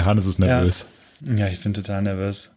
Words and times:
Der 0.00 0.06
Hannes 0.06 0.24
ist 0.24 0.38
nervös. 0.38 0.86
Ja, 1.20 1.34
ja 1.34 1.48
ich 1.48 1.62
bin 1.62 1.74
total 1.74 2.00
nervös. 2.00 2.52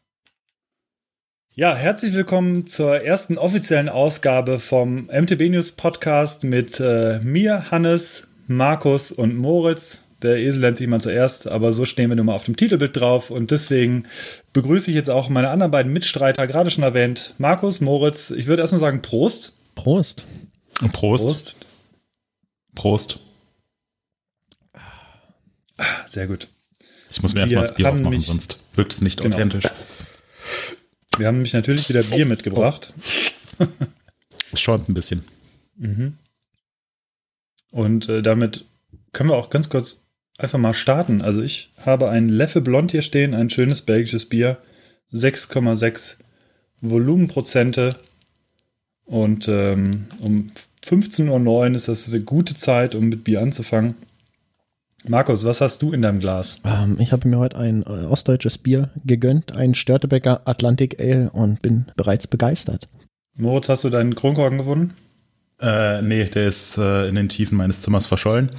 Ja, 1.54 1.76
herzlich 1.76 2.14
willkommen 2.14 2.68
zur 2.68 3.02
ersten 3.02 3.38
offiziellen 3.38 3.90
Ausgabe 3.90 4.60
vom 4.60 5.08
MTB 5.08 5.50
News 5.50 5.74
Podcast 5.74 6.46
mit 6.46 6.80
äh, 6.80 7.20
mir, 7.20 7.70
Hannes, 7.70 8.28
Markus 8.48 9.12
und 9.12 9.36
Moritz. 9.36 10.08
Der 10.22 10.38
Esel 10.38 10.62
nennt 10.62 10.78
sich 10.78 10.88
mal 10.88 11.02
zuerst, 11.02 11.46
aber 11.50 11.74
so 11.74 11.84
stehen 11.84 12.10
wir 12.10 12.16
nun 12.16 12.28
mal 12.28 12.36
auf 12.36 12.46
dem 12.46 12.56
Titelbild 12.56 12.96
drauf 12.96 13.30
und 13.30 13.52
deswegen 13.52 14.08
begrüße 14.54 14.90
ich 14.90 14.96
jetzt 14.96 15.10
auch 15.10 15.28
meine 15.28 15.50
anderen 15.50 15.74
beiden 15.74 15.92
Mitstreiter, 15.92 16.48
gerade 16.48 16.72
schon 16.72 16.86
erwähnt, 16.86 17.34
Markus, 17.40 17.82
Moritz. 17.82 18.32
Ich 18.32 18.48
würde 18.48 18.62
erstmal 18.62 18.80
sagen 18.80 19.02
Prost. 19.02 19.52
Prost. 19.76 20.26
Prost. 20.94 21.26
Prost. 21.26 21.56
Prost. 22.74 23.20
Sehr 26.08 26.28
gut. 26.28 26.48
Ich 27.14 27.22
muss 27.22 27.36
mir 27.36 27.42
erstmal 27.42 27.62
das 27.64 27.76
Bier 27.76 27.90
aufmachen, 27.90 28.10
mich, 28.10 28.26
sonst 28.26 28.58
wirkt 28.76 28.92
es 28.92 29.02
nicht 29.02 29.22
genau. 29.22 29.36
authentisch. 29.36 29.66
Wir 31.18 31.28
haben 31.28 31.38
nämlich 31.38 31.54
natürlich 31.54 31.88
wieder 31.88 32.04
Bier 32.04 32.26
mitgebracht. 32.26 32.94
Es 34.52 34.60
schäumt 34.60 34.90
ein 34.90 34.94
bisschen. 34.94 35.24
Mhm. 35.78 36.18
Und 37.72 38.10
äh, 38.10 38.22
damit 38.22 38.66
können 39.14 39.30
wir 39.30 39.36
auch 39.36 39.50
ganz 39.50 39.70
kurz 39.70 40.06
einfach 40.38 40.58
mal 40.58 40.74
starten. 40.74 41.22
Also 41.22 41.42
ich 41.42 41.72
habe 41.86 42.10
ein 42.10 42.30
Leffe 42.30 42.62
Blond 42.62 42.92
hier 42.92 43.02
stehen, 43.04 43.34
ein 43.34 43.50
schönes 43.50 43.84
belgisches 43.84 44.26
Bier. 44.26 44.58
6,6 45.14 46.18
Volumenprozente. 46.82 47.96
Und 49.06 49.48
ähm, 49.48 50.08
um 50.20 50.52
15.09 50.84 51.48
Uhr 51.48 51.76
ist 51.76 51.88
das 51.88 52.10
eine 52.10 52.22
gute 52.22 52.56
Zeit, 52.56 52.96
um 52.96 53.10
mit 53.10 53.24
Bier 53.24 53.42
anzufangen. 53.42 53.96
Markus, 55.06 55.44
was 55.44 55.60
hast 55.60 55.82
du 55.82 55.92
in 55.92 56.02
deinem 56.02 56.20
Glas? 56.20 56.62
Ähm, 56.64 56.98
ich 57.00 57.12
habe 57.12 57.28
mir 57.28 57.38
heute 57.38 57.58
ein 57.58 57.84
äh, 57.84 58.06
ostdeutsches 58.06 58.58
Bier 58.58 58.90
gegönnt, 59.06 59.56
ein 59.56 59.76
Störtebecker 59.76 60.42
Atlantic 60.46 61.00
Ale 61.00 61.30
und 61.32 61.62
bin 61.62 61.86
bereits 61.98 62.28
begeistert. 62.28 62.88
Moritz, 63.36 63.68
hast 63.68 63.84
du 63.84 63.90
deinen 63.90 64.16
Kronkorken 64.16 64.60
gefunden? 64.60 64.94
Äh, 65.60 66.02
nee, 66.02 66.24
der 66.26 66.48
ist 66.48 66.78
äh, 66.78 67.08
in 67.08 67.16
den 67.16 67.30
Tiefen 67.30 67.58
meines 67.58 67.82
Zimmers 67.82 68.06
verschollen. 68.06 68.52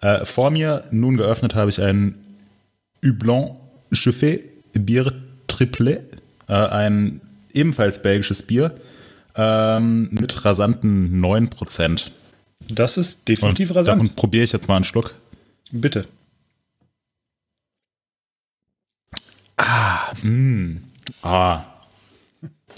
Äh, 0.00 0.24
vor 0.24 0.50
mir, 0.50 0.84
nun 0.90 1.16
geöffnet, 1.16 1.54
habe 1.54 1.70
ich 1.70 1.80
ein 1.80 2.16
Hublon 3.04 3.56
Chauffé 3.92 4.40
Bier 4.72 5.12
Triplet, 5.46 6.04
äh, 6.48 6.54
ein 6.54 7.20
ebenfalls 7.52 8.02
belgisches 8.02 8.42
Bier 8.42 8.72
ähm, 9.36 10.08
mit 10.10 10.44
rasanten 10.44 11.22
9%. 11.24 12.10
Das 12.68 12.96
ist 12.96 13.28
definitiv 13.28 13.70
und 13.70 13.76
rasant. 13.76 14.00
Davon 14.00 14.14
probiere 14.16 14.44
ich 14.44 14.52
jetzt 14.52 14.68
mal 14.68 14.76
einen 14.76 14.84
Schluck. 14.84 15.14
Bitte. 15.76 16.06
Ah, 19.56 20.12
mh. 20.12 20.22
Hm. 20.22 20.92
Ah. 21.22 21.64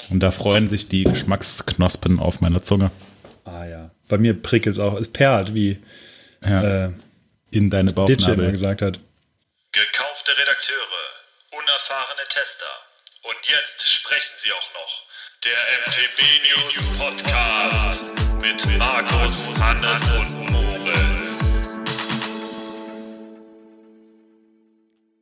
Und 0.08 0.20
da 0.20 0.30
freuen 0.30 0.66
sich 0.66 0.89
die 0.89 1.05
Geschmacksknospen 1.05 2.20
auf 2.20 2.41
meiner 2.41 2.62
Zunge. 2.62 2.91
Ah 3.44 3.67
ja. 3.67 3.91
Bei 4.08 4.17
mir 4.17 4.41
prickelt 4.41 4.77
es 4.77 4.80
auch. 4.80 4.98
Es 4.98 5.12
perlt, 5.12 5.52
wie 5.52 5.78
ja. 6.42 6.86
äh, 6.86 6.92
in 7.50 7.69
deine 7.69 7.92
Bauchnabel 7.92 8.50
gesagt 8.50 8.80
hat. 8.80 8.98
Gekaufte 9.72 10.30
Redakteure, 10.39 11.05
unerfahrene 11.50 12.27
Tester. 12.30 12.72
Und 13.24 13.36
jetzt 13.47 13.86
sprechen 13.86 14.34
sie 14.42 14.52
auch 14.52 14.72
noch. 14.72 15.06
Der 15.44 15.58
MTB 15.83 16.19
News 16.48 16.98
Podcast 16.98 18.05
mit 18.41 18.78
Markus, 18.78 19.47
Hannes 19.61 20.11
und 20.14 20.45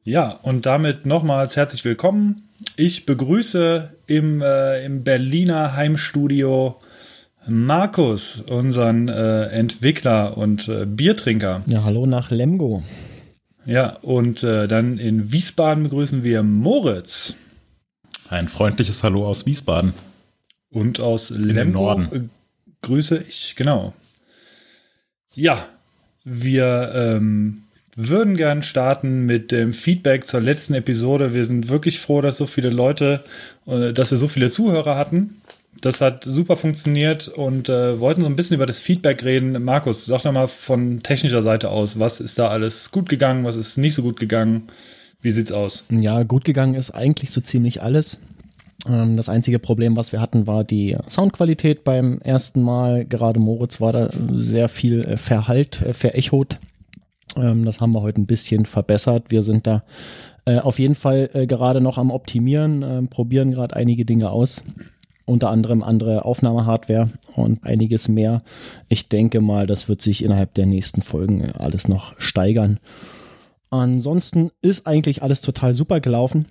Ja, 0.06 0.38
und 0.42 0.66
damit 0.66 1.06
nochmals 1.06 1.56
herzlich 1.56 1.82
willkommen. 1.86 2.46
Ich 2.76 3.06
begrüße 3.06 3.94
im, 4.06 4.42
äh, 4.42 4.84
im 4.84 5.02
Berliner 5.02 5.76
Heimstudio 5.76 6.78
Markus, 7.48 8.42
unseren 8.50 9.08
äh, 9.08 9.46
Entwickler 9.46 10.36
und 10.36 10.68
äh, 10.68 10.84
Biertrinker. 10.84 11.62
Ja, 11.64 11.84
hallo 11.84 12.04
nach 12.04 12.30
Lemgo. 12.30 12.82
Ja, 13.64 13.96
und 14.02 14.42
äh, 14.42 14.68
dann 14.68 14.98
in 14.98 15.32
Wiesbaden 15.32 15.84
begrüßen 15.84 16.22
wir 16.22 16.42
Moritz. 16.42 17.36
Ein 18.28 18.48
freundliches 18.48 19.02
Hallo 19.04 19.24
aus 19.24 19.46
Wiesbaden. 19.46 19.94
Und 20.68 21.00
aus 21.00 21.30
in 21.30 21.44
Lemgo 21.44 21.80
Norden. 21.80 22.08
Äh, 22.12 22.20
grüße 22.82 23.24
ich, 23.26 23.56
genau. 23.56 23.94
Ja, 25.34 25.64
wir 26.24 26.92
ähm, 26.94 27.63
würden 27.96 28.36
gern 28.36 28.62
starten 28.62 29.26
mit 29.26 29.52
dem 29.52 29.72
Feedback 29.72 30.26
zur 30.26 30.40
letzten 30.40 30.74
Episode. 30.74 31.34
Wir 31.34 31.44
sind 31.44 31.68
wirklich 31.68 32.00
froh, 32.00 32.20
dass 32.20 32.36
so 32.36 32.46
viele 32.46 32.70
Leute, 32.70 33.22
äh, 33.66 33.92
dass 33.92 34.10
wir 34.10 34.18
so 34.18 34.28
viele 34.28 34.50
Zuhörer 34.50 34.96
hatten. 34.96 35.40
Das 35.80 36.00
hat 36.00 36.24
super 36.24 36.56
funktioniert 36.56 37.28
und 37.28 37.68
äh, 37.68 38.00
wollten 38.00 38.22
so 38.22 38.26
ein 38.26 38.36
bisschen 38.36 38.54
über 38.54 38.66
das 38.66 38.78
Feedback 38.78 39.24
reden. 39.24 39.62
Markus, 39.62 40.06
sag 40.06 40.22
doch 40.22 40.32
mal 40.32 40.46
von 40.46 41.02
technischer 41.02 41.42
Seite 41.42 41.70
aus, 41.70 41.98
was 41.98 42.20
ist 42.20 42.38
da 42.38 42.48
alles 42.48 42.90
gut 42.90 43.08
gegangen, 43.08 43.44
was 43.44 43.56
ist 43.56 43.76
nicht 43.76 43.94
so 43.94 44.02
gut 44.02 44.18
gegangen? 44.18 44.68
Wie 45.20 45.30
sieht's 45.30 45.52
aus? 45.52 45.86
Ja, 45.90 46.22
gut 46.22 46.44
gegangen 46.44 46.74
ist 46.74 46.90
eigentlich 46.90 47.30
so 47.30 47.40
ziemlich 47.40 47.82
alles. 47.82 48.18
Ähm, 48.88 49.16
das 49.16 49.28
einzige 49.28 49.58
Problem, 49.58 49.96
was 49.96 50.12
wir 50.12 50.20
hatten, 50.20 50.46
war 50.46 50.64
die 50.64 50.96
Soundqualität 51.08 51.84
beim 51.84 52.18
ersten 52.20 52.62
Mal. 52.62 53.04
Gerade 53.04 53.40
Moritz 53.40 53.80
war 53.80 53.92
da 53.92 54.10
sehr 54.36 54.68
viel 54.68 55.02
äh, 55.04 55.16
verhallt, 55.16 55.82
äh, 55.82 55.92
verechot. 55.92 56.58
Ähm, 57.36 57.64
das 57.64 57.80
haben 57.80 57.94
wir 57.94 58.02
heute 58.02 58.20
ein 58.20 58.26
bisschen 58.26 58.66
verbessert. 58.66 59.24
Wir 59.28 59.42
sind 59.42 59.66
da 59.66 59.82
äh, 60.44 60.58
auf 60.58 60.78
jeden 60.78 60.94
Fall 60.94 61.30
äh, 61.32 61.46
gerade 61.46 61.80
noch 61.80 61.98
am 61.98 62.10
Optimieren, 62.10 62.82
äh, 62.82 63.02
probieren 63.02 63.50
gerade 63.50 63.76
einige 63.76 64.04
Dinge 64.04 64.30
aus. 64.30 64.62
Unter 65.26 65.50
anderem 65.50 65.82
andere 65.82 66.26
Aufnahmehardware 66.26 67.08
und 67.34 67.64
einiges 67.64 68.08
mehr. 68.08 68.42
Ich 68.88 69.08
denke 69.08 69.40
mal, 69.40 69.66
das 69.66 69.88
wird 69.88 70.02
sich 70.02 70.22
innerhalb 70.22 70.52
der 70.52 70.66
nächsten 70.66 71.00
Folgen 71.00 71.40
äh, 71.40 71.52
alles 71.58 71.88
noch 71.88 72.18
steigern. 72.20 72.78
Ansonsten 73.70 74.50
ist 74.60 74.86
eigentlich 74.86 75.22
alles 75.22 75.40
total 75.40 75.74
super 75.74 76.00
gelaufen. 76.00 76.46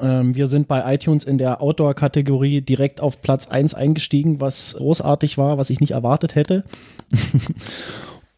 Ähm, 0.00 0.34
wir 0.34 0.46
sind 0.46 0.68
bei 0.68 0.94
iTunes 0.94 1.24
in 1.24 1.38
der 1.38 1.62
Outdoor-Kategorie 1.62 2.60
direkt 2.60 3.00
auf 3.00 3.22
Platz 3.22 3.48
1 3.48 3.74
eingestiegen, 3.74 4.40
was 4.40 4.74
großartig 4.74 5.38
war, 5.38 5.58
was 5.58 5.70
ich 5.70 5.80
nicht 5.80 5.92
erwartet 5.92 6.34
hätte. 6.34 6.64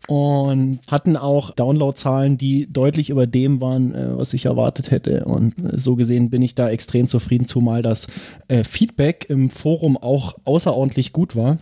und 0.09 0.81
hatten 0.89 1.17
auch 1.17 1.51
Downloadzahlen, 1.51 2.37
die 2.37 2.71
deutlich 2.73 3.11
über 3.11 3.27
dem 3.27 3.61
waren, 3.61 3.95
äh, 3.95 4.19
was 4.19 4.35
ich 4.35 4.47
erwartet 4.47 4.91
hätte. 4.91 5.25
Und 5.25 5.55
äh, 5.59 5.79
so 5.79 5.95
gesehen 5.97 6.31
bin 6.31 6.43
ich 6.43 6.55
da 6.55 6.69
extrem 6.69 7.09
zufrieden, 7.09 7.47
zumal 7.47 7.83
das 7.83 8.09
äh, 8.49 8.65
Feedback 8.65 9.27
im 9.29 9.51
Forum 9.51 9.97
auch 9.97 10.35
außerordentlich 10.45 11.13
gut 11.13 11.37
war. 11.37 11.59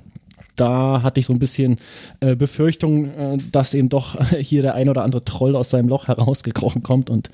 Da 0.56 1.02
hatte 1.02 1.20
ich 1.20 1.26
so 1.26 1.32
ein 1.32 1.38
bisschen 1.38 1.78
äh, 2.20 2.34
Befürchtung, 2.34 3.10
äh, 3.10 3.38
dass 3.52 3.74
eben 3.74 3.88
doch 3.88 4.18
hier 4.38 4.62
der 4.62 4.74
ein 4.74 4.88
oder 4.88 5.04
andere 5.04 5.24
Troll 5.24 5.54
aus 5.54 5.70
seinem 5.70 5.88
Loch 5.88 6.08
herausgekrochen 6.08 6.82
kommt 6.82 7.10
und, 7.10 7.30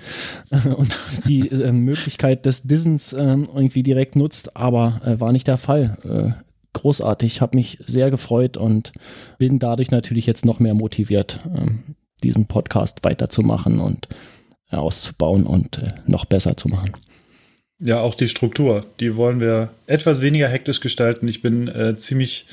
äh, 0.50 0.68
und 0.68 0.98
die 1.28 1.48
Möglichkeit 1.72 2.46
des 2.46 2.64
Dissens 2.64 3.12
irgendwie 3.12 3.82
direkt 3.82 4.16
nutzt, 4.16 4.56
aber 4.56 5.00
war 5.18 5.32
nicht 5.32 5.48
der 5.48 5.58
Fall 5.58 6.36
großartig, 6.76 7.40
habe 7.40 7.56
mich 7.56 7.78
sehr 7.84 8.10
gefreut 8.10 8.56
und 8.56 8.92
bin 9.38 9.58
dadurch 9.58 9.90
natürlich 9.90 10.26
jetzt 10.26 10.44
noch 10.44 10.60
mehr 10.60 10.74
motiviert, 10.74 11.40
ähm, 11.54 11.96
diesen 12.22 12.46
Podcast 12.46 13.04
weiterzumachen 13.04 13.80
und 13.80 14.08
äh, 14.70 14.76
auszubauen 14.76 15.46
und 15.46 15.78
äh, 15.78 15.92
noch 16.06 16.24
besser 16.24 16.56
zu 16.56 16.68
machen. 16.68 16.92
Ja, 17.78 18.00
auch 18.00 18.14
die 18.14 18.28
Struktur, 18.28 18.86
die 19.00 19.16
wollen 19.16 19.40
wir 19.40 19.70
etwas 19.86 20.22
weniger 20.22 20.48
hektisch 20.48 20.80
gestalten. 20.80 21.28
Ich 21.28 21.42
bin 21.42 21.68
äh, 21.68 21.96
ziemlich 21.96 22.46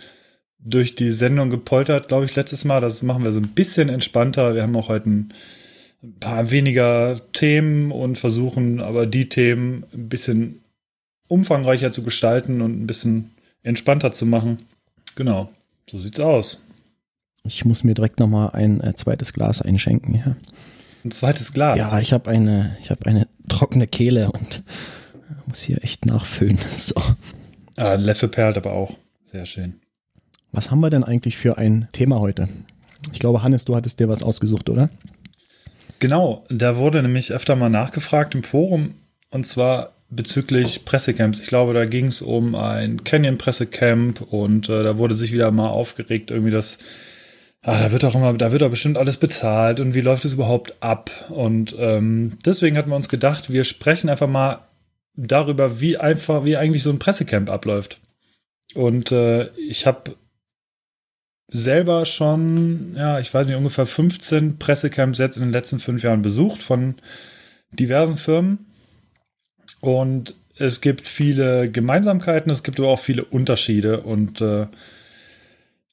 durch 0.60 0.96
die 0.96 1.12
Sendung 1.12 1.50
gepoltert, 1.50 2.08
glaube 2.08 2.26
ich, 2.26 2.36
letztes 2.36 2.66
Mal. 2.66 2.82
Das 2.82 3.04
machen 3.04 3.24
wir 3.24 3.32
so 3.32 3.40
ein 3.40 3.50
bisschen 3.50 3.90
entspannter. 3.90 4.56
Wir 4.56 4.64
haben 4.64 4.76
auch 4.76 4.90
heute 4.90 5.10
ein 5.10 5.34
paar 6.20 6.52
weniger 6.52 7.22
Themen 7.32 7.92
und 7.92 8.18
versuchen 8.18 8.82
aber 8.82 9.06
die 9.06 9.30
Themen 9.30 9.86
ein 9.94 10.10
bisschen 10.10 10.62
umfangreicher 11.28 11.92
zu 11.92 12.04
gestalten 12.04 12.62
und 12.62 12.82
ein 12.82 12.88
bisschen 12.88 13.32
entspannter 13.64 14.12
zu 14.12 14.26
machen. 14.26 14.60
Genau, 15.16 15.50
so 15.90 16.00
sieht's 16.00 16.20
aus. 16.20 16.68
Ich 17.46 17.66
muss 17.66 17.84
mir 17.84 17.94
direkt 17.94 18.20
nochmal 18.20 18.52
ein 18.52 18.82
äh, 18.82 18.96
zweites 18.96 19.34
Glas 19.34 19.62
einschenken. 19.62 20.16
Ja. 20.16 20.36
Ein 21.04 21.12
zweites 21.12 21.52
Glas? 21.54 21.78
Ja, 21.78 22.00
ich 22.00 22.14
habe 22.14 22.30
eine, 22.30 22.78
hab 22.90 23.06
eine 23.06 23.28
trockene 23.50 23.88
Kehle 23.88 24.32
und 24.32 24.64
äh, 25.14 25.48
muss 25.48 25.62
hier 25.62 25.84
echt 25.84 26.06
nachfüllen. 26.06 26.60
So. 26.78 27.02
Ah, 27.76 27.96
Leffe 27.96 28.28
perlt 28.28 28.56
aber 28.56 28.74
auch. 28.74 28.96
Sehr 29.24 29.46
schön. 29.46 29.80
Was 30.52 30.70
haben 30.70 30.80
wir 30.82 30.92
denn 30.92 31.04
eigentlich 31.04 31.38
für 31.38 31.58
ein 31.58 31.88
Thema 31.92 32.20
heute? 32.20 32.48
Ich 33.12 33.20
glaube, 33.20 33.42
Hannes, 33.42 33.66
du 33.66 33.76
hattest 33.76 34.00
dir 34.00 34.08
was 34.08 34.22
ausgesucht, 34.22 34.70
oder? 34.70 34.90
Genau, 36.00 36.46
da 36.50 36.78
wurde 36.78 37.02
nämlich 37.02 37.32
öfter 37.32 37.56
mal 37.56 37.70
nachgefragt 37.70 38.36
im 38.36 38.44
Forum. 38.44 38.96
Und 39.32 39.48
zwar 39.48 39.94
bezüglich 40.16 40.86
Pressecamps. 40.86 41.40
Ich 41.40 41.48
glaube, 41.48 41.74
da 41.74 41.86
ging 41.86 42.08
es 42.08 42.22
um 42.22 42.56
ein 42.56 43.04
Canyon-Pressecamp 43.04 44.22
und 44.22 44.70
äh, 44.70 44.84
da 44.84 44.98
wurde 44.98 45.16
sich 45.16 45.32
wieder 45.32 45.52
mal 45.52 45.70
aufgeregt, 45.70 46.32
irgendwie, 46.32 46.52
dass 46.52 46.80
ah, 47.64 47.80
da 47.80 47.92
wird 47.92 48.04
doch 48.04 48.16
immer, 48.16 48.34
da 48.34 48.52
wird 48.52 48.62
doch 48.62 48.70
bestimmt 48.70 48.98
alles 48.98 49.18
bezahlt 49.18 49.80
und 49.80 49.94
wie 49.96 50.02
läuft 50.02 50.26
es 50.26 50.34
überhaupt 50.34 50.76
ab? 50.82 51.12
Und 51.30 51.76
ähm, 51.80 52.38
deswegen 52.46 52.78
hatten 52.78 52.90
wir 52.90 52.96
uns 52.96 53.10
gedacht, 53.10 53.52
wir 53.52 53.64
sprechen 53.64 54.10
einfach 54.10 54.28
mal 54.28 54.68
darüber, 55.16 55.80
wie 55.80 55.98
einfach, 55.98 56.44
wie 56.46 56.58
eigentlich 56.58 56.84
so 56.84 56.90
ein 56.90 57.00
Pressecamp 57.00 57.50
abläuft. 57.50 58.00
Und 58.74 59.12
äh, 59.12 59.50
ich 59.58 59.86
habe 59.86 60.16
selber 61.52 62.06
schon, 62.06 62.96
ja, 62.98 63.20
ich 63.20 63.34
weiß 63.34 63.48
nicht, 63.48 63.56
ungefähr 63.56 63.86
15 63.86 64.58
Pressecamps 64.58 65.20
jetzt 65.20 65.38
in 65.38 65.44
den 65.44 65.52
letzten 65.52 65.80
fünf 65.80 66.04
Jahren 66.04 66.22
besucht 66.22 66.62
von 66.62 66.96
diversen 67.72 68.18
Firmen. 68.18 68.73
Und 69.84 70.34
es 70.58 70.80
gibt 70.80 71.10
viele 71.10 71.70
Gemeinsamkeiten, 71.70 72.50
es 72.50 72.64
gibt 72.64 72.80
aber 72.80 72.88
auch 72.88 73.02
viele 73.02 73.26
Unterschiede. 73.26 74.00
Und 74.00 74.40
äh, 74.40 74.68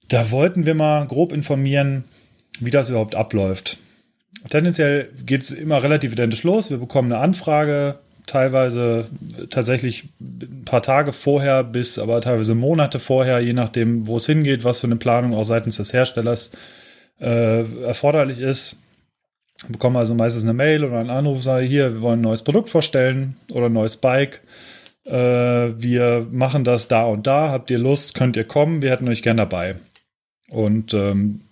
da 0.06 0.30
wollten 0.30 0.64
wir 0.64 0.76
mal 0.76 1.08
grob 1.08 1.32
informieren, 1.32 2.04
wie 2.60 2.70
das 2.70 2.88
überhaupt 2.88 3.16
abläuft. 3.16 3.78
Tendenziell 4.48 5.10
geht 5.26 5.40
es 5.40 5.50
immer 5.50 5.82
relativ 5.82 6.12
identisch 6.12 6.44
los. 6.44 6.70
Wir 6.70 6.78
bekommen 6.78 7.10
eine 7.10 7.20
Anfrage, 7.20 7.98
teilweise 8.28 9.08
tatsächlich 9.50 10.04
ein 10.20 10.62
paar 10.64 10.82
Tage 10.82 11.12
vorher 11.12 11.64
bis 11.64 11.98
aber 11.98 12.20
teilweise 12.20 12.54
Monate 12.54 13.00
vorher, 13.00 13.40
je 13.40 13.54
nachdem, 13.54 14.06
wo 14.06 14.18
es 14.18 14.26
hingeht, 14.26 14.62
was 14.62 14.78
für 14.78 14.86
eine 14.86 14.96
Planung 14.96 15.34
auch 15.34 15.42
seitens 15.42 15.78
des 15.78 15.92
Herstellers 15.92 16.52
äh, 17.18 17.64
erforderlich 17.82 18.38
ist. 18.38 18.76
Wir 19.66 19.72
bekommen 19.72 19.96
also 19.96 20.14
meistens 20.14 20.44
eine 20.44 20.54
Mail 20.54 20.84
oder 20.84 20.98
einen 20.98 21.10
Anruf, 21.10 21.42
sage 21.42 21.66
hier, 21.66 21.92
wir 21.94 22.00
wollen 22.00 22.20
ein 22.20 22.22
neues 22.22 22.42
Produkt 22.42 22.70
vorstellen 22.70 23.36
oder 23.52 23.66
ein 23.66 23.72
neues 23.72 23.96
Bike. 23.96 24.42
Äh, 25.04 25.12
wir 25.12 26.26
machen 26.30 26.64
das 26.64 26.88
da 26.88 27.04
und 27.04 27.26
da. 27.26 27.50
Habt 27.50 27.70
ihr 27.70 27.78
Lust? 27.78 28.14
Könnt 28.14 28.36
ihr 28.36 28.44
kommen? 28.44 28.82
Wir 28.82 28.90
hätten 28.90 29.08
euch 29.08 29.22
gern 29.22 29.36
dabei. 29.36 29.76
Und 30.50 30.94
ähm, 30.94 31.42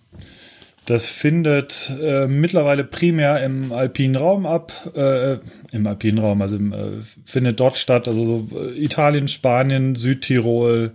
das 0.89 1.05
findet 1.05 1.91
äh, 2.01 2.27
mittlerweile 2.27 2.83
primär 2.83 3.43
im 3.43 3.71
alpinen 3.71 4.15
Raum 4.15 4.47
ab, 4.47 4.73
äh, 4.95 5.37
im 5.71 5.85
alpinen 5.85 6.17
Raum, 6.17 6.41
also 6.41 6.55
im, 6.55 6.73
äh, 6.73 7.01
findet 7.25 7.59
dort 7.59 7.77
statt, 7.77 8.07
also 8.07 8.25
so 8.25 8.57
äh, 8.57 8.83
Italien, 8.83 9.27
Spanien, 9.27 9.93
Südtirol, 9.93 10.91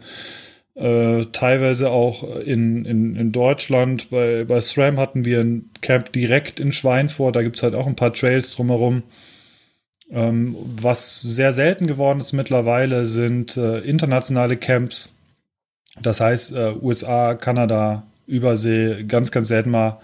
äh, 0.75 1.27
teilweise 1.27 1.91
auch 1.91 2.25
in, 2.39 2.85
in, 2.85 3.17
in 3.17 3.33
Deutschland. 3.33 4.11
Bei, 4.11 4.45
bei 4.45 4.61
SRAM 4.61 4.99
hatten 4.99 5.25
wir 5.25 5.41
ein 5.41 5.71
Camp 5.81 6.13
direkt 6.13 6.61
in 6.61 6.73
Schweinfurt, 6.73 7.37
da 7.37 7.43
gibt 7.43 7.57
es 7.57 7.63
halt 7.63 7.75
auch 7.75 7.87
ein 7.87 7.97
paar 7.97 8.13
Trails 8.13 8.55
drumherum. 8.55 9.03
Ähm, 10.11 10.57
was 10.81 11.21
sehr 11.21 11.53
selten 11.53 11.87
geworden 11.87 12.21
ist 12.21 12.33
mittlerweile, 12.33 13.07
sind 13.07 13.57
äh, 13.57 13.79
internationale 13.81 14.57
Camps. 14.57 15.19
Das 16.03 16.21
heißt, 16.21 16.55
USA, 16.83 17.35
Kanada, 17.35 18.05
Übersee, 18.27 19.05
ganz, 19.05 19.31
ganz 19.31 19.49
selten 19.49 19.71
mal. 19.71 20.01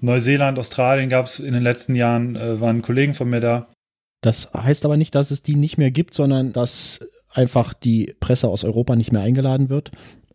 Neuseeland, 0.00 0.58
Australien 0.58 1.08
gab 1.08 1.26
es 1.26 1.38
in 1.38 1.54
den 1.54 1.62
letzten 1.62 1.94
Jahren, 1.94 2.36
äh, 2.36 2.60
waren 2.60 2.82
Kollegen 2.82 3.14
von 3.14 3.30
mir 3.30 3.40
da. 3.40 3.68
Das 4.20 4.52
heißt 4.54 4.84
aber 4.84 4.96
nicht, 4.96 5.14
dass 5.14 5.30
es 5.30 5.42
die 5.42 5.56
nicht 5.56 5.78
mehr 5.78 5.90
gibt, 5.90 6.14
sondern 6.14 6.52
dass 6.52 7.06
einfach 7.34 7.74
die 7.74 8.14
Presse 8.20 8.48
aus 8.48 8.64
Europa 8.64 8.96
nicht 8.96 9.12
mehr 9.12 9.22
eingeladen 9.22 9.68
wird 9.68 9.90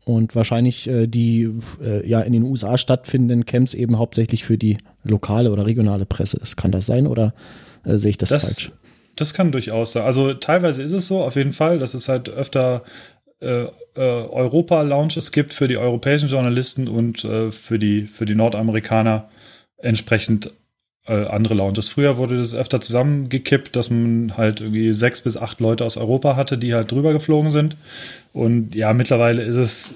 und 0.06 0.36
wahrscheinlich 0.36 0.88
äh, 0.88 1.08
die 1.08 1.50
äh, 1.84 2.08
ja 2.08 2.22
in 2.22 2.34
den 2.34 2.44
USA 2.44 2.78
stattfindenden 2.78 3.46
Camps 3.46 3.74
eben 3.74 3.98
hauptsächlich 3.98 4.44
für 4.44 4.58
die 4.58 4.78
lokale 5.04 5.52
oder 5.52 5.66
regionale 5.66 6.06
Presse 6.06 6.38
ist. 6.38 6.58
Kann 6.58 6.72
das 6.72 6.86
sein 6.86 7.08
oder 7.08 7.34
äh, 7.86 7.98
sehe 7.98 8.12
ich 8.12 8.18
das, 8.18 8.30
das, 8.30 8.46
falsch? 8.46 8.72
Das 9.16 9.34
kann 9.34 9.52
durchaus 9.52 9.94
sein. 9.94 10.04
Also 10.04 10.34
teilweise 10.34 10.82
ist 10.82 10.92
es 10.92 11.08
so, 11.08 11.22
auf 11.22 11.36
jeden 11.36 11.54
Fall, 11.54 11.80
dass 11.80 11.94
es 11.94 12.10
halt 12.10 12.30
öfter 12.30 12.84
äh, 13.42 13.64
äh, 13.64 13.70
Europa-Lounges 13.96 15.32
gibt 15.32 15.54
für 15.54 15.68
die 15.68 15.78
europäischen 15.78 16.30
Journalisten 16.30 16.88
und 16.88 17.24
äh, 17.24 17.52
für, 17.52 17.80
die, 17.80 18.08
für 18.08 18.26
die 18.26 18.36
Nordamerikaner 18.36 19.30
entsprechend 19.78 20.52
äh, 21.08 21.26
andere 21.26 21.54
Lounges. 21.54 21.90
Früher 21.90 22.18
wurde 22.18 22.38
das 22.38 22.54
öfter 22.54 22.82
zusammengekippt, 22.82 23.76
dass 23.76 23.90
man 23.90 24.38
halt 24.38 24.62
irgendwie 24.62 24.94
sechs 24.94 25.22
bis 25.22 25.38
acht 25.38 25.60
Leute 25.60 25.86
aus 25.86 25.98
Europa 25.98 26.36
hatte, 26.36 26.58
die 26.58 26.74
halt 26.74 26.92
drüber 26.92 27.14
geflogen 27.14 27.50
sind. 27.50 27.78
Und 28.34 28.76
ja, 28.76 28.94
mittlerweile 28.94 29.42
ist 29.44 29.56
es 29.56 29.96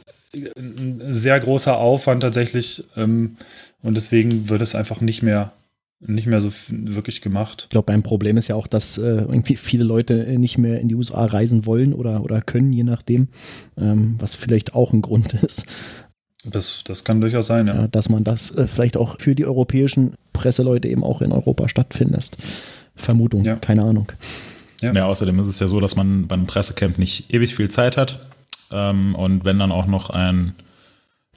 ein 0.57 1.01
sehr 1.09 1.39
großer 1.39 1.77
Aufwand 1.77 2.21
tatsächlich. 2.21 2.83
Ähm, 2.95 3.38
und 3.81 3.95
deswegen 3.95 4.50
wird 4.50 4.61
es 4.61 4.75
einfach 4.75 5.01
nicht 5.01 5.21
mehr 5.21 5.53
nicht 6.05 6.27
mehr 6.27 6.41
so 6.41 6.51
wirklich 6.69 7.21
gemacht. 7.21 7.63
Ich 7.63 7.69
glaube, 7.69 7.94
ein 7.94 8.03
Problem 8.03 8.38
ist 8.38 8.47
ja 8.47 8.56
auch, 8.56 8.67
dass 8.67 8.97
äh, 8.97 9.01
irgendwie 9.03 9.56
viele 9.56 9.83
Leute 9.83 10.25
äh, 10.25 10.38
nicht 10.38 10.57
mehr 10.57 10.79
in 10.79 10.89
die 10.89 10.95
USA 10.95 11.25
reisen 11.25 11.65
wollen 11.65 11.94
oder, 11.94 12.23
oder 12.23 12.41
können, 12.41 12.73
je 12.73 12.83
nachdem, 12.83 13.29
ähm, 13.77 14.15
was 14.19 14.35
vielleicht 14.35 14.75
auch 14.75 14.94
ein 14.94 15.01
Grund 15.01 15.33
ist. 15.44 15.65
Das, 16.45 16.84
das 16.84 17.04
kann 17.04 17.22
durchaus 17.22 17.48
sein, 17.48 17.68
ja. 17.68 17.88
Dass 17.88 18.10
man 18.10 18.24
das 18.24 18.51
äh, 18.51 18.68
vielleicht 18.68 18.98
auch 18.98 19.19
für 19.19 19.34
die 19.34 19.45
europäischen 19.45 20.16
Presseleute 20.34 20.88
eben 20.88 21.04
auch 21.04 21.22
in 21.22 21.31
Europa 21.31 21.69
stattfindet. 21.69 22.31
Vermutung, 22.95 23.44
ja. 23.44 23.56
keine 23.56 23.84
Ahnung. 23.84 24.12
Ja. 24.81 24.94
ja. 24.94 25.06
außerdem 25.06 25.40
ist 25.40 25.48
es 25.48 25.60
ja 25.60 25.68
so, 25.68 25.80
dass 25.80 25.95
man 25.95 26.28
bei 26.28 26.36
einem 26.36 26.48
Pressecamp 26.48 27.00
nicht 27.00 27.34
ewig 27.34 27.56
viel 27.56 27.69
Zeit 27.69 27.95
hat. 27.95 28.28
Ähm, 28.72 29.16
und 29.16 29.45
wenn 29.45 29.57
dann 29.57 29.72
auch 29.72 29.88
noch 29.88 30.10
ein 30.10 30.54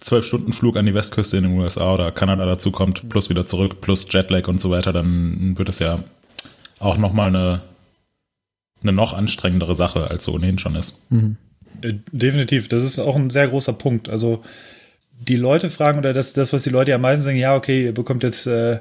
Zwölf-Stunden-Flug 0.00 0.76
an 0.76 0.86
die 0.86 0.94
Westküste 0.94 1.36
in 1.36 1.44
den 1.44 1.58
USA 1.58 1.94
oder 1.94 2.10
Kanada 2.12 2.44
dazu 2.44 2.70
kommt, 2.70 3.08
plus 3.08 3.30
wieder 3.30 3.46
zurück, 3.46 3.80
plus 3.80 4.06
Jetlag 4.10 4.48
und 4.48 4.60
so 4.60 4.70
weiter, 4.70 4.92
dann 4.92 5.56
wird 5.56 5.68
es 5.68 5.78
ja 5.78 6.00
auch 6.78 6.98
nochmal 6.98 7.28
eine, 7.28 7.62
eine 8.82 8.92
noch 8.92 9.14
anstrengendere 9.14 9.74
Sache, 9.74 10.10
als 10.10 10.24
so 10.24 10.32
ohnehin 10.32 10.58
schon 10.58 10.74
ist. 10.74 11.10
Mhm. 11.10 11.36
Äh, 11.80 11.94
definitiv, 12.12 12.68
das 12.68 12.82
ist 12.82 12.98
auch 12.98 13.16
ein 13.16 13.30
sehr 13.30 13.48
großer 13.48 13.72
Punkt. 13.72 14.08
Also 14.08 14.42
die 15.18 15.36
Leute 15.36 15.70
fragen, 15.70 15.98
oder 15.98 16.12
das, 16.12 16.32
das 16.32 16.52
was 16.52 16.62
die 16.62 16.70
Leute 16.70 16.90
ja 16.90 16.98
meistens 16.98 17.24
sagen, 17.24 17.38
ja, 17.38 17.56
okay, 17.56 17.84
ihr 17.84 17.94
bekommt 17.94 18.22
jetzt 18.22 18.46
äh, 18.46 18.80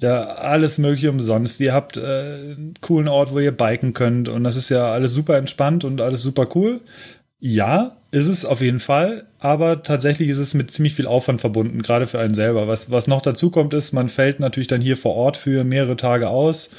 da 0.00 0.24
alles 0.24 0.78
mögliche 0.78 1.10
umsonst. 1.10 1.60
Ihr 1.60 1.72
habt 1.72 1.96
äh, 1.96 2.00
einen 2.00 2.74
coolen 2.80 3.08
Ort, 3.08 3.32
wo 3.32 3.38
ihr 3.38 3.52
biken 3.52 3.92
könnt 3.92 4.28
und 4.28 4.44
das 4.44 4.56
ist 4.56 4.68
ja 4.68 4.90
alles 4.92 5.14
super 5.14 5.36
entspannt 5.36 5.84
und 5.84 6.00
alles 6.00 6.22
super 6.22 6.46
cool. 6.54 6.80
Ja, 7.40 7.96
ist 8.10 8.26
es 8.26 8.44
auf 8.44 8.62
jeden 8.62 8.80
Fall, 8.80 9.26
aber 9.38 9.82
tatsächlich 9.82 10.28
ist 10.28 10.38
es 10.38 10.54
mit 10.54 10.70
ziemlich 10.70 10.94
viel 10.94 11.06
Aufwand 11.06 11.40
verbunden, 11.40 11.82
gerade 11.82 12.06
für 12.06 12.18
einen 12.18 12.34
selber. 12.34 12.66
Was, 12.66 12.90
was 12.90 13.06
noch 13.06 13.20
dazu 13.20 13.50
kommt, 13.50 13.74
ist, 13.74 13.92
man 13.92 14.08
fällt 14.08 14.40
natürlich 14.40 14.66
dann 14.66 14.80
hier 14.80 14.96
vor 14.96 15.14
Ort 15.14 15.36
für 15.36 15.62
mehrere 15.62 15.96
Tage 15.96 16.28
aus. 16.28 16.70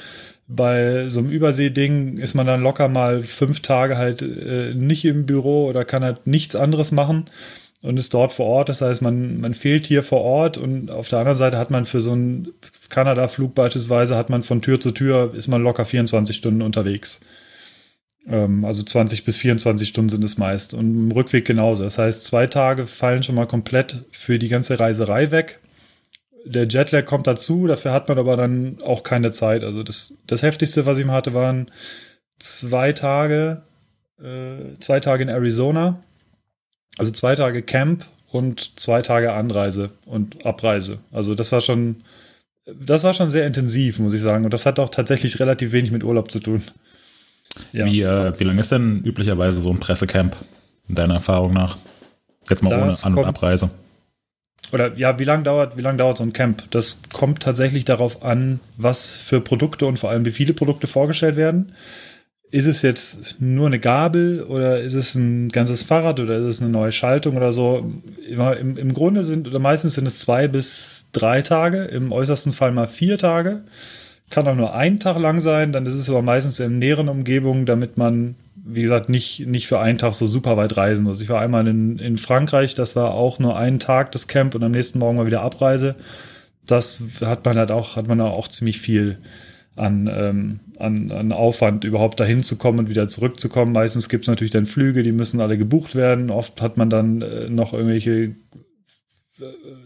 Bei 0.48 1.08
so 1.08 1.20
einem 1.20 1.30
Übersee-Ding 1.30 2.18
ist 2.18 2.34
man 2.34 2.46
dann 2.46 2.62
locker 2.62 2.88
mal 2.88 3.22
fünf 3.22 3.60
Tage 3.60 3.96
halt 3.96 4.20
äh, 4.20 4.74
nicht 4.74 5.04
im 5.04 5.24
Büro 5.24 5.66
oder 5.66 5.84
kann 5.84 6.02
halt 6.02 6.26
nichts 6.26 6.56
anderes 6.56 6.90
machen 6.90 7.26
und 7.82 7.98
ist 7.98 8.12
dort 8.12 8.32
vor 8.32 8.46
Ort. 8.46 8.68
Das 8.68 8.80
heißt, 8.80 9.02
man, 9.02 9.40
man 9.40 9.54
fehlt 9.54 9.86
hier 9.86 10.02
vor 10.02 10.20
Ort 10.20 10.58
und 10.58 10.90
auf 10.90 11.08
der 11.08 11.20
anderen 11.20 11.38
Seite 11.38 11.58
hat 11.58 11.70
man 11.70 11.84
für 11.84 12.00
so 12.00 12.12
einen 12.12 12.48
Kanada-Flug 12.88 13.54
beispielsweise, 13.54 14.16
hat 14.16 14.30
man 14.30 14.42
von 14.42 14.62
Tür 14.62 14.80
zu 14.80 14.90
Tür, 14.90 15.32
ist 15.34 15.48
man 15.48 15.62
locker 15.62 15.84
24 15.84 16.36
Stunden 16.36 16.62
unterwegs. 16.62 17.20
Ähm, 18.26 18.64
also 18.64 18.82
20 18.82 19.24
bis 19.24 19.36
24 19.38 19.88
Stunden 19.88 20.10
sind 20.10 20.24
es 20.24 20.38
meist. 20.38 20.74
Und 20.74 20.94
im 20.94 21.12
Rückweg 21.12 21.46
genauso. 21.46 21.84
Das 21.84 21.98
heißt, 21.98 22.24
zwei 22.24 22.46
Tage 22.46 22.86
fallen 22.86 23.22
schon 23.22 23.34
mal 23.34 23.46
komplett 23.46 24.04
für 24.10 24.38
die 24.38 24.48
ganze 24.48 24.78
Reiserei 24.78 25.30
weg. 25.30 25.60
Der 26.44 26.66
Jetlag 26.66 27.04
kommt 27.04 27.26
dazu, 27.26 27.66
dafür 27.66 27.92
hat 27.92 28.08
man 28.08 28.18
aber 28.18 28.36
dann 28.36 28.78
auch 28.82 29.02
keine 29.02 29.30
Zeit. 29.30 29.62
Also 29.62 29.82
das, 29.82 30.14
das 30.26 30.42
heftigste, 30.42 30.86
was 30.86 30.98
ich 30.98 31.04
mal 31.04 31.12
hatte, 31.12 31.34
waren 31.34 31.70
zwei 32.38 32.92
Tage, 32.92 33.62
äh, 34.18 34.78
zwei 34.78 35.00
Tage 35.00 35.22
in 35.22 35.28
Arizona. 35.28 36.02
Also 36.98 37.12
zwei 37.12 37.34
Tage 37.34 37.62
Camp 37.62 38.04
und 38.30 38.78
zwei 38.78 39.02
Tage 39.02 39.32
Anreise 39.32 39.90
und 40.06 40.44
Abreise. 40.44 40.98
Also 41.12 41.34
das 41.34 41.52
war 41.52 41.60
schon, 41.60 41.96
das 42.66 43.04
war 43.04 43.14
schon 43.14 43.30
sehr 43.30 43.46
intensiv, 43.46 43.98
muss 43.98 44.14
ich 44.14 44.20
sagen. 44.20 44.44
Und 44.44 44.54
das 44.54 44.66
hat 44.66 44.78
auch 44.78 44.90
tatsächlich 44.90 45.40
relativ 45.40 45.72
wenig 45.72 45.90
mit 45.90 46.04
Urlaub 46.04 46.30
zu 46.30 46.40
tun. 46.40 46.62
Ja. 47.72 47.86
Wie, 47.86 48.02
äh, 48.02 48.38
wie 48.38 48.44
lange 48.44 48.60
ist 48.60 48.72
denn 48.72 49.02
üblicherweise 49.04 49.58
so 49.58 49.70
ein 49.70 49.80
Pressecamp, 49.80 50.36
deiner 50.88 51.14
Erfahrung 51.14 51.52
nach? 51.52 51.78
Jetzt 52.48 52.62
mal 52.62 52.70
das 52.70 53.04
ohne 53.04 53.14
An- 53.14 53.18
und 53.18 53.24
Abreise. 53.24 53.70
Oder 54.72 54.96
ja, 54.96 55.18
wie 55.18 55.24
lange 55.24 55.42
dauert, 55.42 55.76
wie 55.76 55.80
lange 55.80 55.98
dauert 55.98 56.18
so 56.18 56.24
ein 56.24 56.32
Camp? 56.32 56.70
Das 56.70 57.00
kommt 57.12 57.42
tatsächlich 57.42 57.84
darauf 57.84 58.22
an, 58.22 58.60
was 58.76 59.16
für 59.16 59.40
Produkte 59.40 59.86
und 59.86 59.98
vor 59.98 60.10
allem 60.10 60.24
wie 60.24 60.30
viele 60.30 60.54
Produkte 60.54 60.86
vorgestellt 60.86 61.36
werden. 61.36 61.72
Ist 62.52 62.66
es 62.66 62.82
jetzt 62.82 63.40
nur 63.40 63.68
eine 63.68 63.78
Gabel 63.78 64.42
oder 64.42 64.80
ist 64.80 64.94
es 64.94 65.14
ein 65.14 65.50
ganzes 65.50 65.84
Fahrrad 65.84 66.18
oder 66.18 66.36
ist 66.36 66.46
es 66.46 66.60
eine 66.60 66.70
neue 66.70 66.90
Schaltung 66.90 67.36
oder 67.36 67.52
so? 67.52 67.92
Im, 68.28 68.76
im 68.76 68.92
Grunde 68.92 69.24
sind, 69.24 69.46
oder 69.46 69.60
meistens 69.60 69.94
sind 69.94 70.06
es 70.06 70.18
zwei 70.18 70.48
bis 70.48 71.10
drei 71.12 71.42
Tage, 71.42 71.84
im 71.84 72.10
äußersten 72.10 72.52
Fall 72.52 72.72
mal 72.72 72.88
vier 72.88 73.18
Tage. 73.18 73.62
Kann 74.30 74.48
auch 74.48 74.56
nur 74.56 74.74
einen 74.74 74.98
Tag 74.98 75.18
lang 75.20 75.40
sein, 75.40 75.72
dann 75.72 75.86
ist 75.86 75.94
es 75.94 76.10
aber 76.10 76.22
meistens 76.22 76.58
in 76.58 76.78
näheren 76.80 77.08
Umgebungen, 77.08 77.66
damit 77.66 77.98
man, 77.98 78.34
wie 78.56 78.82
gesagt, 78.82 79.08
nicht, 79.08 79.46
nicht 79.46 79.68
für 79.68 79.78
einen 79.78 79.98
Tag 79.98 80.14
so 80.16 80.26
super 80.26 80.56
weit 80.56 80.76
reisen 80.76 81.04
muss. 81.04 81.20
Ich 81.20 81.28
war 81.28 81.40
einmal 81.40 81.68
in, 81.68 82.00
in 82.00 82.16
Frankreich, 82.16 82.74
das 82.74 82.96
war 82.96 83.12
auch 83.12 83.38
nur 83.38 83.56
einen 83.56 83.78
Tag 83.78 84.10
das 84.10 84.26
Camp 84.26 84.56
und 84.56 84.64
am 84.64 84.72
nächsten 84.72 84.98
Morgen 84.98 85.16
mal 85.16 85.26
wieder 85.26 85.42
Abreise. 85.42 85.94
Das 86.66 87.02
hat 87.20 87.44
man 87.44 87.58
halt 87.58 87.70
auch, 87.70 87.94
hat 87.94 88.08
man 88.08 88.20
auch 88.20 88.48
ziemlich 88.48 88.80
viel 88.80 89.18
an, 89.76 90.10
ähm, 90.12 90.60
an, 90.80 91.10
an 91.10 91.32
Aufwand, 91.32 91.84
überhaupt 91.84 92.20
dahin 92.20 92.42
zu 92.42 92.56
kommen 92.56 92.80
und 92.80 92.88
wieder 92.88 93.08
zurückzukommen. 93.08 93.72
Meistens 93.72 94.08
gibt 94.08 94.24
es 94.24 94.28
natürlich 94.28 94.50
dann 94.50 94.66
Flüge, 94.66 95.02
die 95.02 95.12
müssen 95.12 95.40
alle 95.40 95.58
gebucht 95.58 95.94
werden. 95.94 96.30
Oft 96.30 96.60
hat 96.62 96.76
man 96.76 96.90
dann 96.90 97.22
äh, 97.22 97.48
noch 97.48 97.72
irgendwelche 97.72 98.34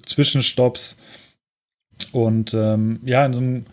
Zwischenstopps. 0.06 0.98
Und 2.12 2.54
ähm, 2.54 3.00
ja, 3.04 3.24
in 3.26 3.32
so 3.32 3.40
einem 3.40 3.64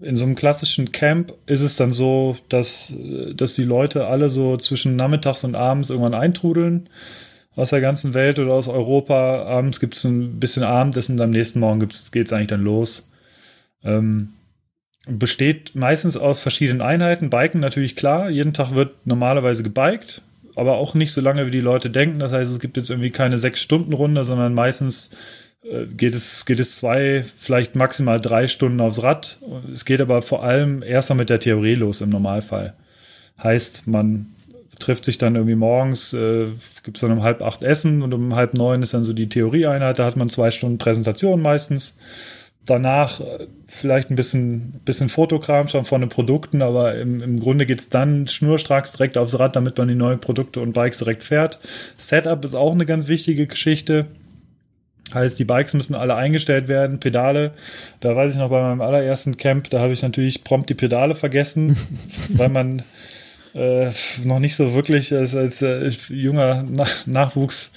in 0.00 0.16
so 0.16 0.24
einem 0.24 0.34
klassischen 0.34 0.92
Camp 0.92 1.32
ist 1.46 1.62
es 1.62 1.76
dann 1.76 1.90
so, 1.90 2.36
dass, 2.50 2.92
dass 3.34 3.54
die 3.54 3.62
Leute 3.62 4.06
alle 4.06 4.28
so 4.28 4.56
zwischen 4.58 4.96
nachmittags 4.96 5.44
und 5.44 5.54
abends 5.54 5.88
irgendwann 5.88 6.14
eintrudeln 6.14 6.90
aus 7.56 7.70
der 7.70 7.80
ganzen 7.80 8.12
Welt 8.12 8.38
oder 8.38 8.52
aus 8.52 8.68
Europa. 8.68 9.44
Abends 9.44 9.80
gibt 9.80 9.96
es 9.96 10.04
ein 10.04 10.40
bisschen 10.40 10.62
Abendessen 10.62 11.14
und 11.14 11.22
am 11.22 11.30
nächsten 11.30 11.60
Morgen 11.60 11.78
geht 11.78 12.26
es 12.26 12.32
eigentlich 12.32 12.48
dann 12.48 12.64
los. 12.64 13.08
Ähm, 13.82 14.30
besteht 15.06 15.74
meistens 15.74 16.16
aus 16.16 16.40
verschiedenen 16.40 16.80
Einheiten. 16.80 17.30
Biken 17.30 17.60
natürlich 17.60 17.96
klar. 17.96 18.30
Jeden 18.30 18.54
Tag 18.54 18.74
wird 18.74 19.06
normalerweise 19.06 19.62
gebiked, 19.62 20.22
aber 20.56 20.76
auch 20.76 20.94
nicht 20.94 21.12
so 21.12 21.20
lange, 21.20 21.46
wie 21.46 21.50
die 21.50 21.60
Leute 21.60 21.90
denken. 21.90 22.18
Das 22.18 22.32
heißt, 22.32 22.50
es 22.50 22.60
gibt 22.60 22.76
jetzt 22.76 22.90
irgendwie 22.90 23.10
keine 23.10 23.38
Sechs-Stunden-Runde, 23.38 24.24
sondern 24.24 24.54
meistens 24.54 25.10
äh, 25.64 25.86
geht 25.86 26.14
es, 26.14 26.44
geht 26.46 26.60
es 26.60 26.76
zwei, 26.76 27.24
vielleicht 27.38 27.74
maximal 27.74 28.20
drei 28.20 28.48
Stunden 28.48 28.80
aufs 28.80 29.02
Rad. 29.02 29.38
Es 29.72 29.84
geht 29.84 30.00
aber 30.00 30.22
vor 30.22 30.42
allem 30.42 30.82
erstmal 30.82 31.18
mit 31.18 31.30
der 31.30 31.40
Theorie 31.40 31.74
los 31.74 32.00
im 32.00 32.10
Normalfall. 32.10 32.74
Heißt, 33.42 33.86
man 33.86 34.26
trifft 34.78 35.04
sich 35.04 35.18
dann 35.18 35.34
irgendwie 35.34 35.54
morgens, 35.54 36.12
äh, 36.12 36.46
gibt 36.82 36.96
es 36.96 37.00
dann 37.00 37.12
um 37.12 37.22
halb 37.22 37.42
acht 37.42 37.62
Essen 37.62 38.02
und 38.02 38.12
um 38.12 38.34
halb 38.34 38.54
neun 38.54 38.82
ist 38.82 38.94
dann 38.94 39.04
so 39.04 39.12
die 39.12 39.28
Theorieeinheit. 39.28 39.98
Da 39.98 40.04
hat 40.04 40.16
man 40.16 40.28
zwei 40.28 40.50
Stunden 40.50 40.78
Präsentation 40.78 41.40
meistens. 41.40 41.96
Danach 42.66 43.20
äh, 43.20 43.46
vielleicht 43.66 44.10
ein 44.10 44.16
bisschen, 44.16 44.80
bisschen 44.84 45.08
Fotokram 45.08 45.68
schon 45.68 45.84
von 45.84 46.00
den 46.00 46.10
Produkten, 46.10 46.62
aber 46.62 46.94
im, 46.94 47.20
im 47.20 47.38
Grunde 47.38 47.66
geht 47.66 47.80
es 47.80 47.88
dann 47.90 48.26
schnurstracks 48.26 48.92
direkt 48.92 49.18
aufs 49.18 49.38
Rad, 49.38 49.56
damit 49.56 49.76
man 49.76 49.88
die 49.88 49.94
neuen 49.94 50.20
Produkte 50.20 50.60
und 50.60 50.72
Bikes 50.72 50.98
direkt 50.98 51.24
fährt. 51.24 51.58
Setup 51.98 52.44
ist 52.44 52.54
auch 52.54 52.72
eine 52.72 52.86
ganz 52.86 53.08
wichtige 53.08 53.46
Geschichte. 53.46 54.06
Heißt, 55.12 55.38
die 55.38 55.44
Bikes 55.44 55.74
müssen 55.74 55.94
alle 55.94 56.16
eingestellt 56.16 56.66
werden, 56.68 56.98
Pedale. 56.98 57.52
Da 58.00 58.16
weiß 58.16 58.32
ich 58.32 58.38
noch 58.38 58.48
bei 58.48 58.62
meinem 58.62 58.80
allerersten 58.80 59.36
Camp, 59.36 59.68
da 59.70 59.80
habe 59.80 59.92
ich 59.92 60.02
natürlich 60.02 60.44
prompt 60.44 60.70
die 60.70 60.74
Pedale 60.74 61.14
vergessen, 61.14 61.76
weil 62.30 62.48
man 62.48 62.82
äh, 63.54 63.90
noch 64.24 64.38
nicht 64.38 64.56
so 64.56 64.74
wirklich 64.74 65.14
als, 65.14 65.34
als 65.34 65.62
äh, 65.62 65.90
junger 66.08 66.62
Nach 66.62 67.06
Nachwuchs 67.06 67.70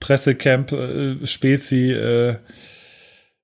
Pressecamp 0.00 0.72
äh, 0.72 1.26
Spezi 1.26 1.92
äh, 1.92 2.36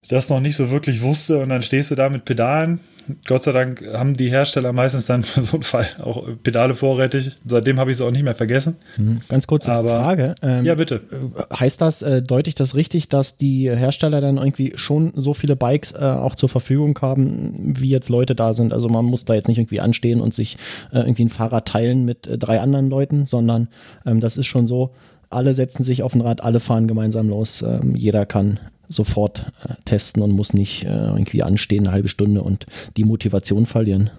das 0.09 0.29
noch 0.29 0.41
nicht 0.41 0.57
so 0.57 0.71
wirklich 0.71 1.03
wusste 1.03 1.39
und 1.39 1.49
dann 1.49 1.63
stehst 1.63 1.91
du 1.91 1.95
da 1.95 2.09
mit 2.09 2.25
Pedalen 2.25 2.81
Gott 3.27 3.43
sei 3.43 3.53
Dank 3.53 3.83
haben 3.93 4.15
die 4.17 4.31
Hersteller 4.31 4.73
meistens 4.73 5.07
dann 5.07 5.23
für 5.23 5.43
so 5.43 5.57
einen 5.57 5.63
Fall 5.63 5.87
auch 6.03 6.25
Pedale 6.43 6.75
vorrätig. 6.75 7.37
Seitdem 7.47 7.79
habe 7.79 7.91
ich 7.91 7.99
es 7.99 8.01
auch 8.01 8.11
nicht 8.11 8.23
mehr 8.23 8.35
vergessen. 8.35 8.77
Mhm. 8.97 9.19
Ganz 9.29 9.47
kurze 9.47 9.73
Aber, 9.73 9.89
Frage. 9.89 10.35
Ähm, 10.43 10.65
ja, 10.65 10.75
bitte. 10.75 11.03
Äh, 11.11 11.55
heißt 11.55 11.81
das, 11.81 12.03
äh, 12.03 12.23
deute 12.23 12.49
ich 12.49 12.55
das 12.55 12.75
richtig, 12.75 13.09
dass 13.09 13.37
die 13.37 13.71
Hersteller 13.71 14.21
dann 14.21 14.37
irgendwie 14.37 14.73
schon 14.77 15.13
so 15.17 15.35
viele 15.35 15.57
Bikes 15.57 15.93
äh, 15.93 15.99
auch 15.99 16.35
zur 16.35 16.49
Verfügung 16.49 16.99
haben, 17.01 17.55
wie 17.59 17.91
jetzt 17.91 18.09
Leute 18.09 18.35
da 18.35 18.55
sind? 18.55 18.73
Also 18.73 18.89
man 18.89 19.05
muss 19.05 19.25
da 19.25 19.35
jetzt 19.35 19.49
nicht 19.49 19.59
irgendwie 19.59 19.81
anstehen 19.81 20.21
und 20.21 20.35
sich 20.35 20.57
äh, 20.93 21.01
irgendwie 21.01 21.25
ein 21.25 21.31
Fahrrad 21.31 21.67
teilen 21.67 22.05
mit 22.05 22.27
äh, 22.27 22.39
drei 22.39 22.61
anderen 22.61 22.89
Leuten, 22.89 23.27
sondern 23.27 23.69
ähm, 24.07 24.21
das 24.21 24.37
ist 24.37 24.47
schon 24.47 24.67
so, 24.67 24.95
alle 25.31 25.55
setzen 25.55 25.83
sich 25.83 26.03
auf 26.03 26.15
ein 26.15 26.21
Rad, 26.21 26.43
alle 26.43 26.61
fahren 26.61 26.87
gemeinsam 26.87 27.29
los. 27.29 27.63
Ähm, 27.63 27.97
jeder 27.97 28.27
kann 28.27 28.61
sofort 28.93 29.53
äh, 29.65 29.75
testen 29.85 30.23
und 30.23 30.33
muss 30.33 30.55
nicht 30.55 30.85
äh, 30.85 30.89
irgendwie 30.89 31.43
anstehen, 31.43 31.87
eine 31.87 31.93
halbe 31.93 32.09
Stunde 32.09 32.43
und 32.43 32.67
die 32.97 33.05
Motivation 33.05 33.67
verlieren. 33.67 34.11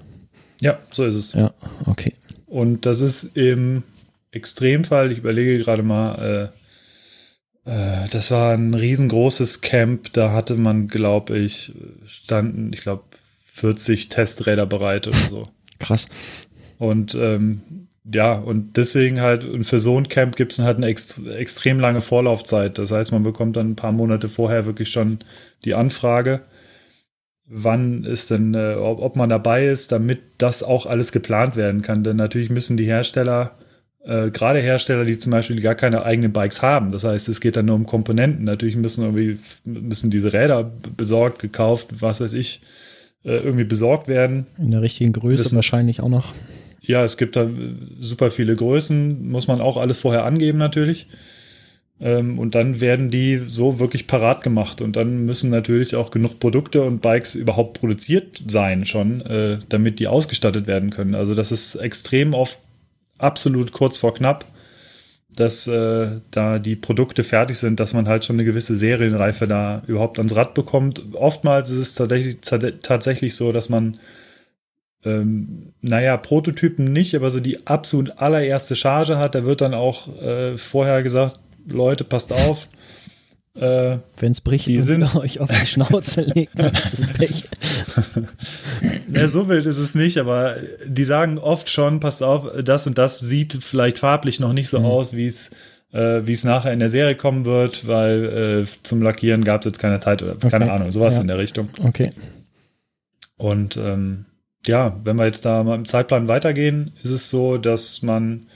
Ja, 0.61 0.79
so 0.91 1.05
ist 1.05 1.15
es. 1.15 1.33
Ja, 1.33 1.53
okay. 1.85 2.13
Und 2.45 2.85
das 2.85 3.01
ist 3.01 3.35
im 3.35 3.83
Extremfall, 4.31 5.11
ich 5.11 5.19
überlege 5.19 5.57
gerade 5.59 5.83
mal, 5.83 6.51
äh, 7.65 7.71
äh 7.71 8.07
das 8.11 8.31
war 8.31 8.53
ein 8.53 8.73
riesengroßes 8.73 9.61
Camp, 9.61 10.13
da 10.13 10.31
hatte 10.31 10.55
man, 10.55 10.87
glaube 10.87 11.37
ich, 11.37 11.73
standen, 12.05 12.71
ich 12.73 12.81
glaube, 12.81 13.03
40 13.45 14.09
Testräder 14.09 14.65
bereit 14.65 15.07
oder 15.07 15.17
so. 15.29 15.43
Krass. 15.79 16.07
Und 16.79 17.15
ähm, 17.15 17.82
ja, 18.11 18.33
und 18.33 18.75
deswegen 18.75 19.21
halt, 19.21 19.45
und 19.45 19.63
für 19.63 19.79
so 19.79 19.97
ein 19.97 20.09
Camp 20.09 20.35
gibt 20.35 20.51
es 20.51 20.59
halt 20.59 20.77
eine 20.77 20.87
ext 20.87 21.25
extrem 21.25 21.79
lange 21.79 22.01
Vorlaufzeit. 22.01 22.77
Das 22.77 22.91
heißt, 22.91 23.13
man 23.13 23.23
bekommt 23.23 23.55
dann 23.55 23.71
ein 23.71 23.75
paar 23.75 23.93
Monate 23.93 24.27
vorher 24.27 24.65
wirklich 24.65 24.89
schon 24.89 25.19
die 25.63 25.73
Anfrage, 25.73 26.41
wann 27.45 28.03
ist 28.03 28.29
denn, 28.29 28.55
äh, 28.55 28.75
ob, 28.75 28.99
ob, 28.99 29.15
man 29.15 29.29
dabei 29.29 29.67
ist, 29.67 29.93
damit 29.93 30.19
das 30.37 30.63
auch 30.63 30.85
alles 30.85 31.13
geplant 31.13 31.55
werden 31.55 31.81
kann. 31.81 32.03
Denn 32.03 32.17
natürlich 32.17 32.49
müssen 32.49 32.75
die 32.75 32.85
Hersteller, 32.85 33.57
äh, 34.03 34.31
gerade 34.31 34.59
Hersteller, 34.59 35.05
die 35.05 35.17
zum 35.17 35.31
Beispiel 35.31 35.61
gar 35.61 35.75
keine 35.75 36.03
eigenen 36.03 36.33
Bikes 36.33 36.61
haben, 36.61 36.91
das 36.91 37.05
heißt, 37.05 37.29
es 37.29 37.39
geht 37.39 37.55
dann 37.55 37.67
nur 37.67 37.75
um 37.75 37.85
Komponenten. 37.85 38.43
Natürlich 38.43 38.75
müssen 38.75 39.03
irgendwie, 39.03 39.39
müssen 39.63 40.09
diese 40.09 40.33
Räder 40.33 40.69
besorgt, 40.97 41.39
gekauft, 41.39 41.87
was 42.01 42.19
weiß 42.19 42.33
ich, 42.33 42.61
äh, 43.23 43.37
irgendwie 43.37 43.63
besorgt 43.63 44.09
werden. 44.09 44.45
In 44.57 44.71
der 44.71 44.81
richtigen 44.81 45.13
Größe 45.13 45.43
müssen, 45.43 45.55
wahrscheinlich 45.55 46.01
auch 46.01 46.09
noch. 46.09 46.33
Ja, 46.85 47.03
es 47.05 47.17
gibt 47.17 47.35
da 47.37 47.49
super 47.99 48.29
viele 48.29 48.55
Größen, 48.55 49.29
muss 49.29 49.47
man 49.47 49.61
auch 49.61 49.77
alles 49.77 49.99
vorher 49.99 50.25
angeben 50.25 50.57
natürlich. 50.57 51.07
Ähm, 52.01 52.37
und 52.37 52.55
dann 52.55 52.81
werden 52.81 53.09
die 53.09 53.41
so 53.47 53.79
wirklich 53.79 54.05
parat 54.05 54.43
gemacht. 54.43 54.81
Und 54.81 54.97
dann 54.97 55.25
müssen 55.25 55.49
natürlich 55.49 55.95
auch 55.95 56.11
genug 56.11 56.39
Produkte 56.39 56.83
und 56.83 57.01
Bikes 57.01 57.35
überhaupt 57.35 57.79
produziert 57.79 58.43
sein 58.47 58.85
schon, 58.85 59.21
äh, 59.21 59.59
damit 59.69 59.99
die 59.99 60.07
ausgestattet 60.07 60.67
werden 60.67 60.89
können. 60.89 61.15
Also 61.15 61.33
das 61.35 61.51
ist 61.53 61.75
extrem 61.75 62.33
oft 62.33 62.59
absolut 63.17 63.71
kurz 63.71 63.97
vor 63.97 64.13
knapp, 64.13 64.43
dass 65.33 65.65
äh, 65.67 66.07
da 66.31 66.59
die 66.59 66.75
Produkte 66.75 67.23
fertig 67.23 67.57
sind, 67.57 67.79
dass 67.79 67.93
man 67.93 68.09
halt 68.09 68.25
schon 68.25 68.35
eine 68.35 68.43
gewisse 68.43 68.75
Serienreife 68.75 69.47
da 69.47 69.83
überhaupt 69.87 70.17
ans 70.19 70.35
Rad 70.35 70.53
bekommt. 70.53 71.01
Oftmals 71.13 71.69
ist 71.69 71.77
es 71.77 71.95
tatsächlich, 71.95 72.39
tatsächlich 72.81 73.35
so, 73.35 73.53
dass 73.53 73.69
man 73.69 73.97
ähm, 75.05 75.73
naja, 75.81 76.17
Prototypen 76.17 76.91
nicht, 76.91 77.15
aber 77.15 77.31
so 77.31 77.39
die 77.39 77.67
absolut 77.67 78.17
allererste 78.17 78.75
Charge 78.75 79.17
hat, 79.17 79.35
da 79.35 79.43
wird 79.45 79.61
dann 79.61 79.73
auch 79.73 80.07
äh, 80.21 80.57
vorher 80.57 81.03
gesagt, 81.03 81.39
Leute, 81.67 82.03
passt 82.03 82.31
auf. 82.31 82.67
Äh, 83.55 83.97
Wenn 84.17 84.31
es 84.31 84.41
bricht 84.41 84.65
die 84.65 84.81
sind 84.81 85.15
euch 85.15 85.39
auf 85.39 85.49
die 85.49 85.67
Schnauze 85.67 86.21
legt, 86.35 86.57
dann 86.57 86.71
ist 86.71 86.93
es 86.93 87.07
Pech. 87.07 87.47
ja, 89.13 89.27
so 89.27 89.47
wild 89.47 89.65
ist 89.65 89.77
es 89.77 89.93
nicht, 89.93 90.17
aber 90.17 90.57
die 90.87 91.03
sagen 91.03 91.37
oft 91.37 91.69
schon, 91.69 91.99
passt 91.99 92.23
auf, 92.23 92.47
das 92.63 92.87
und 92.87 92.97
das 92.97 93.19
sieht 93.19 93.59
vielleicht 93.61 93.99
farblich 93.99 94.39
noch 94.39 94.53
nicht 94.53 94.69
so 94.69 94.79
mhm. 94.79 94.85
aus, 94.85 95.15
wie 95.15 95.27
es 95.27 95.51
äh, 95.91 96.25
wie 96.25 96.33
es 96.33 96.43
nachher 96.43 96.73
in 96.73 96.79
der 96.79 96.89
Serie 96.89 97.15
kommen 97.15 97.45
wird, 97.45 97.87
weil 97.87 98.63
äh, 98.63 98.67
zum 98.81 99.01
Lackieren 99.01 99.43
gab 99.43 99.61
es 99.61 99.65
jetzt 99.65 99.79
keine 99.79 99.99
Zeit 99.99 100.23
oder 100.23 100.33
okay. 100.33 100.49
keine 100.49 100.71
Ahnung, 100.71 100.91
sowas 100.91 101.15
ja. 101.15 101.21
in 101.21 101.27
der 101.27 101.37
Richtung. 101.37 101.69
Okay. 101.83 102.11
Und 103.37 103.77
ähm, 103.77 104.25
ja, 104.67 104.99
wenn 105.03 105.17
wir 105.17 105.25
jetzt 105.25 105.45
da 105.45 105.63
mal 105.63 105.75
im 105.75 105.85
Zeitplan 105.85 106.27
weitergehen, 106.27 106.93
ist 107.03 107.11
es 107.11 107.29
so, 107.29 107.57
dass 107.57 108.01
man 108.01 108.47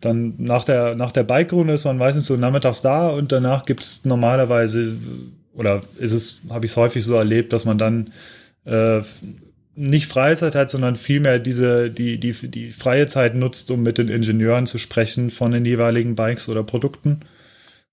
dann 0.00 0.34
nach 0.38 0.64
der, 0.64 0.96
nach 0.96 1.12
der 1.12 1.22
Bike-Runde 1.22 1.74
ist 1.74 1.84
man 1.84 1.96
meistens 1.96 2.26
so 2.26 2.36
nachmittags 2.36 2.82
da 2.82 3.08
und 3.08 3.30
danach 3.30 3.64
gibt 3.64 3.82
es 3.82 4.04
normalerweise, 4.04 4.96
oder 5.54 5.82
ist 5.98 6.12
es, 6.12 6.40
habe 6.50 6.66
ich 6.66 6.72
es 6.72 6.76
häufig 6.76 7.04
so 7.04 7.14
erlebt, 7.14 7.52
dass 7.52 7.64
man 7.64 7.78
dann 7.78 8.12
äh, 8.64 9.00
nicht 9.74 10.10
Freizeit 10.10 10.54
hat, 10.54 10.70
sondern 10.70 10.96
vielmehr 10.96 11.38
diese, 11.38 11.90
die, 11.90 12.18
die, 12.18 12.32
die 12.32 12.70
freie 12.70 13.06
Zeit 13.06 13.34
nutzt, 13.34 13.70
um 13.70 13.82
mit 13.82 13.98
den 13.98 14.08
Ingenieuren 14.08 14.66
zu 14.66 14.78
sprechen 14.78 15.30
von 15.30 15.52
den 15.52 15.64
jeweiligen 15.64 16.14
Bikes 16.14 16.48
oder 16.48 16.62
Produkten 16.62 17.20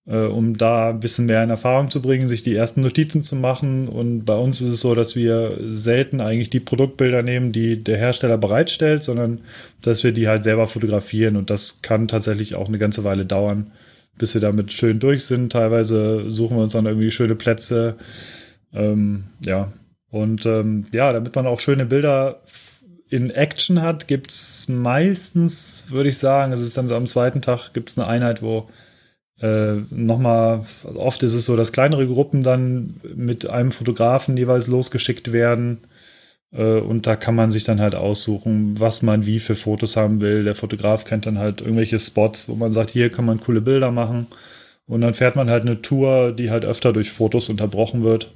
äh, 0.09 0.25
um 0.25 0.57
da 0.57 0.89
ein 0.89 0.99
bisschen 0.99 1.27
mehr 1.27 1.43
in 1.43 1.51
Erfahrung 1.51 1.91
zu 1.91 2.01
bringen, 2.01 2.27
sich 2.27 2.41
die 2.41 2.55
ersten 2.55 2.81
Notizen 2.81 3.21
zu 3.21 3.35
machen. 3.35 3.87
Und 3.87 4.25
bei 4.25 4.35
uns 4.35 4.59
ist 4.59 4.69
es 4.69 4.79
so, 4.79 4.95
dass 4.95 5.15
wir 5.15 5.57
selten 5.69 6.19
eigentlich 6.19 6.49
die 6.49 6.59
Produktbilder 6.59 7.21
nehmen, 7.21 7.51
die 7.51 7.83
der 7.83 7.97
Hersteller 7.97 8.39
bereitstellt, 8.39 9.03
sondern 9.03 9.41
dass 9.81 10.03
wir 10.03 10.11
die 10.11 10.27
halt 10.27 10.41
selber 10.41 10.65
fotografieren. 10.65 11.37
Und 11.37 11.51
das 11.51 11.83
kann 11.83 12.07
tatsächlich 12.07 12.55
auch 12.55 12.67
eine 12.67 12.79
ganze 12.79 13.03
Weile 13.03 13.25
dauern, 13.25 13.71
bis 14.17 14.33
wir 14.33 14.41
damit 14.41 14.73
schön 14.73 14.99
durch 14.99 15.25
sind. 15.25 15.51
Teilweise 15.51 16.29
suchen 16.31 16.57
wir 16.57 16.63
uns 16.63 16.73
dann 16.73 16.87
irgendwie 16.87 17.11
schöne 17.11 17.35
Plätze. 17.35 17.95
Ähm, 18.73 19.25
ja. 19.45 19.71
Und 20.09 20.47
ähm, 20.47 20.87
ja, 20.91 21.13
damit 21.13 21.35
man 21.35 21.45
auch 21.45 21.59
schöne 21.59 21.85
Bilder 21.85 22.41
in 23.09 23.29
Action 23.29 23.83
hat, 23.83 24.07
gibt 24.07 24.31
es 24.31 24.67
meistens, 24.69 25.85
würde 25.89 26.09
ich 26.09 26.17
sagen, 26.17 26.51
es 26.51 26.61
ist 26.61 26.77
dann 26.77 26.87
so 26.87 26.95
am 26.95 27.05
zweiten 27.05 27.43
Tag, 27.43 27.73
gibt 27.73 27.91
es 27.91 27.97
eine 27.99 28.07
Einheit, 28.07 28.41
wo 28.41 28.69
äh, 29.41 29.75
nochmal, 29.89 30.65
oft 30.95 31.23
ist 31.23 31.33
es 31.33 31.45
so, 31.45 31.55
dass 31.55 31.71
kleinere 31.71 32.07
Gruppen 32.07 32.43
dann 32.43 32.99
mit 33.15 33.49
einem 33.49 33.71
Fotografen 33.71 34.35
jeweils 34.35 34.67
losgeschickt 34.67 35.31
werden. 35.31 35.79
Äh, 36.51 36.79
und 36.79 37.07
da 37.07 37.15
kann 37.15 37.35
man 37.35 37.49
sich 37.49 37.63
dann 37.63 37.79
halt 37.79 37.95
aussuchen, 37.95 38.79
was 38.79 39.01
man 39.01 39.25
wie 39.25 39.39
für 39.39 39.55
Fotos 39.55 39.95
haben 39.95 40.19
will. 40.19 40.43
Der 40.43 40.55
Fotograf 40.55 41.05
kennt 41.05 41.25
dann 41.25 41.37
halt 41.37 41.61
irgendwelche 41.61 41.99
Spots, 41.99 42.49
wo 42.49 42.55
man 42.55 42.73
sagt, 42.73 42.89
hier 42.89 43.09
kann 43.09 43.25
man 43.25 43.39
coole 43.39 43.61
Bilder 43.61 43.91
machen. 43.91 44.27
Und 44.87 45.01
dann 45.01 45.13
fährt 45.13 45.35
man 45.35 45.49
halt 45.49 45.61
eine 45.63 45.81
Tour, 45.81 46.33
die 46.33 46.49
halt 46.49 46.65
öfter 46.65 46.91
durch 46.91 47.11
Fotos 47.11 47.49
unterbrochen 47.49 48.03
wird. 48.03 48.31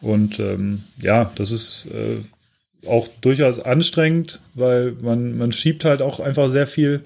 Und 0.00 0.40
ähm, 0.40 0.84
ja, 1.00 1.30
das 1.34 1.50
ist 1.52 1.86
äh, 1.92 2.88
auch 2.88 3.08
durchaus 3.20 3.60
anstrengend, 3.60 4.40
weil 4.54 4.92
man, 5.02 5.36
man 5.36 5.52
schiebt 5.52 5.84
halt 5.84 6.00
auch 6.00 6.18
einfach 6.18 6.50
sehr 6.50 6.66
viel 6.66 7.02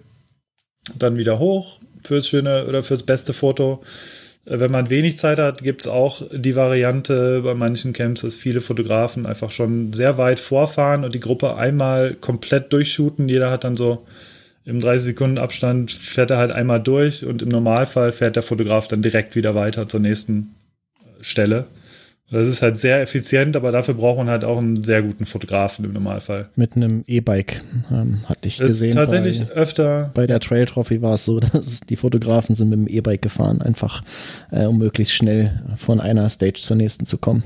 dann 0.94 1.16
wieder 1.16 1.38
hoch 1.40 1.80
fürs 2.08 2.28
schöne 2.28 2.66
oder 2.66 2.82
fürs 2.82 3.02
beste 3.02 3.32
Foto. 3.32 3.82
Äh, 4.46 4.60
wenn 4.60 4.70
man 4.70 4.90
wenig 4.90 5.18
Zeit 5.18 5.38
hat, 5.38 5.62
gibt 5.62 5.82
es 5.82 5.86
auch 5.86 6.22
die 6.32 6.56
Variante 6.56 7.42
bei 7.42 7.54
manchen 7.54 7.92
Camps, 7.92 8.22
dass 8.22 8.34
viele 8.34 8.60
Fotografen 8.60 9.26
einfach 9.26 9.50
schon 9.50 9.92
sehr 9.92 10.18
weit 10.18 10.40
vorfahren 10.40 11.04
und 11.04 11.14
die 11.14 11.20
Gruppe 11.20 11.56
einmal 11.56 12.14
komplett 12.14 12.72
durchshooten. 12.72 13.28
Jeder 13.28 13.50
hat 13.50 13.64
dann 13.64 13.76
so 13.76 14.04
im 14.64 14.80
30 14.80 15.06
Sekunden 15.06 15.38
Abstand 15.38 15.92
fährt 15.92 16.30
er 16.30 16.38
halt 16.38 16.50
einmal 16.50 16.80
durch 16.82 17.24
und 17.24 17.40
im 17.42 17.48
Normalfall 17.48 18.10
fährt 18.10 18.34
der 18.34 18.42
Fotograf 18.42 18.88
dann 18.88 19.00
direkt 19.00 19.36
wieder 19.36 19.54
weiter 19.54 19.88
zur 19.88 20.00
nächsten 20.00 20.56
Stelle. 21.20 21.66
Das 22.30 22.48
ist 22.48 22.60
halt 22.60 22.76
sehr 22.76 23.00
effizient, 23.02 23.54
aber 23.54 23.70
dafür 23.70 23.94
braucht 23.94 24.18
man 24.18 24.28
halt 24.28 24.44
auch 24.44 24.58
einen 24.58 24.82
sehr 24.82 25.00
guten 25.02 25.26
Fotografen 25.26 25.84
im 25.84 25.92
Normalfall. 25.92 26.48
Mit 26.56 26.74
einem 26.74 27.04
E-Bike 27.06 27.62
ähm, 27.92 28.22
hatte 28.26 28.48
ich 28.48 28.56
das 28.56 28.68
gesehen. 28.68 28.94
Tatsächlich 28.94 29.44
bei, 29.44 29.52
öfter. 29.52 30.10
Bei 30.12 30.26
der 30.26 30.40
Trail 30.40 30.66
Trophy 30.66 31.02
war 31.02 31.14
es 31.14 31.24
so, 31.24 31.38
dass 31.38 31.80
die 31.80 31.96
Fotografen 31.96 32.56
sind 32.56 32.70
mit 32.70 32.78
dem 32.80 32.88
E-Bike 32.88 33.22
gefahren, 33.22 33.62
einfach 33.62 34.02
äh, 34.50 34.64
um 34.64 34.78
möglichst 34.78 35.14
schnell 35.14 35.62
von 35.76 36.00
einer 36.00 36.28
Stage 36.28 36.60
zur 36.60 36.76
nächsten 36.76 37.06
zu 37.06 37.18
kommen. 37.18 37.44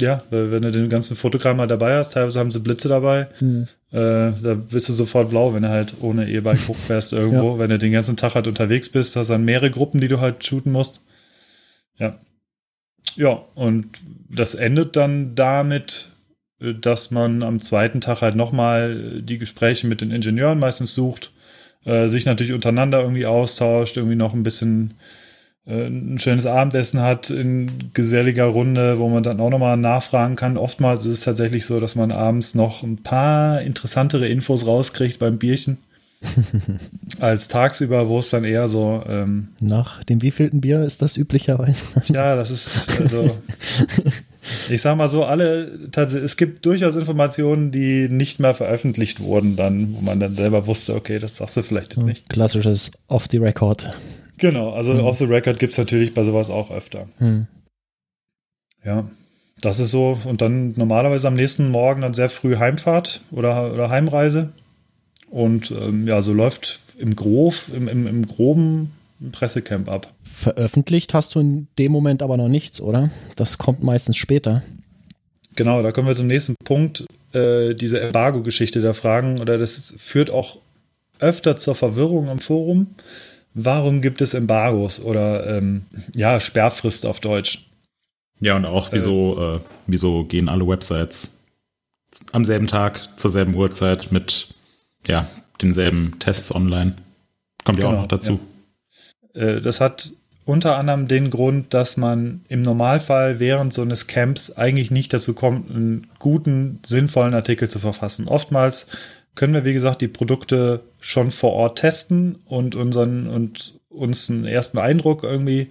Ja, 0.00 0.24
wenn 0.30 0.62
du 0.62 0.72
den 0.72 0.88
ganzen 0.88 1.16
Fotogramm 1.16 1.58
mal 1.58 1.68
dabei 1.68 1.96
hast, 1.98 2.14
teilweise 2.14 2.40
haben 2.40 2.50
sie 2.50 2.60
Blitze 2.60 2.88
dabei. 2.88 3.28
Hm. 3.38 3.68
Äh, 3.92 4.32
da 4.42 4.54
bist 4.54 4.88
du 4.88 4.92
sofort 4.92 5.30
blau, 5.30 5.54
wenn 5.54 5.62
du 5.62 5.68
halt 5.68 5.94
ohne 6.00 6.28
E-Bike 6.28 6.58
hochfährst 6.68 7.12
irgendwo. 7.12 7.52
ja. 7.52 7.58
Wenn 7.58 7.70
du 7.70 7.78
den 7.78 7.92
ganzen 7.92 8.16
Tag 8.16 8.34
halt 8.34 8.48
unterwegs 8.48 8.88
bist, 8.88 9.16
hast 9.16 9.28
du 9.28 9.34
dann 9.34 9.44
mehrere 9.44 9.70
Gruppen, 9.70 10.00
die 10.00 10.08
du 10.08 10.20
halt 10.20 10.44
shooten 10.44 10.72
musst. 10.72 11.00
Ja. 11.98 12.18
Ja, 13.16 13.44
und 13.54 13.86
das 14.28 14.54
endet 14.54 14.96
dann 14.96 15.34
damit, 15.34 16.12
äh, 16.60 16.74
dass 16.74 17.10
man 17.10 17.42
am 17.42 17.60
zweiten 17.60 18.00
Tag 18.00 18.22
halt 18.22 18.36
nochmal 18.36 19.22
die 19.22 19.38
Gespräche 19.38 19.86
mit 19.86 20.00
den 20.00 20.10
Ingenieuren 20.10 20.58
meistens 20.58 20.94
sucht, 20.94 21.32
äh, 21.84 22.08
sich 22.08 22.26
natürlich 22.26 22.52
untereinander 22.52 23.00
irgendwie 23.00 23.26
austauscht, 23.26 23.96
irgendwie 23.96 24.16
noch 24.16 24.34
ein 24.34 24.42
bisschen 24.42 24.94
äh, 25.66 25.86
ein 25.86 26.18
schönes 26.18 26.46
Abendessen 26.46 27.00
hat 27.00 27.30
in 27.30 27.90
geselliger 27.94 28.46
Runde, 28.46 28.98
wo 28.98 29.08
man 29.08 29.22
dann 29.22 29.40
auch 29.40 29.50
nochmal 29.50 29.76
nachfragen 29.76 30.36
kann. 30.36 30.56
Oftmals 30.56 31.06
ist 31.06 31.12
es 31.12 31.20
tatsächlich 31.22 31.66
so, 31.66 31.80
dass 31.80 31.96
man 31.96 32.12
abends 32.12 32.54
noch 32.54 32.82
ein 32.82 33.02
paar 33.02 33.62
interessantere 33.62 34.28
Infos 34.28 34.66
rauskriegt 34.66 35.18
beim 35.18 35.38
Bierchen. 35.38 35.78
als 37.20 37.48
tagsüber, 37.48 38.08
wo 38.08 38.18
es 38.18 38.30
dann 38.30 38.44
eher 38.44 38.68
so. 38.68 39.02
Ähm, 39.06 39.48
Nach 39.60 40.02
dem 40.04 40.22
wievielten 40.22 40.60
Bier 40.60 40.82
ist 40.82 41.02
das 41.02 41.16
üblicherweise? 41.16 41.84
ja, 42.06 42.36
das 42.36 42.50
ist 42.50 43.00
also. 43.00 43.38
ich 44.68 44.80
sag 44.80 44.96
mal 44.96 45.08
so, 45.08 45.24
alle, 45.24 45.70
es 45.96 46.36
gibt 46.36 46.66
durchaus 46.66 46.96
Informationen, 46.96 47.70
die 47.70 48.08
nicht 48.08 48.40
mehr 48.40 48.54
veröffentlicht 48.54 49.20
wurden, 49.20 49.56
dann, 49.56 49.94
wo 49.94 50.00
man 50.00 50.20
dann 50.20 50.36
selber 50.36 50.66
wusste, 50.66 50.94
okay, 50.94 51.18
das 51.18 51.36
sagst 51.36 51.56
du 51.56 51.62
vielleicht 51.62 51.96
jetzt 51.96 52.04
nicht. 52.04 52.28
Klassisches 52.28 52.92
Off 53.08 53.26
the 53.30 53.38
Record. 53.38 53.94
Genau, 54.38 54.72
also 54.72 54.92
hm. 54.92 55.00
Off 55.00 55.18
the 55.18 55.24
Record 55.24 55.58
gibt 55.58 55.72
es 55.72 55.78
natürlich 55.78 56.14
bei 56.14 56.24
sowas 56.24 56.50
auch 56.50 56.70
öfter. 56.70 57.08
Hm. 57.18 57.46
Ja, 58.84 59.08
das 59.60 59.80
ist 59.80 59.90
so. 59.90 60.18
Und 60.24 60.40
dann 60.40 60.74
normalerweise 60.76 61.28
am 61.28 61.34
nächsten 61.34 61.70
Morgen 61.70 62.02
dann 62.02 62.14
sehr 62.14 62.30
früh 62.30 62.56
Heimfahrt 62.56 63.22
oder, 63.30 63.72
oder 63.72 63.88
Heimreise. 63.88 64.52
Und 65.34 65.72
ähm, 65.72 66.06
ja, 66.06 66.22
so 66.22 66.32
läuft 66.32 66.78
im, 66.96 67.16
Grob, 67.16 67.56
im, 67.74 67.88
im, 67.88 68.06
im 68.06 68.24
groben 68.24 68.92
Pressecamp 69.32 69.88
ab. 69.88 70.14
Veröffentlicht 70.22 71.12
hast 71.12 71.34
du 71.34 71.40
in 71.40 71.66
dem 71.76 71.90
Moment 71.90 72.22
aber 72.22 72.36
noch 72.36 72.46
nichts, 72.46 72.80
oder? 72.80 73.10
Das 73.34 73.58
kommt 73.58 73.82
meistens 73.82 74.16
später. 74.16 74.62
Genau, 75.56 75.82
da 75.82 75.90
kommen 75.90 76.06
wir 76.06 76.14
zum 76.14 76.28
nächsten 76.28 76.54
Punkt. 76.64 77.04
Äh, 77.32 77.74
diese 77.74 78.00
Embargo-Geschichte 78.00 78.80
der 78.80 78.94
Fragen, 78.94 79.40
oder 79.40 79.58
das 79.58 79.96
führt 79.98 80.30
auch 80.30 80.58
öfter 81.18 81.58
zur 81.58 81.74
Verwirrung 81.74 82.28
im 82.28 82.38
Forum. 82.38 82.94
Warum 83.54 84.02
gibt 84.02 84.20
es 84.20 84.34
Embargos 84.34 85.00
oder 85.00 85.56
ähm, 85.56 85.86
ja, 86.14 86.38
Sperrfrist 86.38 87.06
auf 87.06 87.18
Deutsch? 87.18 87.68
Ja, 88.38 88.54
und 88.54 88.66
auch, 88.66 88.92
wieso, 88.92 89.36
äh, 89.36 89.56
äh, 89.56 89.60
wieso 89.88 90.22
gehen 90.26 90.48
alle 90.48 90.68
Websites 90.68 91.38
am 92.30 92.44
selben 92.44 92.68
Tag, 92.68 93.18
zur 93.18 93.32
selben 93.32 93.56
Uhrzeit 93.56 94.12
mit 94.12 94.53
ja, 95.08 95.28
denselben 95.60 96.18
Tests 96.18 96.54
online. 96.54 96.96
Kommt 97.64 97.78
ja 97.78 97.86
genau, 97.86 97.98
auch 97.98 98.02
noch 98.02 98.08
dazu. 98.08 98.40
Ja. 99.34 99.42
Äh, 99.42 99.60
das 99.60 99.80
hat 99.80 100.12
unter 100.44 100.76
anderem 100.76 101.08
den 101.08 101.30
Grund, 101.30 101.72
dass 101.72 101.96
man 101.96 102.44
im 102.48 102.62
Normalfall 102.62 103.40
während 103.40 103.72
so 103.72 103.82
eines 103.82 104.06
Camps 104.06 104.52
eigentlich 104.52 104.90
nicht 104.90 105.12
dazu 105.12 105.34
kommt, 105.34 105.70
einen 105.70 106.08
guten, 106.18 106.80
sinnvollen 106.84 107.34
Artikel 107.34 107.68
zu 107.68 107.78
verfassen. 107.78 108.28
Oftmals 108.28 108.86
können 109.34 109.54
wir, 109.54 109.64
wie 109.64 109.72
gesagt, 109.72 110.00
die 110.00 110.08
Produkte 110.08 110.84
schon 111.00 111.30
vor 111.30 111.52
Ort 111.54 111.78
testen 111.78 112.36
und 112.44 112.74
unseren 112.74 113.26
und 113.26 113.80
uns 113.88 114.30
einen 114.30 114.44
ersten 114.44 114.78
Eindruck 114.78 115.22
irgendwie 115.22 115.70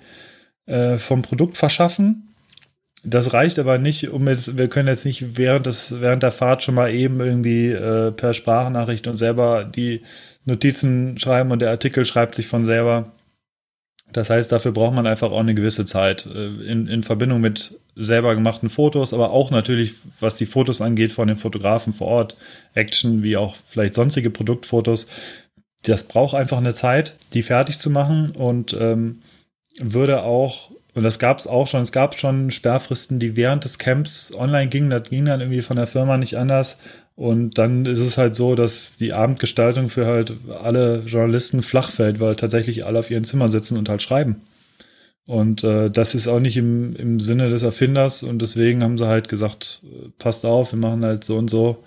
äh, 0.66 0.98
vom 0.98 1.22
Produkt 1.22 1.58
verschaffen. 1.58 2.33
Das 3.06 3.34
reicht 3.34 3.60
aber 3.60 3.78
nicht, 3.80 4.10
um 4.10 4.28
jetzt, 4.30 4.58
wir 4.58 4.70
können 4.70 4.88
jetzt 4.88 5.06
nicht 5.06 5.38
während 5.38 5.66
des, 5.66 6.00
während 6.00 6.24
der 6.24 6.32
Fahrt 6.32 6.64
schon 6.64 6.76
mal 6.76 6.94
eben 6.94 7.20
irgendwie 7.20 7.70
äh, 7.70 8.12
per 8.12 8.34
Sprachnachricht 8.34 9.08
und 9.08 9.18
selber 9.18 9.66
die 9.66 10.02
Notizen 10.46 11.18
schreiben 11.18 11.52
und 11.52 11.60
der 11.60 11.70
Artikel 11.70 12.06
schreibt 12.06 12.36
sich 12.36 12.48
von 12.48 12.64
selber. 12.64 13.12
Das 14.14 14.30
heißt, 14.30 14.52
dafür 14.52 14.72
braucht 14.72 14.96
man 14.96 15.08
einfach 15.08 15.32
auch 15.32 15.40
eine 15.40 15.56
gewisse 15.56 15.86
Zeit 15.86 16.26
äh, 16.28 16.48
in, 16.66 16.88
in 16.88 17.04
Verbindung 17.04 17.42
mit 17.42 17.78
selber 17.96 18.36
gemachten 18.36 18.70
Fotos, 18.70 19.14
aber 19.14 19.32
auch 19.32 19.52
natürlich, 19.52 19.96
was 20.22 20.38
die 20.38 20.46
Fotos 20.46 20.80
angeht, 20.80 21.12
von 21.12 21.28
den 21.28 21.38
Fotografen 21.38 21.92
vor 21.92 22.08
Ort, 22.08 22.38
Action 22.74 23.22
wie 23.22 23.36
auch 23.36 23.58
vielleicht 23.68 23.96
sonstige 23.96 24.30
Produktfotos. 24.30 25.08
Das 25.84 26.06
braucht 26.06 26.36
einfach 26.36 26.60
eine 26.60 26.74
Zeit, 26.74 27.16
die 27.34 27.44
fertig 27.44 27.80
zu 27.80 27.90
machen 27.90 28.32
und 28.32 28.76
ähm, 28.80 29.22
würde 29.80 30.24
auch 30.24 30.72
und 30.96 31.04
das 31.04 31.18
gab 31.20 31.40
es 31.40 31.48
auch 31.48 31.68
schon. 31.68 31.82
Es 31.82 31.92
gab 31.92 32.18
schon 32.18 32.52
Sperrfristen, 32.52 33.20
die 33.20 33.36
während 33.36 33.64
des 33.64 33.80
Camps 33.80 34.34
online 34.34 34.68
gingen. 34.68 34.90
Das 34.90 35.10
ging 35.10 35.26
dann 35.26 35.42
irgendwie 35.42 35.62
von 35.62 35.78
der 35.78 35.88
Firma 35.88 36.18
nicht 36.18 36.38
anders. 36.38 36.78
Und 37.16 37.58
dann 37.58 37.86
ist 37.86 38.00
es 38.00 38.18
halt 38.18 38.36
so, 38.36 38.56
dass 38.56 38.98
die 38.98 39.14
Abendgestaltung 39.14 39.90
für 39.90 40.06
halt 40.06 40.34
alle 40.62 41.00
Journalisten 41.06 41.62
flach 41.62 41.92
fällt, 41.92 42.20
weil 42.20 42.36
tatsächlich 42.36 42.86
alle 42.86 43.00
auf 43.00 43.12
ihren 43.12 43.24
Zimmern 43.24 43.52
sitzen 43.52 43.78
und 43.78 43.90
halt 43.90 44.02
schreiben. 44.02 44.42
Und 45.26 45.64
äh, 45.64 45.90
das 45.90 46.16
ist 46.16 46.28
auch 46.28 46.40
nicht 46.40 46.58
im, 46.58 46.96
im 46.96 47.20
Sinne 47.20 47.50
des 47.50 47.64
Erfinders. 47.64 48.24
Und 48.24 48.42
deswegen 48.42 48.84
haben 48.84 48.98
sie 48.98 49.08
halt 49.08 49.30
gesagt, 49.30 49.82
äh, 49.84 50.10
passt 50.20 50.46
auf, 50.46 50.74
wir 50.74 50.80
machen 50.80 51.06
halt 51.06 51.24
so 51.24 51.38
und 51.38 51.50
so. 51.50 51.84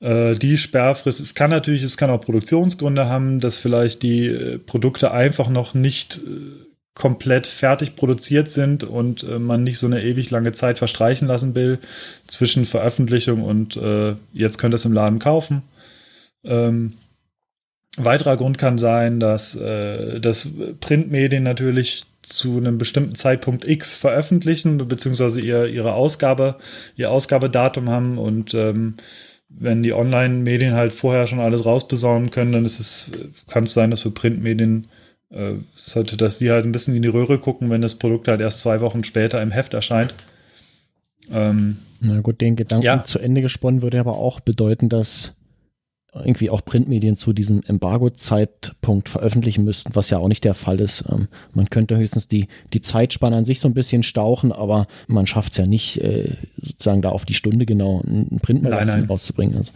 Äh, 0.00 0.34
die 0.34 0.58
Sperrfrist, 0.58 1.20
es 1.20 1.34
kann 1.34 1.50
natürlich, 1.50 1.82
es 1.82 1.96
kann 1.96 2.10
auch 2.10 2.20
Produktionsgründe 2.20 3.08
haben, 3.08 3.40
dass 3.40 3.56
vielleicht 3.56 4.02
die 4.02 4.26
äh, 4.26 4.58
Produkte 4.58 5.12
einfach 5.12 5.48
noch 5.48 5.74
nicht 5.74 6.18
äh, 6.18 6.65
komplett 6.96 7.46
fertig 7.46 7.94
produziert 7.94 8.50
sind 8.50 8.82
und 8.82 9.22
äh, 9.22 9.38
man 9.38 9.62
nicht 9.62 9.78
so 9.78 9.86
eine 9.86 10.02
ewig 10.02 10.30
lange 10.30 10.52
Zeit 10.52 10.78
verstreichen 10.78 11.28
lassen 11.28 11.54
will 11.54 11.78
zwischen 12.26 12.64
Veröffentlichung 12.64 13.44
und 13.44 13.76
äh, 13.76 14.16
jetzt 14.32 14.58
könnt 14.58 14.72
ihr 14.72 14.76
es 14.76 14.86
im 14.86 14.94
Laden 14.94 15.18
kaufen. 15.18 15.62
Ähm, 16.42 16.94
weiterer 17.98 18.38
Grund 18.38 18.56
kann 18.56 18.78
sein, 18.78 19.20
dass, 19.20 19.54
äh, 19.56 20.20
dass 20.20 20.48
Printmedien 20.80 21.42
natürlich 21.42 22.06
zu 22.22 22.56
einem 22.56 22.78
bestimmten 22.78 23.14
Zeitpunkt 23.14 23.68
X 23.68 23.94
veröffentlichen, 23.94 24.78
beziehungsweise 24.88 25.40
ihr, 25.40 25.66
ihre 25.66 25.92
Ausgabe, 25.92 26.56
ihr 26.96 27.10
Ausgabedatum 27.10 27.90
haben 27.90 28.16
und 28.16 28.54
ähm, 28.54 28.94
wenn 29.50 29.82
die 29.82 29.92
Online-Medien 29.92 30.74
halt 30.74 30.94
vorher 30.94 31.26
schon 31.26 31.40
alles 31.40 31.66
rausbesaunen 31.66 32.30
können, 32.30 32.52
dann 32.52 32.64
ist 32.64 32.80
es, 32.80 33.10
kann 33.48 33.64
es 33.64 33.74
sein, 33.74 33.90
dass 33.90 34.00
für 34.00 34.10
Printmedien 34.10 34.88
sollte, 35.74 36.16
dass 36.16 36.38
die 36.38 36.50
halt 36.50 36.64
ein 36.64 36.72
bisschen 36.72 36.94
in 36.94 37.02
die 37.02 37.08
Röhre 37.08 37.38
gucken, 37.38 37.70
wenn 37.70 37.80
das 37.80 37.96
Produkt 37.96 38.28
halt 38.28 38.40
erst 38.40 38.60
zwei 38.60 38.80
Wochen 38.80 39.04
später 39.04 39.42
im 39.42 39.50
Heft 39.50 39.74
erscheint. 39.74 40.14
Ähm, 41.30 41.78
Na 42.00 42.20
gut, 42.20 42.40
den 42.40 42.56
Gedanken 42.56 42.84
ja. 42.84 43.04
zu 43.04 43.18
Ende 43.18 43.42
gesponnen 43.42 43.82
würde 43.82 43.98
aber 43.98 44.18
auch 44.18 44.40
bedeuten, 44.40 44.88
dass 44.88 45.34
irgendwie 46.14 46.48
auch 46.48 46.64
Printmedien 46.64 47.16
zu 47.16 47.32
diesem 47.34 47.62
Embargo-Zeitpunkt 47.62 49.08
veröffentlichen 49.08 49.64
müssten, 49.64 49.94
was 49.94 50.08
ja 50.08 50.16
auch 50.16 50.28
nicht 50.28 50.44
der 50.44 50.54
Fall 50.54 50.80
ist. 50.80 51.04
Ähm, 51.10 51.28
man 51.52 51.68
könnte 51.68 51.96
höchstens 51.96 52.28
die, 52.28 52.46
die 52.72 52.80
Zeitspanne 52.80 53.36
an 53.36 53.44
sich 53.44 53.60
so 53.60 53.68
ein 53.68 53.74
bisschen 53.74 54.02
stauchen, 54.02 54.52
aber 54.52 54.86
man 55.08 55.26
schafft 55.26 55.52
es 55.52 55.58
ja 55.58 55.66
nicht, 55.66 56.00
äh, 56.00 56.36
sozusagen 56.56 57.02
da 57.02 57.10
auf 57.10 57.26
die 57.26 57.34
Stunde 57.34 57.66
genau 57.66 58.00
ein 58.06 58.40
Printmagazin 58.40 59.04
rauszubringen. 59.04 59.58
Also, 59.58 59.72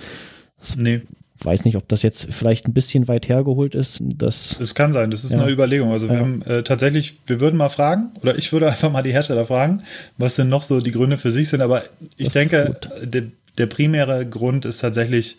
nee 0.78 1.02
weiß 1.44 1.64
nicht, 1.64 1.76
ob 1.76 1.88
das 1.88 2.03
jetzt 2.03 2.33
vielleicht 2.33 2.66
ein 2.66 2.72
bisschen 2.72 3.09
weit 3.09 3.29
hergeholt 3.29 3.74
ist. 3.74 4.00
Das, 4.03 4.57
das 4.59 4.74
kann 4.74 4.92
sein, 4.92 5.11
das 5.11 5.24
ist 5.24 5.33
ja. 5.33 5.40
eine 5.40 5.50
Überlegung. 5.50 5.92
Also 5.92 6.09
wir 6.09 6.14
ja. 6.14 6.20
haben 6.20 6.42
äh, 6.42 6.62
tatsächlich, 6.62 7.18
wir 7.26 7.40
würden 7.40 7.57
mal 7.57 7.68
fragen, 7.68 8.11
oder 8.22 8.37
ich 8.37 8.53
würde 8.53 8.66
einfach 8.70 8.90
mal 8.90 9.03
die 9.03 9.12
Hersteller 9.12 9.46
fragen, 9.46 9.83
was 10.18 10.37
denn 10.37 10.48
noch 10.48 10.62
so 10.62 10.81
die 10.81 10.90
Gründe 10.90 11.18
für 11.18 11.33
sich 11.33 11.48
sind. 11.48 11.61
Aber 11.61 11.83
ich 12.16 12.26
das 12.26 12.35
denke, 12.35 12.76
der, 13.03 13.24
der 13.59 13.66
primäre 13.66 14.26
Grund 14.26 14.64
ist 14.64 14.79
tatsächlich 14.79 15.37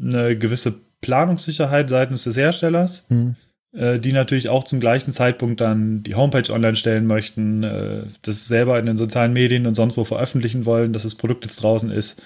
eine 0.00 0.36
gewisse 0.36 0.74
Planungssicherheit 1.00 1.88
seitens 1.88 2.24
des 2.24 2.36
Herstellers. 2.36 3.04
Hm 3.08 3.36
die 3.74 4.12
natürlich 4.12 4.50
auch 4.50 4.64
zum 4.64 4.80
gleichen 4.80 5.14
Zeitpunkt 5.14 5.62
dann 5.62 6.02
die 6.02 6.14
Homepage 6.14 6.52
online 6.52 6.76
stellen 6.76 7.06
möchten, 7.06 7.62
äh, 7.62 8.02
das 8.20 8.46
selber 8.46 8.78
in 8.78 8.84
den 8.84 8.98
sozialen 8.98 9.32
Medien 9.32 9.66
und 9.66 9.74
sonst 9.74 9.96
wo 9.96 10.04
veröffentlichen 10.04 10.66
wollen, 10.66 10.92
dass 10.92 11.04
das 11.04 11.14
Produkt 11.14 11.46
jetzt 11.46 11.62
draußen 11.62 11.90
ist. 11.90 12.20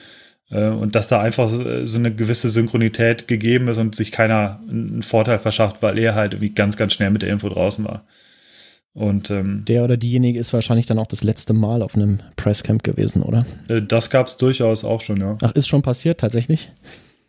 Äh, 0.50 0.68
und 0.68 0.94
dass 0.94 1.08
da 1.08 1.20
einfach 1.20 1.48
so, 1.48 1.86
so 1.86 1.98
eine 1.98 2.14
gewisse 2.14 2.48
Synchronität 2.48 3.28
gegeben 3.28 3.68
ist 3.68 3.78
und 3.78 3.94
sich 3.94 4.12
keiner 4.12 4.60
einen 4.68 5.02
Vorteil 5.02 5.38
verschafft, 5.38 5.82
weil 5.82 5.98
er 5.98 6.14
halt 6.14 6.34
irgendwie 6.34 6.54
ganz, 6.54 6.76
ganz 6.76 6.92
schnell 6.92 7.10
mit 7.10 7.22
der 7.22 7.30
Info 7.30 7.48
draußen 7.48 7.84
war. 7.84 8.04
Und 8.96 9.30
ähm, 9.30 9.62
der 9.66 9.84
oder 9.84 9.98
diejenige 9.98 10.38
ist 10.38 10.54
wahrscheinlich 10.54 10.86
dann 10.86 10.98
auch 10.98 11.06
das 11.06 11.22
letzte 11.22 11.52
Mal 11.52 11.82
auf 11.82 11.94
einem 11.94 12.20
Presscamp 12.36 12.82
gewesen, 12.82 13.20
oder? 13.22 13.44
Äh, 13.68 13.82
das 13.82 14.08
gab 14.08 14.26
es 14.26 14.38
durchaus 14.38 14.84
auch 14.84 15.02
schon, 15.02 15.20
ja. 15.20 15.36
Ach, 15.42 15.52
ist 15.52 15.68
schon 15.68 15.82
passiert, 15.82 16.20
tatsächlich? 16.20 16.70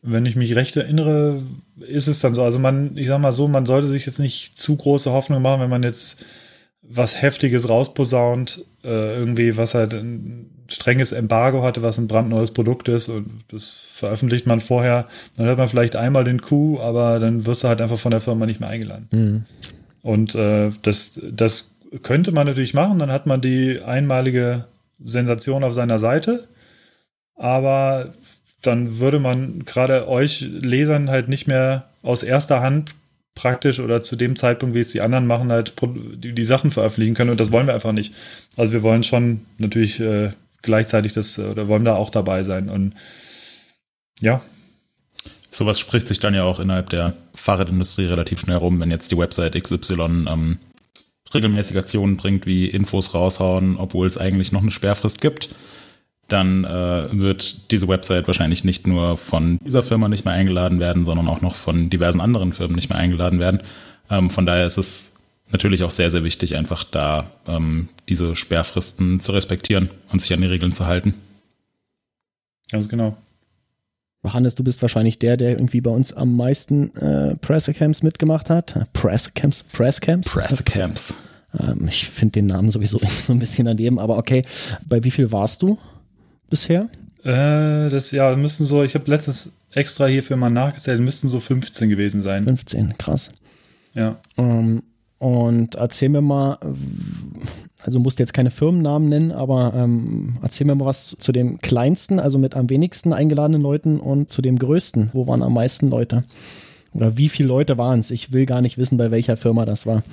Wenn 0.01 0.25
ich 0.25 0.37
mich 0.37 0.55
recht 0.55 0.77
erinnere, 0.77 1.43
ist 1.79 2.07
es 2.07 2.19
dann 2.19 2.33
so. 2.33 2.43
Also 2.43 2.59
man, 2.59 2.95
ich 2.95 3.07
sag 3.07 3.19
mal 3.19 3.33
so, 3.33 3.49
man 3.49 3.65
sollte 3.65 3.89
sich 3.89 4.05
jetzt 4.05 4.19
nicht 4.19 4.57
zu 4.57 4.77
große 4.77 5.11
Hoffnung 5.11 5.41
machen, 5.41 5.59
wenn 5.59 5.69
man 5.69 5.83
jetzt 5.83 6.23
was 6.89 7.21
Heftiges 7.21 7.69
rausposaunt, 7.69 8.65
äh, 8.83 9.17
irgendwie, 9.17 9.57
was 9.57 9.73
halt 9.73 9.93
ein 9.93 10.49
strenges 10.69 11.11
Embargo 11.11 11.63
hatte, 11.63 11.81
was 11.81 11.97
ein 11.97 12.07
brandneues 12.07 12.51
Produkt 12.51 12.87
ist 12.87 13.09
und 13.09 13.43
das 13.49 13.71
veröffentlicht 13.89 14.45
man 14.45 14.59
vorher, 14.59 15.07
dann 15.35 15.45
hört 15.45 15.57
man 15.57 15.67
vielleicht 15.67 15.95
einmal 15.95 16.23
den 16.23 16.41
Coup, 16.41 16.79
aber 16.79 17.19
dann 17.19 17.45
wirst 17.45 17.63
du 17.63 17.67
halt 17.67 17.81
einfach 17.81 17.99
von 17.99 18.11
der 18.11 18.21
Firma 18.21 18.45
nicht 18.45 18.59
mehr 18.59 18.69
eingeladen. 18.69 19.07
Mhm. 19.11 19.45
Und 20.01 20.35
äh, 20.35 20.71
das, 20.81 21.19
das 21.23 21.69
könnte 22.03 22.31
man 22.31 22.47
natürlich 22.47 22.73
machen, 22.73 22.99
dann 22.99 23.11
hat 23.11 23.25
man 23.25 23.41
die 23.41 23.81
einmalige 23.81 24.65
Sensation 25.03 25.63
auf 25.63 25.73
seiner 25.73 25.99
Seite, 25.99 26.47
aber 27.35 28.11
dann 28.61 28.99
würde 28.99 29.19
man 29.19 29.63
gerade 29.65 30.07
euch 30.07 30.41
Lesern 30.41 31.09
halt 31.09 31.29
nicht 31.29 31.47
mehr 31.47 31.89
aus 32.01 32.23
erster 32.23 32.61
Hand 32.61 32.95
praktisch 33.37 33.79
oder 33.79 34.01
zu 34.01 34.15
dem 34.15 34.35
Zeitpunkt, 34.35 34.75
wie 34.75 34.79
es 34.79 34.91
die 34.91 35.01
anderen 35.01 35.27
machen, 35.27 35.51
halt 35.51 35.73
die, 35.81 36.33
die 36.33 36.45
Sachen 36.45 36.71
veröffentlichen 36.71 37.13
können 37.13 37.29
und 37.29 37.39
das 37.39 37.51
wollen 37.51 37.67
wir 37.67 37.73
einfach 37.73 37.93
nicht. 37.93 38.13
Also 38.57 38.73
wir 38.73 38.83
wollen 38.83 39.03
schon 39.03 39.45
natürlich 39.57 39.99
äh, 39.99 40.31
gleichzeitig 40.61 41.13
das 41.13 41.39
oder 41.39 41.67
wollen 41.67 41.85
da 41.85 41.95
auch 41.95 42.09
dabei 42.09 42.43
sein 42.43 42.69
und 42.69 42.93
ja, 44.19 44.41
Sowas 45.49 45.79
spricht 45.79 46.07
sich 46.07 46.19
dann 46.19 46.33
ja 46.33 46.43
auch 46.43 46.59
innerhalb 46.59 46.89
der 46.89 47.13
Fahrradindustrie 47.33 48.05
relativ 48.05 48.39
schnell 48.39 48.57
rum, 48.57 48.79
wenn 48.79 48.91
jetzt 48.91 49.11
die 49.11 49.17
Website 49.17 49.61
XY 49.61 50.25
ähm, 50.27 50.59
regelmäßig 51.33 51.77
Aktionen 51.77 52.17
bringt, 52.17 52.45
wie 52.45 52.67
Infos 52.67 53.13
raushauen, 53.13 53.77
obwohl 53.77 54.07
es 54.07 54.17
eigentlich 54.17 54.51
noch 54.51 54.61
eine 54.61 54.71
Sperrfrist 54.71 55.21
gibt, 55.21 55.49
dann 56.27 56.65
äh, 56.65 57.07
wird 57.11 57.71
diese 57.71 57.87
Website 57.87 58.27
wahrscheinlich 58.27 58.63
nicht 58.63 58.85
nur 58.85 59.17
von 59.17 59.59
dieser 59.63 59.83
Firma 59.83 60.09
nicht 60.09 60.25
mehr 60.25 60.33
eingeladen 60.33 60.79
werden, 60.79 61.03
sondern 61.03 61.27
auch 61.27 61.41
noch 61.41 61.55
von 61.55 61.89
diversen 61.89 62.21
anderen 62.21 62.53
Firmen 62.53 62.75
nicht 62.75 62.89
mehr 62.89 62.99
eingeladen 62.99 63.39
werden. 63.39 63.61
Ähm, 64.09 64.29
von 64.29 64.45
daher 64.45 64.65
ist 64.65 64.77
es 64.77 65.13
natürlich 65.51 65.83
auch 65.83 65.91
sehr, 65.91 66.09
sehr 66.09 66.23
wichtig, 66.23 66.57
einfach 66.57 66.83
da 66.83 67.31
ähm, 67.47 67.89
diese 68.09 68.35
Sperrfristen 68.35 69.19
zu 69.19 69.31
respektieren 69.31 69.89
und 70.11 70.21
sich 70.21 70.33
an 70.33 70.41
die 70.41 70.47
Regeln 70.47 70.73
zu 70.73 70.85
halten. 70.85 71.13
Ganz 72.69 72.89
genau. 72.89 73.15
Hannes, 74.23 74.55
du 74.55 74.63
bist 74.63 74.81
wahrscheinlich 74.81 75.19
der, 75.19 75.37
der 75.37 75.51
irgendwie 75.51 75.79
bei 75.79 75.91
uns 75.91 76.11
am 76.11 76.35
meisten 76.35 76.93
äh, 76.97 77.35
Pressecamps 77.37 78.03
mitgemacht 78.03 78.49
hat. 78.49 78.87
Pressecamps, 78.91 79.63
Presscamps. 79.63 80.29
Pressecamps. 80.29 81.15
Ähm, 81.57 81.87
ich 81.87 82.09
finde 82.09 82.33
den 82.33 82.47
Namen 82.47 82.69
sowieso 82.69 82.99
so 83.19 83.31
ein 83.31 83.39
bisschen 83.39 83.65
daneben, 83.65 83.99
aber 83.99 84.17
okay. 84.17 84.43
Bei 84.85 85.03
wie 85.05 85.11
viel 85.11 85.31
warst 85.31 85.61
du 85.61 85.77
bisher? 86.49 86.89
Äh, 87.23 87.89
das 87.89 88.11
ja, 88.11 88.35
müssen 88.35 88.65
so, 88.65 88.83
ich 88.83 88.95
habe 88.95 89.09
letztens 89.09 89.53
extra 89.73 90.05
hierfür 90.07 90.37
mal 90.37 90.49
nachgezählt, 90.49 91.01
müssten 91.01 91.27
so 91.27 91.39
15 91.39 91.89
gewesen 91.89 92.23
sein. 92.23 92.43
15, 92.43 92.97
krass. 92.97 93.33
Ja. 93.93 94.17
Ähm, 94.37 94.83
und 95.19 95.75
erzähl 95.75 96.09
mir 96.09 96.21
mal, 96.21 96.57
also 97.81 97.99
musst 97.99 98.19
jetzt 98.19 98.33
keine 98.33 98.51
Firmennamen 98.51 99.09
nennen, 99.09 99.31
aber 99.31 99.73
ähm, 99.75 100.37
erzähl 100.41 100.67
mir 100.67 100.75
mal 100.75 100.85
was 100.85 101.15
zu 101.19 101.31
dem 101.31 101.57
kleinsten, 101.59 102.19
also 102.19 102.37
mit 102.37 102.55
am 102.55 102.69
wenigsten 102.69 103.13
eingeladenen 103.13 103.61
Leuten 103.61 103.99
und 103.99 104.29
zu 104.29 104.41
dem 104.41 104.59
größten. 104.59 105.09
Wo 105.13 105.27
waren 105.27 105.41
am 105.41 105.53
meisten 105.53 105.89
Leute? 105.89 106.23
Oder 106.93 107.17
wie 107.17 107.29
viele 107.29 107.49
Leute 107.49 107.77
waren 107.77 107.99
es? 107.99 108.11
Ich 108.11 108.31
will 108.31 108.45
gar 108.45 108.61
nicht 108.61 108.77
wissen, 108.77 108.97
bei 108.97 109.11
welcher 109.11 109.37
Firma 109.37 109.65
das 109.65 109.85
war. 109.85 110.03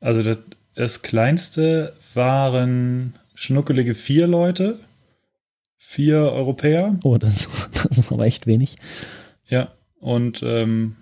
Also 0.00 0.22
das, 0.22 0.38
das 0.74 1.02
kleinste 1.02 1.92
waren 2.14 3.14
schnuckelige 3.34 3.94
vier 3.94 4.26
Leute, 4.26 4.78
vier 5.78 6.18
Europäer. 6.18 6.98
Oh, 7.02 7.16
das, 7.16 7.48
das 7.72 7.98
ist 7.98 8.12
aber 8.12 8.26
echt 8.26 8.46
wenig. 8.46 8.76
Ja, 9.48 9.72
und 9.98 10.42
ähm, 10.42 10.96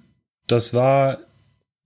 das 0.47 0.73
war 0.73 1.19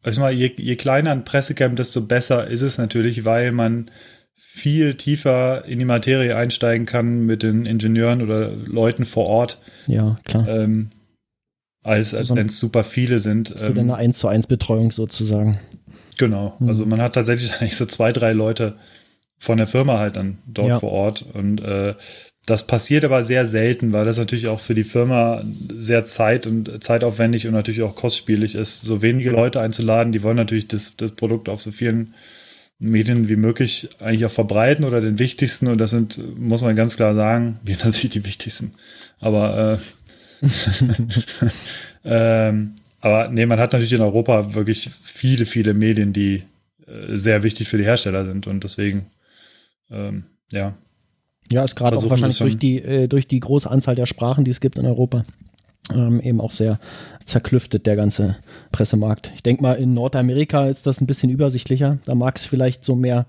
also 0.02 0.20
mal, 0.20 0.32
je, 0.32 0.52
je 0.56 0.76
kleiner 0.76 1.12
ein 1.12 1.24
Pressecamp, 1.24 1.76
desto 1.76 2.02
besser 2.02 2.46
ist 2.46 2.62
es 2.62 2.78
natürlich, 2.78 3.24
weil 3.24 3.52
man 3.52 3.90
viel 4.34 4.94
tiefer 4.94 5.64
in 5.66 5.78
die 5.78 5.84
Materie 5.84 6.36
einsteigen 6.36 6.86
kann 6.86 7.26
mit 7.26 7.42
den 7.42 7.66
Ingenieuren 7.66 8.22
oder 8.22 8.50
Leuten 8.50 9.04
vor 9.04 9.26
Ort. 9.26 9.58
Ja, 9.86 10.16
klar. 10.24 10.48
Ähm, 10.48 10.90
als 11.82 12.14
als 12.14 12.28
so 12.28 12.36
wenn 12.36 12.46
es 12.46 12.58
super 12.58 12.84
viele 12.84 13.20
sind. 13.20 13.50
Hast 13.50 13.62
ähm, 13.62 13.68
du 13.68 13.74
denn 13.74 13.90
eine 13.90 13.96
1 13.96 14.18
zu 14.18 14.28
1 14.28 14.46
Betreuung 14.46 14.90
sozusagen? 14.90 15.60
Genau. 16.16 16.58
Hm. 16.58 16.68
Also 16.68 16.86
man 16.86 17.00
hat 17.00 17.14
tatsächlich 17.14 17.54
eigentlich 17.60 17.76
so 17.76 17.86
zwei, 17.86 18.12
drei 18.12 18.32
Leute 18.32 18.76
von 19.38 19.58
der 19.58 19.66
Firma 19.66 19.98
halt 19.98 20.16
dann 20.16 20.38
dort 20.46 20.68
ja. 20.68 20.80
vor 20.80 20.92
Ort 20.92 21.24
und 21.32 21.60
äh, 21.60 21.94
das 22.46 22.66
passiert 22.66 23.04
aber 23.04 23.22
sehr 23.22 23.46
selten, 23.46 23.92
weil 23.92 24.04
das 24.04 24.16
natürlich 24.16 24.48
auch 24.48 24.60
für 24.60 24.74
die 24.74 24.84
Firma 24.84 25.44
sehr 25.78 26.04
zeit- 26.04 26.46
und 26.46 26.82
zeitaufwendig 26.82 27.46
und 27.46 27.52
natürlich 27.52 27.82
auch 27.82 27.94
kostspielig 27.94 28.54
ist, 28.54 28.80
so 28.82 29.02
wenige 29.02 29.30
Leute 29.30 29.60
einzuladen. 29.60 30.12
Die 30.12 30.22
wollen 30.22 30.36
natürlich 30.36 30.66
das, 30.66 30.96
das 30.96 31.12
Produkt 31.12 31.48
auf 31.48 31.62
so 31.62 31.70
vielen 31.70 32.14
Medien 32.78 33.28
wie 33.28 33.36
möglich 33.36 33.90
eigentlich 34.00 34.24
auch 34.24 34.30
verbreiten 34.30 34.84
oder 34.84 35.02
den 35.02 35.18
wichtigsten. 35.18 35.68
Und 35.68 35.78
das 35.78 35.90
sind, 35.90 36.18
muss 36.38 36.62
man 36.62 36.74
ganz 36.74 36.96
klar 36.96 37.14
sagen, 37.14 37.60
wir 37.64 37.76
natürlich 37.76 38.10
die 38.10 38.24
wichtigsten. 38.24 38.72
Aber, 39.20 39.78
äh, 40.42 40.46
ähm, 42.04 42.74
aber 43.00 43.28
nee, 43.28 43.44
man 43.44 43.60
hat 43.60 43.74
natürlich 43.74 43.92
in 43.92 44.00
Europa 44.00 44.54
wirklich 44.54 44.90
viele, 45.02 45.44
viele 45.44 45.74
Medien, 45.74 46.14
die 46.14 46.42
äh, 46.86 47.16
sehr 47.16 47.42
wichtig 47.42 47.68
für 47.68 47.76
die 47.76 47.84
Hersteller 47.84 48.24
sind. 48.24 48.46
Und 48.46 48.64
deswegen, 48.64 49.06
ähm, 49.90 50.24
ja, 50.50 50.74
ja, 51.50 51.64
ist 51.64 51.76
gerade 51.76 51.96
auch 51.96 52.10
wahrscheinlich 52.10 52.38
durch 52.38 52.58
die, 52.58 52.78
äh, 52.82 53.08
durch 53.08 53.26
die 53.26 53.40
große 53.40 53.70
Anzahl 53.70 53.94
der 53.94 54.06
Sprachen, 54.06 54.44
die 54.44 54.50
es 54.50 54.60
gibt 54.60 54.78
in 54.78 54.86
Europa, 54.86 55.24
ähm, 55.94 56.20
eben 56.20 56.40
auch 56.40 56.52
sehr 56.52 56.78
zerklüftet, 57.24 57.86
der 57.86 57.96
ganze 57.96 58.36
Pressemarkt. 58.72 59.32
Ich 59.34 59.42
denke 59.42 59.62
mal, 59.62 59.74
in 59.74 59.94
Nordamerika 59.94 60.66
ist 60.66 60.86
das 60.86 61.00
ein 61.00 61.06
bisschen 61.06 61.30
übersichtlicher. 61.30 61.98
Da 62.04 62.14
mag 62.14 62.36
es 62.36 62.46
vielleicht 62.46 62.84
so 62.84 62.94
mehr 62.94 63.26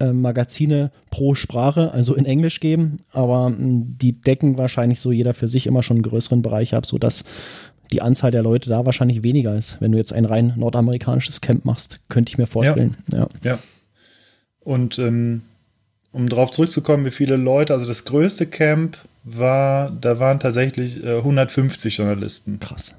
äh, 0.00 0.12
Magazine 0.12 0.90
pro 1.10 1.34
Sprache, 1.34 1.92
also 1.92 2.14
in 2.14 2.24
Englisch 2.24 2.60
geben, 2.60 2.98
aber 3.12 3.50
mh, 3.50 3.84
die 4.00 4.12
decken 4.12 4.58
wahrscheinlich 4.58 5.00
so 5.00 5.12
jeder 5.12 5.34
für 5.34 5.48
sich 5.48 5.66
immer 5.66 5.82
schon 5.82 5.98
einen 5.98 6.04
größeren 6.04 6.42
Bereich 6.42 6.74
ab, 6.74 6.86
sodass 6.86 7.24
die 7.92 8.02
Anzahl 8.02 8.30
der 8.30 8.42
Leute 8.42 8.70
da 8.70 8.86
wahrscheinlich 8.86 9.22
weniger 9.22 9.56
ist. 9.56 9.80
Wenn 9.80 9.92
du 9.92 9.98
jetzt 9.98 10.12
ein 10.12 10.24
rein 10.24 10.54
nordamerikanisches 10.56 11.40
Camp 11.40 11.64
machst, 11.64 12.00
könnte 12.08 12.30
ich 12.30 12.38
mir 12.38 12.46
vorstellen. 12.46 12.96
Ja. 13.12 13.18
Ja. 13.18 13.28
ja. 13.42 13.58
Und 14.60 14.98
ähm, 14.98 15.42
um 16.14 16.28
darauf 16.28 16.52
zurückzukommen, 16.52 17.04
wie 17.04 17.10
viele 17.10 17.36
Leute, 17.36 17.72
also 17.72 17.86
das 17.86 18.04
größte 18.04 18.46
Camp 18.46 18.96
war, 19.24 19.90
da 19.90 20.20
waren 20.20 20.38
tatsächlich 20.38 21.02
äh, 21.02 21.16
150 21.16 21.96
Journalisten. 21.96 22.60
Krass. 22.60 22.94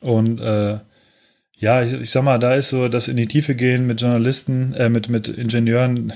Und 0.00 0.40
äh, 0.40 0.80
ja, 1.56 1.82
ich, 1.82 1.92
ich, 1.92 2.10
sag 2.10 2.24
mal, 2.24 2.38
da 2.38 2.54
ist 2.56 2.70
so 2.70 2.88
das 2.88 3.06
in 3.06 3.16
die 3.16 3.28
Tiefe 3.28 3.54
gehen 3.54 3.86
mit 3.86 4.00
Journalisten, 4.00 4.74
äh, 4.74 4.88
mit, 4.88 5.08
mit 5.08 5.28
Ingenieuren, 5.28 6.12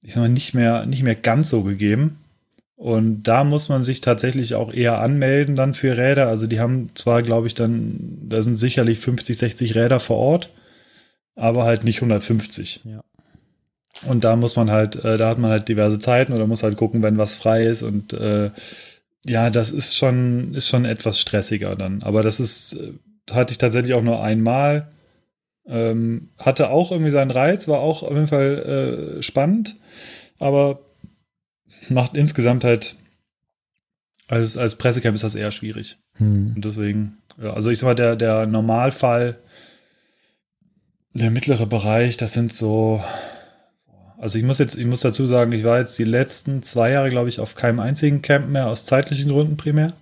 ich 0.00 0.14
sag 0.14 0.22
mal, 0.22 0.30
nicht 0.30 0.54
mehr, 0.54 0.86
nicht 0.86 1.02
mehr 1.02 1.16
ganz 1.16 1.50
so 1.50 1.64
gegeben. 1.64 2.20
Und 2.74 3.24
da 3.24 3.44
muss 3.44 3.68
man 3.68 3.82
sich 3.82 4.00
tatsächlich 4.00 4.54
auch 4.54 4.72
eher 4.72 5.00
anmelden 5.00 5.54
dann 5.54 5.74
für 5.74 5.98
Räder. 5.98 6.28
Also 6.28 6.46
die 6.46 6.60
haben 6.60 6.86
zwar, 6.94 7.22
glaube 7.22 7.46
ich, 7.46 7.54
dann, 7.54 8.20
da 8.22 8.42
sind 8.42 8.56
sicherlich 8.56 9.00
50, 9.00 9.36
60 9.36 9.74
Räder 9.74 10.00
vor 10.00 10.16
Ort, 10.16 10.50
aber 11.34 11.64
halt 11.64 11.84
nicht 11.84 11.98
150. 11.98 12.80
Ja. 12.84 13.02
Und 14.06 14.24
da 14.24 14.36
muss 14.36 14.56
man 14.56 14.70
halt, 14.70 14.96
äh, 15.04 15.16
da 15.16 15.28
hat 15.28 15.38
man 15.38 15.50
halt 15.50 15.68
diverse 15.68 15.98
Zeiten 15.98 16.32
oder 16.32 16.46
muss 16.46 16.62
halt 16.62 16.76
gucken, 16.76 17.02
wenn 17.02 17.18
was 17.18 17.34
frei 17.34 17.64
ist 17.64 17.82
und 17.82 18.12
äh, 18.12 18.50
ja, 19.26 19.50
das 19.50 19.70
ist 19.70 19.96
schon, 19.96 20.54
ist 20.54 20.68
schon 20.68 20.84
etwas 20.84 21.20
stressiger 21.20 21.74
dann. 21.76 22.02
Aber 22.02 22.22
das 22.22 22.38
ist, 22.38 22.74
äh, 22.74 22.92
hatte 23.32 23.52
ich 23.52 23.58
tatsächlich 23.58 23.94
auch 23.94 24.02
nur 24.02 24.22
einmal. 24.22 24.88
Ähm, 25.66 26.30
hatte 26.38 26.70
auch 26.70 26.92
irgendwie 26.92 27.10
seinen 27.10 27.30
Reiz, 27.30 27.68
war 27.68 27.80
auch 27.80 28.02
auf 28.02 28.14
jeden 28.14 28.26
Fall 28.26 29.18
äh, 29.18 29.22
spannend, 29.22 29.76
aber 30.38 30.80
macht 31.90 32.16
insgesamt 32.16 32.64
halt 32.64 32.96
als, 34.28 34.56
als 34.56 34.76
Pressecamp 34.76 35.14
ist 35.14 35.24
das 35.24 35.34
eher 35.34 35.50
schwierig. 35.50 35.98
Hm. 36.14 36.52
Und 36.54 36.64
deswegen, 36.64 37.18
ja, 37.42 37.52
also 37.54 37.70
ich 37.70 37.78
sag 37.78 37.86
mal, 37.86 37.94
der, 37.94 38.14
der 38.16 38.46
Normalfall, 38.46 39.38
der 41.14 41.30
mittlere 41.30 41.66
Bereich, 41.66 42.16
das 42.16 42.34
sind 42.34 42.52
so 42.52 43.02
also 44.18 44.36
ich 44.38 44.44
muss 44.44 44.58
jetzt, 44.58 44.76
ich 44.76 44.86
muss 44.86 45.00
dazu 45.00 45.26
sagen, 45.26 45.52
ich 45.52 45.64
war 45.64 45.78
jetzt 45.78 45.98
die 45.98 46.04
letzten 46.04 46.62
zwei 46.62 46.90
Jahre, 46.90 47.10
glaube 47.10 47.28
ich, 47.28 47.38
auf 47.38 47.54
keinem 47.54 47.78
einzigen 47.78 48.20
Camp 48.20 48.48
mehr, 48.48 48.68
aus 48.68 48.84
zeitlichen 48.84 49.28
Gründen 49.30 49.56
primär. 49.56 49.92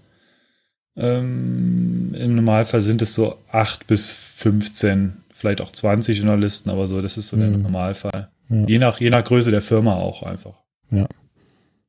Ähm, 0.96 2.14
Im 2.14 2.35
Normalfall 2.35 2.81
sind 2.81 3.02
es 3.02 3.12
so 3.12 3.37
acht 3.50 3.87
bis 3.87 4.11
15, 4.11 5.12
vielleicht 5.35 5.61
auch 5.61 5.70
20 5.70 6.18
Journalisten, 6.18 6.70
aber 6.70 6.87
so, 6.87 7.02
das 7.02 7.18
ist 7.18 7.29
so 7.29 7.37
mhm. 7.37 7.40
der 7.40 7.50
Normalfall. 7.50 8.29
Ja. 8.48 8.64
Je, 8.66 8.79
nach, 8.79 9.00
je 9.00 9.11
nach 9.11 9.24
Größe 9.24 9.50
der 9.50 9.61
Firma 9.61 9.96
auch 9.96 10.22
einfach. 10.22 10.55
Ja. 10.90 11.07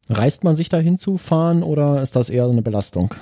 Reist 0.10 0.44
man 0.44 0.56
sich 0.56 0.68
da 0.68 0.80
hinzufahren 0.80 1.64
oder 1.64 2.02
ist 2.02 2.16
das 2.16 2.30
eher 2.30 2.46
eine 2.46 2.62
Belastung? 2.62 3.14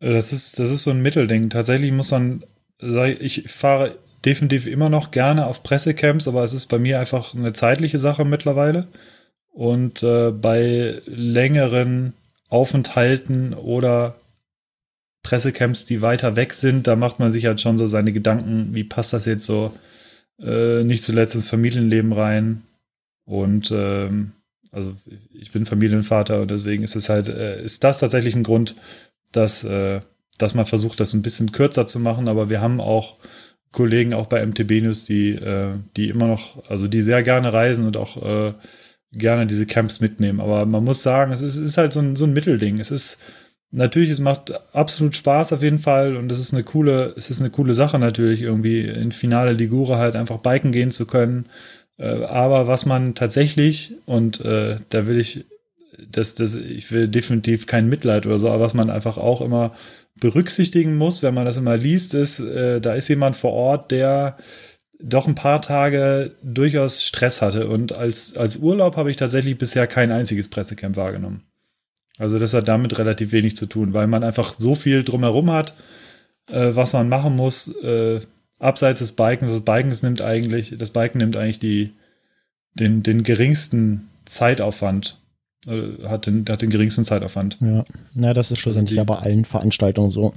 Das 0.00 0.32
ist, 0.32 0.58
das 0.58 0.70
ist 0.70 0.82
so 0.82 0.90
ein 0.90 1.02
Mittelding. 1.02 1.50
Tatsächlich 1.50 1.92
muss 1.92 2.10
man, 2.10 2.44
ich 2.80 3.50
fahre 3.50 3.96
definitiv 4.24 4.66
immer 4.66 4.88
noch 4.88 5.10
gerne 5.10 5.46
auf 5.46 5.62
Pressecamps, 5.62 6.26
aber 6.28 6.44
es 6.44 6.52
ist 6.52 6.66
bei 6.66 6.78
mir 6.78 7.00
einfach 7.00 7.34
eine 7.34 7.52
zeitliche 7.52 7.98
Sache 7.98 8.24
mittlerweile. 8.24 8.88
Und 9.52 10.02
äh, 10.02 10.32
bei 10.32 11.00
längeren 11.06 12.12
Aufenthalten 12.48 13.54
oder 13.54 14.16
Pressecamps, 15.22 15.86
die 15.86 16.02
weiter 16.02 16.36
weg 16.36 16.52
sind, 16.52 16.86
da 16.86 16.94
macht 16.94 17.18
man 17.18 17.32
sich 17.32 17.46
halt 17.46 17.60
schon 17.60 17.78
so 17.78 17.86
seine 17.86 18.12
Gedanken, 18.12 18.74
wie 18.74 18.84
passt 18.84 19.12
das 19.12 19.24
jetzt 19.24 19.44
so 19.44 19.72
äh, 20.40 20.84
nicht 20.84 21.02
zuletzt 21.02 21.34
ins 21.34 21.48
Familienleben 21.48 22.12
rein. 22.12 22.62
Und 23.24 23.72
ähm, 23.72 24.32
also 24.70 24.94
ich 25.32 25.52
bin 25.52 25.66
Familienvater 25.66 26.42
und 26.42 26.50
deswegen 26.50 26.84
ist 26.84 26.96
es 26.96 27.08
halt, 27.08 27.28
äh, 27.28 27.62
ist 27.62 27.82
das 27.82 27.98
tatsächlich 27.98 28.36
ein 28.36 28.42
Grund, 28.42 28.76
dass, 29.32 29.64
äh, 29.64 30.00
dass 30.38 30.54
man 30.54 30.66
versucht, 30.66 31.00
das 31.00 31.14
ein 31.14 31.22
bisschen 31.22 31.50
kürzer 31.50 31.86
zu 31.86 31.98
machen, 31.98 32.28
aber 32.28 32.50
wir 32.50 32.60
haben 32.60 32.80
auch 32.80 33.16
Kollegen 33.72 34.14
auch 34.14 34.26
bei 34.26 34.44
MTB 34.44 34.82
News, 34.82 35.04
die, 35.04 35.32
äh, 35.32 35.74
die 35.96 36.08
immer 36.08 36.26
noch, 36.26 36.68
also 36.68 36.88
die 36.88 37.02
sehr 37.02 37.22
gerne 37.22 37.52
reisen 37.52 37.86
und 37.86 37.96
auch 37.96 38.22
äh, 38.22 38.54
gerne 39.12 39.46
diese 39.46 39.66
Camps 39.66 40.00
mitnehmen. 40.00 40.40
Aber 40.40 40.66
man 40.66 40.84
muss 40.84 41.02
sagen, 41.02 41.32
es 41.32 41.42
ist, 41.42 41.56
ist 41.56 41.76
halt 41.76 41.92
so 41.92 42.00
ein, 42.00 42.16
so 42.16 42.24
ein 42.24 42.32
Mittelding. 42.32 42.78
Es 42.78 42.90
ist 42.90 43.18
natürlich, 43.70 44.10
es 44.10 44.20
macht 44.20 44.52
absolut 44.74 45.16
Spaß 45.16 45.52
auf 45.52 45.62
jeden 45.62 45.78
Fall 45.78 46.16
und 46.16 46.30
es 46.30 46.38
ist 46.38 46.54
eine 46.54 46.64
coole, 46.64 47.14
es 47.16 47.30
ist 47.30 47.40
eine 47.40 47.50
coole 47.50 47.74
Sache 47.74 47.98
natürlich, 47.98 48.42
irgendwie 48.42 48.80
in 48.80 49.12
Finale 49.12 49.52
Ligure 49.52 49.98
halt 49.98 50.16
einfach 50.16 50.38
biken 50.38 50.72
gehen 50.72 50.90
zu 50.90 51.06
können. 51.06 51.46
Äh, 51.98 52.24
aber 52.24 52.66
was 52.66 52.86
man 52.86 53.14
tatsächlich, 53.14 53.94
und 54.06 54.40
äh, 54.44 54.76
da 54.88 55.06
will 55.06 55.18
ich, 55.18 55.46
das, 56.10 56.34
das, 56.34 56.54
ich 56.54 56.92
will 56.92 57.08
definitiv 57.08 57.66
kein 57.66 57.88
Mitleid 57.88 58.26
oder 58.26 58.38
so, 58.38 58.48
aber 58.48 58.60
was 58.60 58.74
man 58.74 58.90
einfach 58.90 59.16
auch 59.16 59.40
immer 59.40 59.72
berücksichtigen 60.18 60.96
muss, 60.96 61.22
wenn 61.22 61.34
man 61.34 61.44
das 61.44 61.56
immer 61.56 61.76
liest, 61.76 62.14
ist, 62.14 62.40
äh, 62.40 62.80
da 62.80 62.94
ist 62.94 63.08
jemand 63.08 63.36
vor 63.36 63.52
Ort, 63.52 63.90
der 63.90 64.36
doch 64.98 65.26
ein 65.26 65.34
paar 65.34 65.60
Tage 65.60 66.32
durchaus 66.42 67.02
Stress 67.02 67.42
hatte. 67.42 67.68
Und 67.68 67.92
als, 67.92 68.36
als 68.36 68.56
Urlaub 68.56 68.96
habe 68.96 69.10
ich 69.10 69.16
tatsächlich 69.16 69.58
bisher 69.58 69.86
kein 69.86 70.10
einziges 70.10 70.48
Pressecamp 70.48 70.96
wahrgenommen. 70.96 71.42
Also 72.18 72.38
das 72.38 72.54
hat 72.54 72.66
damit 72.66 72.98
relativ 72.98 73.32
wenig 73.32 73.56
zu 73.56 73.66
tun, 73.66 73.92
weil 73.92 74.06
man 74.06 74.24
einfach 74.24 74.54
so 74.56 74.74
viel 74.74 75.04
drumherum 75.04 75.50
hat, 75.50 75.74
äh, 76.50 76.70
was 76.74 76.94
man 76.94 77.08
machen 77.08 77.36
muss, 77.36 77.68
äh, 77.82 78.20
abseits 78.58 79.00
des 79.00 79.12
Bikens. 79.12 79.50
Das 79.50 79.60
Bikens 79.60 80.02
nimmt 80.02 80.22
eigentlich, 80.22 80.74
das 80.78 80.90
Biken 80.90 81.18
nimmt 81.18 81.36
eigentlich 81.36 81.58
die, 81.58 81.92
den, 82.74 83.02
den 83.02 83.22
geringsten 83.22 84.08
Zeitaufwand. 84.24 85.20
Äh, 85.66 86.06
hat, 86.08 86.26
den, 86.26 86.44
hat 86.48 86.62
den 86.62 86.70
geringsten 86.70 87.04
Zeitaufwand. 87.04 87.58
Ja, 87.60 87.84
na, 88.14 88.34
das 88.34 88.50
ist 88.50 88.60
schlussendlich 88.60 88.98
also 88.98 89.12
bei 89.12 89.18
allen 89.18 89.44
Veranstaltungen 89.44 90.10
so 90.10 90.32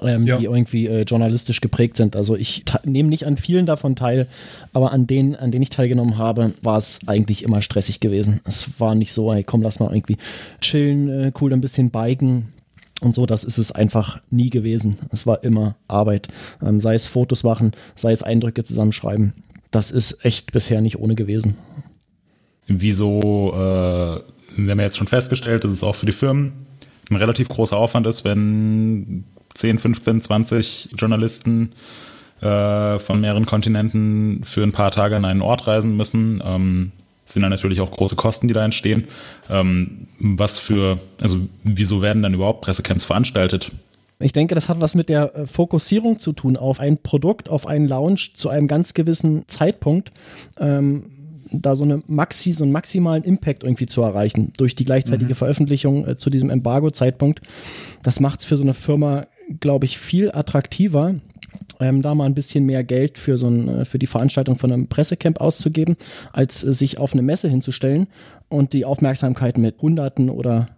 ähm, 0.00 0.24
ja. 0.24 0.38
die 0.38 0.44
irgendwie 0.44 0.86
äh, 0.86 1.02
journalistisch 1.02 1.60
geprägt 1.60 1.96
sind. 1.96 2.16
Also 2.16 2.36
ich 2.36 2.64
nehme 2.84 3.08
nicht 3.08 3.26
an 3.26 3.36
vielen 3.36 3.66
davon 3.66 3.96
teil, 3.96 4.26
aber 4.72 4.92
an 4.92 5.06
denen, 5.06 5.34
an 5.36 5.50
denen 5.50 5.62
ich 5.62 5.70
teilgenommen 5.70 6.16
habe, 6.16 6.54
war 6.62 6.78
es 6.78 7.00
eigentlich 7.06 7.42
immer 7.42 7.62
stressig 7.62 8.00
gewesen. 8.00 8.40
Es 8.44 8.80
war 8.80 8.94
nicht 8.94 9.12
so, 9.12 9.32
hey, 9.32 9.44
komm, 9.44 9.62
lass 9.62 9.80
mal 9.80 9.94
irgendwie 9.94 10.16
chillen, 10.60 11.08
äh, 11.08 11.32
cool 11.40 11.52
ein 11.52 11.60
bisschen 11.60 11.90
biken. 11.90 12.52
Und 13.00 13.14
so, 13.14 13.26
das 13.26 13.42
ist 13.42 13.58
es 13.58 13.72
einfach 13.72 14.20
nie 14.30 14.48
gewesen. 14.48 14.96
Es 15.10 15.26
war 15.26 15.42
immer 15.42 15.74
Arbeit. 15.88 16.28
Ähm, 16.62 16.80
sei 16.80 16.94
es 16.94 17.06
Fotos 17.06 17.42
machen, 17.42 17.72
sei 17.96 18.12
es 18.12 18.22
Eindrücke 18.22 18.62
zusammenschreiben. 18.62 19.32
Das 19.72 19.90
ist 19.90 20.24
echt 20.24 20.52
bisher 20.52 20.80
nicht 20.80 20.98
ohne 20.98 21.16
gewesen. 21.16 21.56
Wieso, 22.68 23.52
äh, 23.54 24.20
wir 24.56 24.70
haben 24.70 24.80
jetzt 24.80 24.96
schon 24.96 25.06
festgestellt, 25.06 25.64
dass 25.64 25.72
es 25.72 25.84
auch 25.84 25.94
für 25.94 26.06
die 26.06 26.12
Firmen 26.12 26.66
ein 27.10 27.16
relativ 27.16 27.48
großer 27.48 27.76
Aufwand 27.76 28.06
ist, 28.06 28.24
wenn 28.24 29.24
10, 29.54 29.78
15, 29.78 30.20
20 30.22 30.90
Journalisten 30.96 31.72
äh, 32.40 32.98
von 32.98 33.20
mehreren 33.20 33.46
Kontinenten 33.46 34.42
für 34.44 34.62
ein 34.62 34.72
paar 34.72 34.90
Tage 34.90 35.16
an 35.16 35.24
einen 35.24 35.42
Ort 35.42 35.66
reisen 35.66 35.96
müssen. 35.96 36.42
Ähm, 36.44 36.92
sind 37.24 37.42
dann 37.42 37.50
natürlich 37.50 37.80
auch 37.80 37.90
große 37.90 38.16
Kosten, 38.16 38.48
die 38.48 38.54
da 38.54 38.64
entstehen. 38.64 39.08
Ähm, 39.48 40.08
was 40.18 40.58
für, 40.58 40.98
also 41.20 41.38
wieso 41.62 42.02
werden 42.02 42.22
dann 42.22 42.34
überhaupt 42.34 42.62
Pressecamps 42.62 43.04
veranstaltet? 43.04 43.72
Ich 44.18 44.32
denke, 44.32 44.54
das 44.54 44.68
hat 44.68 44.80
was 44.80 44.94
mit 44.94 45.08
der 45.08 45.34
äh, 45.34 45.46
Fokussierung 45.46 46.18
zu 46.18 46.32
tun 46.32 46.56
auf 46.56 46.80
ein 46.80 46.98
Produkt, 46.98 47.48
auf 47.48 47.66
einen 47.66 47.86
Launch 47.86 48.34
zu 48.36 48.48
einem 48.48 48.68
ganz 48.68 48.94
gewissen 48.94 49.44
Zeitpunkt. 49.48 50.12
Ähm, 50.58 51.04
da 51.52 51.76
so 51.76 51.84
eine 51.84 52.02
Maxi, 52.06 52.52
so 52.52 52.64
einen 52.64 52.72
maximalen 52.72 53.24
Impact 53.24 53.64
irgendwie 53.64 53.86
zu 53.86 54.02
erreichen 54.02 54.52
durch 54.56 54.74
die 54.74 54.84
gleichzeitige 54.84 55.32
mhm. 55.32 55.36
Veröffentlichung 55.36 56.06
äh, 56.06 56.16
zu 56.16 56.30
diesem 56.30 56.50
Embargo-Zeitpunkt. 56.50 57.40
Das 58.02 58.20
macht 58.20 58.40
es 58.40 58.46
für 58.46 58.56
so 58.56 58.62
eine 58.62 58.74
Firma 58.74 59.26
glaube 59.60 59.84
ich, 59.84 59.98
viel 59.98 60.30
attraktiver, 60.32 61.16
ähm, 61.80 62.02
da 62.02 62.14
mal 62.14 62.26
ein 62.26 62.34
bisschen 62.34 62.64
mehr 62.64 62.84
Geld 62.84 63.18
für 63.18 63.36
so 63.36 63.48
ein, 63.48 63.68
äh, 63.68 63.84
für 63.84 63.98
die 63.98 64.06
Veranstaltung 64.06 64.58
von 64.58 64.72
einem 64.72 64.88
Pressecamp 64.88 65.40
auszugeben, 65.40 65.96
als 66.32 66.64
äh, 66.64 66.72
sich 66.72 66.98
auf 66.98 67.12
eine 67.12 67.22
Messe 67.22 67.48
hinzustellen 67.48 68.06
und 68.48 68.72
die 68.72 68.84
Aufmerksamkeit 68.84 69.58
mit 69.58 69.80
Hunderten 69.80 70.30
oder 70.30 70.68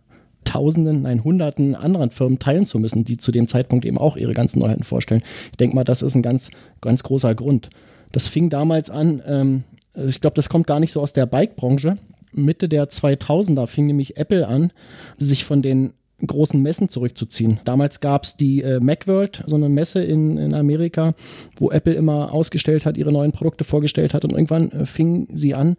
Tausenden, 0.45 1.03
nein, 1.03 1.25
Hunderten 1.25 1.75
anderen 1.75 2.11
Firmen 2.11 2.39
teilen 2.39 2.67
zu 2.67 2.79
müssen, 2.79 3.05
die 3.05 3.17
zu 3.17 3.33
dem 3.33 3.49
Zeitpunkt 3.49 3.87
eben 3.87 3.97
auch 3.97 4.19
ihre 4.19 4.33
ganzen 4.33 4.59
Neuheiten 4.59 4.85
vorstellen. 4.85 5.23
Ich 5.51 5.57
denke 5.57 5.75
mal, 5.75 5.85
das 5.85 6.03
ist 6.03 6.15
ein 6.15 6.23
ganz, 6.23 6.51
ganz 6.83 7.03
großer 7.03 7.35
Grund. 7.35 7.71
Das 8.13 8.29
fing 8.29 8.51
damals 8.51 8.91
an, 8.91 9.23
ähm, 9.27 9.65
also 9.95 10.09
ich 10.09 10.21
glaube, 10.21 10.35
das 10.35 10.49
kommt 10.49 10.67
gar 10.67 10.81
nicht 10.81 10.93
so 10.93 11.01
aus 11.01 11.13
der 11.13 11.27
Bike-Branche. 11.27 11.99
Mitte 12.33 12.69
der 12.69 12.89
2000er 12.89 13.67
fing 13.67 13.87
nämlich 13.87 14.17
Apple 14.17 14.47
an, 14.47 14.73
sich 15.19 15.45
von 15.45 15.63
den 15.63 15.93
großen 16.27 16.61
Messen 16.61 16.89
zurückzuziehen. 16.89 17.61
Damals 17.65 18.01
gab 18.01 18.25
es 18.25 18.37
die 18.37 18.63
äh, 18.63 18.81
Macworld, 18.81 19.43
so 19.47 19.57
eine 19.57 19.69
Messe 19.69 20.03
in, 20.03 20.39
in 20.39 20.55
Amerika, 20.55 21.15
wo 21.57 21.71
Apple 21.71 21.95
immer 21.95 22.33
ausgestellt 22.33 22.87
hat, 22.87 22.97
ihre 22.97 23.13
neuen 23.13 23.33
Produkte 23.33 23.65
vorgestellt 23.65 24.15
hat 24.15 24.25
und 24.25 24.33
irgendwann 24.33 24.71
äh, 24.71 24.87
fingen 24.87 25.29
sie 25.33 25.55
an, 25.55 25.77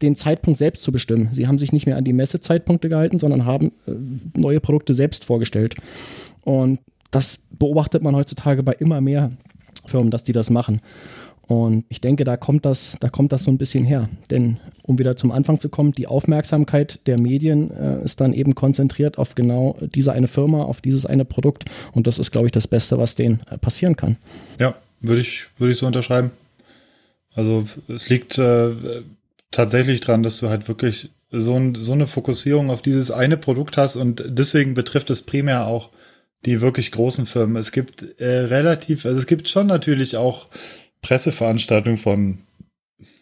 den 0.00 0.16
Zeitpunkt 0.16 0.58
selbst 0.58 0.82
zu 0.82 0.92
bestimmen. 0.92 1.30
Sie 1.32 1.46
haben 1.46 1.58
sich 1.58 1.72
nicht 1.72 1.86
mehr 1.86 1.96
an 1.96 2.04
die 2.04 2.12
Messezeitpunkte 2.12 2.88
gehalten, 2.88 3.18
sondern 3.18 3.44
haben 3.44 3.72
äh, 3.86 3.92
neue 4.38 4.60
Produkte 4.60 4.94
selbst 4.94 5.24
vorgestellt. 5.24 5.74
Und 6.44 6.78
das 7.10 7.48
beobachtet 7.58 8.02
man 8.02 8.16
heutzutage 8.16 8.62
bei 8.62 8.72
immer 8.72 9.00
mehr 9.00 9.32
Firmen, 9.86 10.10
dass 10.10 10.24
die 10.24 10.32
das 10.32 10.48
machen. 10.48 10.80
Und 11.48 11.84
ich 11.88 12.00
denke, 12.00 12.24
da 12.24 12.36
kommt 12.36 12.64
das, 12.64 12.96
da 13.00 13.08
kommt 13.08 13.32
das 13.32 13.44
so 13.44 13.50
ein 13.50 13.58
bisschen 13.58 13.84
her. 13.84 14.08
Denn 14.30 14.58
um 14.82 14.98
wieder 14.98 15.16
zum 15.16 15.32
Anfang 15.32 15.60
zu 15.60 15.68
kommen, 15.68 15.92
die 15.92 16.06
Aufmerksamkeit 16.06 17.00
der 17.06 17.18
Medien 17.18 17.70
äh, 17.70 18.02
ist 18.04 18.20
dann 18.20 18.32
eben 18.32 18.54
konzentriert 18.54 19.18
auf 19.18 19.34
genau 19.34 19.76
diese 19.94 20.12
eine 20.12 20.28
Firma, 20.28 20.62
auf 20.62 20.80
dieses 20.80 21.04
eine 21.04 21.24
Produkt. 21.24 21.64
Und 21.92 22.06
das 22.06 22.18
ist, 22.18 22.30
glaube 22.30 22.46
ich, 22.46 22.52
das 22.52 22.68
Beste, 22.68 22.98
was 22.98 23.14
denen 23.14 23.40
äh, 23.50 23.58
passieren 23.58 23.96
kann. 23.96 24.16
Ja, 24.58 24.74
würde 25.00 25.20
ich, 25.20 25.46
würde 25.58 25.72
ich 25.72 25.78
so 25.78 25.86
unterschreiben. 25.86 26.30
Also 27.34 27.64
es 27.88 28.08
liegt 28.08 28.38
äh, 28.38 28.72
tatsächlich 29.50 30.00
dran, 30.00 30.22
dass 30.22 30.38
du 30.38 30.48
halt 30.48 30.68
wirklich 30.68 31.10
so, 31.30 31.54
ein, 31.54 31.74
so 31.74 31.92
eine 31.92 32.06
Fokussierung 32.06 32.70
auf 32.70 32.82
dieses 32.82 33.10
eine 33.10 33.36
Produkt 33.36 33.76
hast 33.76 33.96
und 33.96 34.22
deswegen 34.26 34.74
betrifft 34.74 35.10
es 35.10 35.22
primär 35.22 35.66
auch 35.66 35.88
die 36.44 36.60
wirklich 36.60 36.90
großen 36.90 37.26
Firmen. 37.26 37.56
Es 37.56 37.72
gibt 37.72 38.20
äh, 38.20 38.26
relativ, 38.26 39.06
also 39.06 39.18
es 39.18 39.26
gibt 39.26 39.48
schon 39.48 39.66
natürlich 39.66 40.16
auch 40.16 40.48
Presseveranstaltung 41.02 41.96
von, 41.96 42.38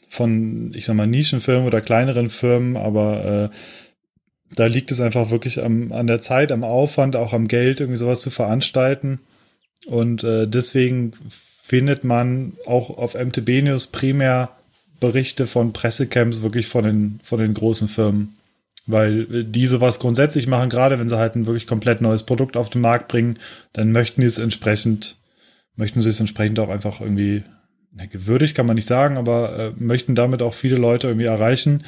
von, 0.09 0.73
ich 0.75 0.87
sag 0.87 0.95
mal, 0.97 1.07
Nischenfirmen 1.07 1.67
oder 1.67 1.81
kleineren 1.81 2.31
Firmen, 2.31 2.77
aber 2.77 3.51
äh, 3.51 3.57
da 4.55 4.67
liegt 4.67 4.91
es 4.91 5.01
einfach 5.01 5.31
wirklich 5.31 5.63
am, 5.63 5.93
an 5.93 6.07
der 6.07 6.21
Zeit, 6.21 6.53
am 6.53 6.65
Aufwand, 6.65 7.17
auch 7.17 7.33
am 7.33 7.49
Geld, 7.49 7.81
irgendwie 7.81 7.99
sowas 7.99 8.21
zu 8.21 8.31
veranstalten. 8.31 9.21
Und 9.87 10.25
äh, 10.25 10.47
deswegen 10.47 11.13
findet 11.63 12.05
man 12.05 12.55
auch 12.67 12.91
auf 12.91 13.15
MTB 13.15 13.63
News 13.63 13.87
primär 13.87 14.51
Berichte 14.99 15.47
von 15.47 15.73
Pressecamps 15.73 16.43
wirklich 16.43 16.67
von 16.67 16.85
den, 16.85 17.21
von 17.23 17.41
den 17.41 17.55
großen 17.55 17.89
Firmen. 17.89 18.37
Weil 18.87 19.45
die 19.45 19.67
sowas 19.67 20.01
grundsätzlich 20.01 20.47
machen, 20.47 20.69
gerade 20.69 20.99
wenn 20.99 21.09
sie 21.09 21.17
halt 21.17 21.37
ein 21.37 21.47
wirklich 21.47 21.67
komplett 21.67 22.01
neues 22.01 22.25
Produkt 22.25 22.57
auf 22.57 22.71
den 22.71 22.81
Markt 22.81 23.09
bringen, 23.09 23.39
dann 23.73 23.93
möchten 23.93 24.21
die 24.21 24.27
es 24.27 24.39
entsprechend, 24.39 25.17
möchten 25.77 26.01
sie 26.01 26.11
es 26.11 26.19
entsprechend 26.19 26.59
auch 26.59 26.69
einfach 26.69 27.01
irgendwie 27.01 27.45
na, 27.93 28.07
gewürdigt 28.07 28.55
kann 28.55 28.67
man 28.67 28.77
nicht 28.77 28.89
sagen, 28.89 29.17
aber 29.17 29.59
äh, 29.59 29.73
möchten 29.77 30.15
damit 30.15 30.43
auch 30.43 30.55
viele 30.55 30.77
Leute 30.77 31.09
irgendwie 31.09 31.27
erreichen. 31.27 31.85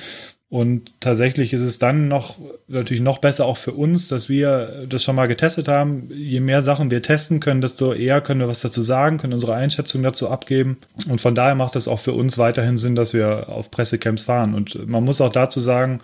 Und 0.53 0.93
tatsächlich 1.01 1.55
ist 1.55 1.63
es 1.63 1.79
dann 1.79 2.09
noch, 2.09 2.37
natürlich 2.69 3.03
noch 3.03 3.19
besser 3.19 3.47
auch 3.47 3.57
für 3.57 3.73
uns, 3.73 4.09
dass 4.09 4.29
wir 4.29 4.85
das 4.87 5.03
schon 5.03 5.17
mal 5.17 5.27
getestet 5.27 5.67
haben. 5.67 6.11
Je 6.13 6.41
mehr 6.41 6.61
Sachen 6.61 6.91
wir 6.91 7.01
testen 7.01 7.41
können, 7.41 7.63
desto 7.63 7.95
eher 7.95 8.21
können 8.21 8.41
wir 8.41 8.49
was 8.49 8.61
dazu 8.61 8.83
sagen, 8.83 9.17
können 9.17 9.33
unsere 9.33 9.55
Einschätzung 9.55 10.03
dazu 10.03 10.29
abgeben. 10.29 10.77
Und 11.09 11.23
von 11.23 11.35
daher 11.35 11.55
macht 11.55 11.75
es 11.75 11.89
auch 11.89 12.01
für 12.01 12.13
uns 12.13 12.37
weiterhin 12.37 12.77
Sinn, 12.77 12.97
dass 12.97 13.15
wir 13.15 13.49
auf 13.49 13.71
Pressecamps 13.71 14.25
fahren. 14.25 14.53
Und 14.53 14.87
man 14.87 15.05
muss 15.05 15.23
auch 15.23 15.31
dazu 15.31 15.59
sagen, 15.59 16.01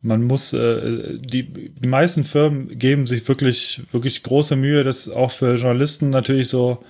man 0.00 0.22
muss, 0.22 0.52
äh, 0.52 1.18
die, 1.18 1.72
die 1.72 1.88
meisten 1.88 2.24
Firmen 2.24 2.78
geben 2.78 3.08
sich 3.08 3.26
wirklich, 3.26 3.82
wirklich 3.90 4.22
große 4.22 4.54
Mühe, 4.54 4.84
das 4.84 5.08
auch 5.08 5.32
für 5.32 5.56
Journalisten 5.56 6.10
natürlich 6.10 6.48
so 6.48 6.84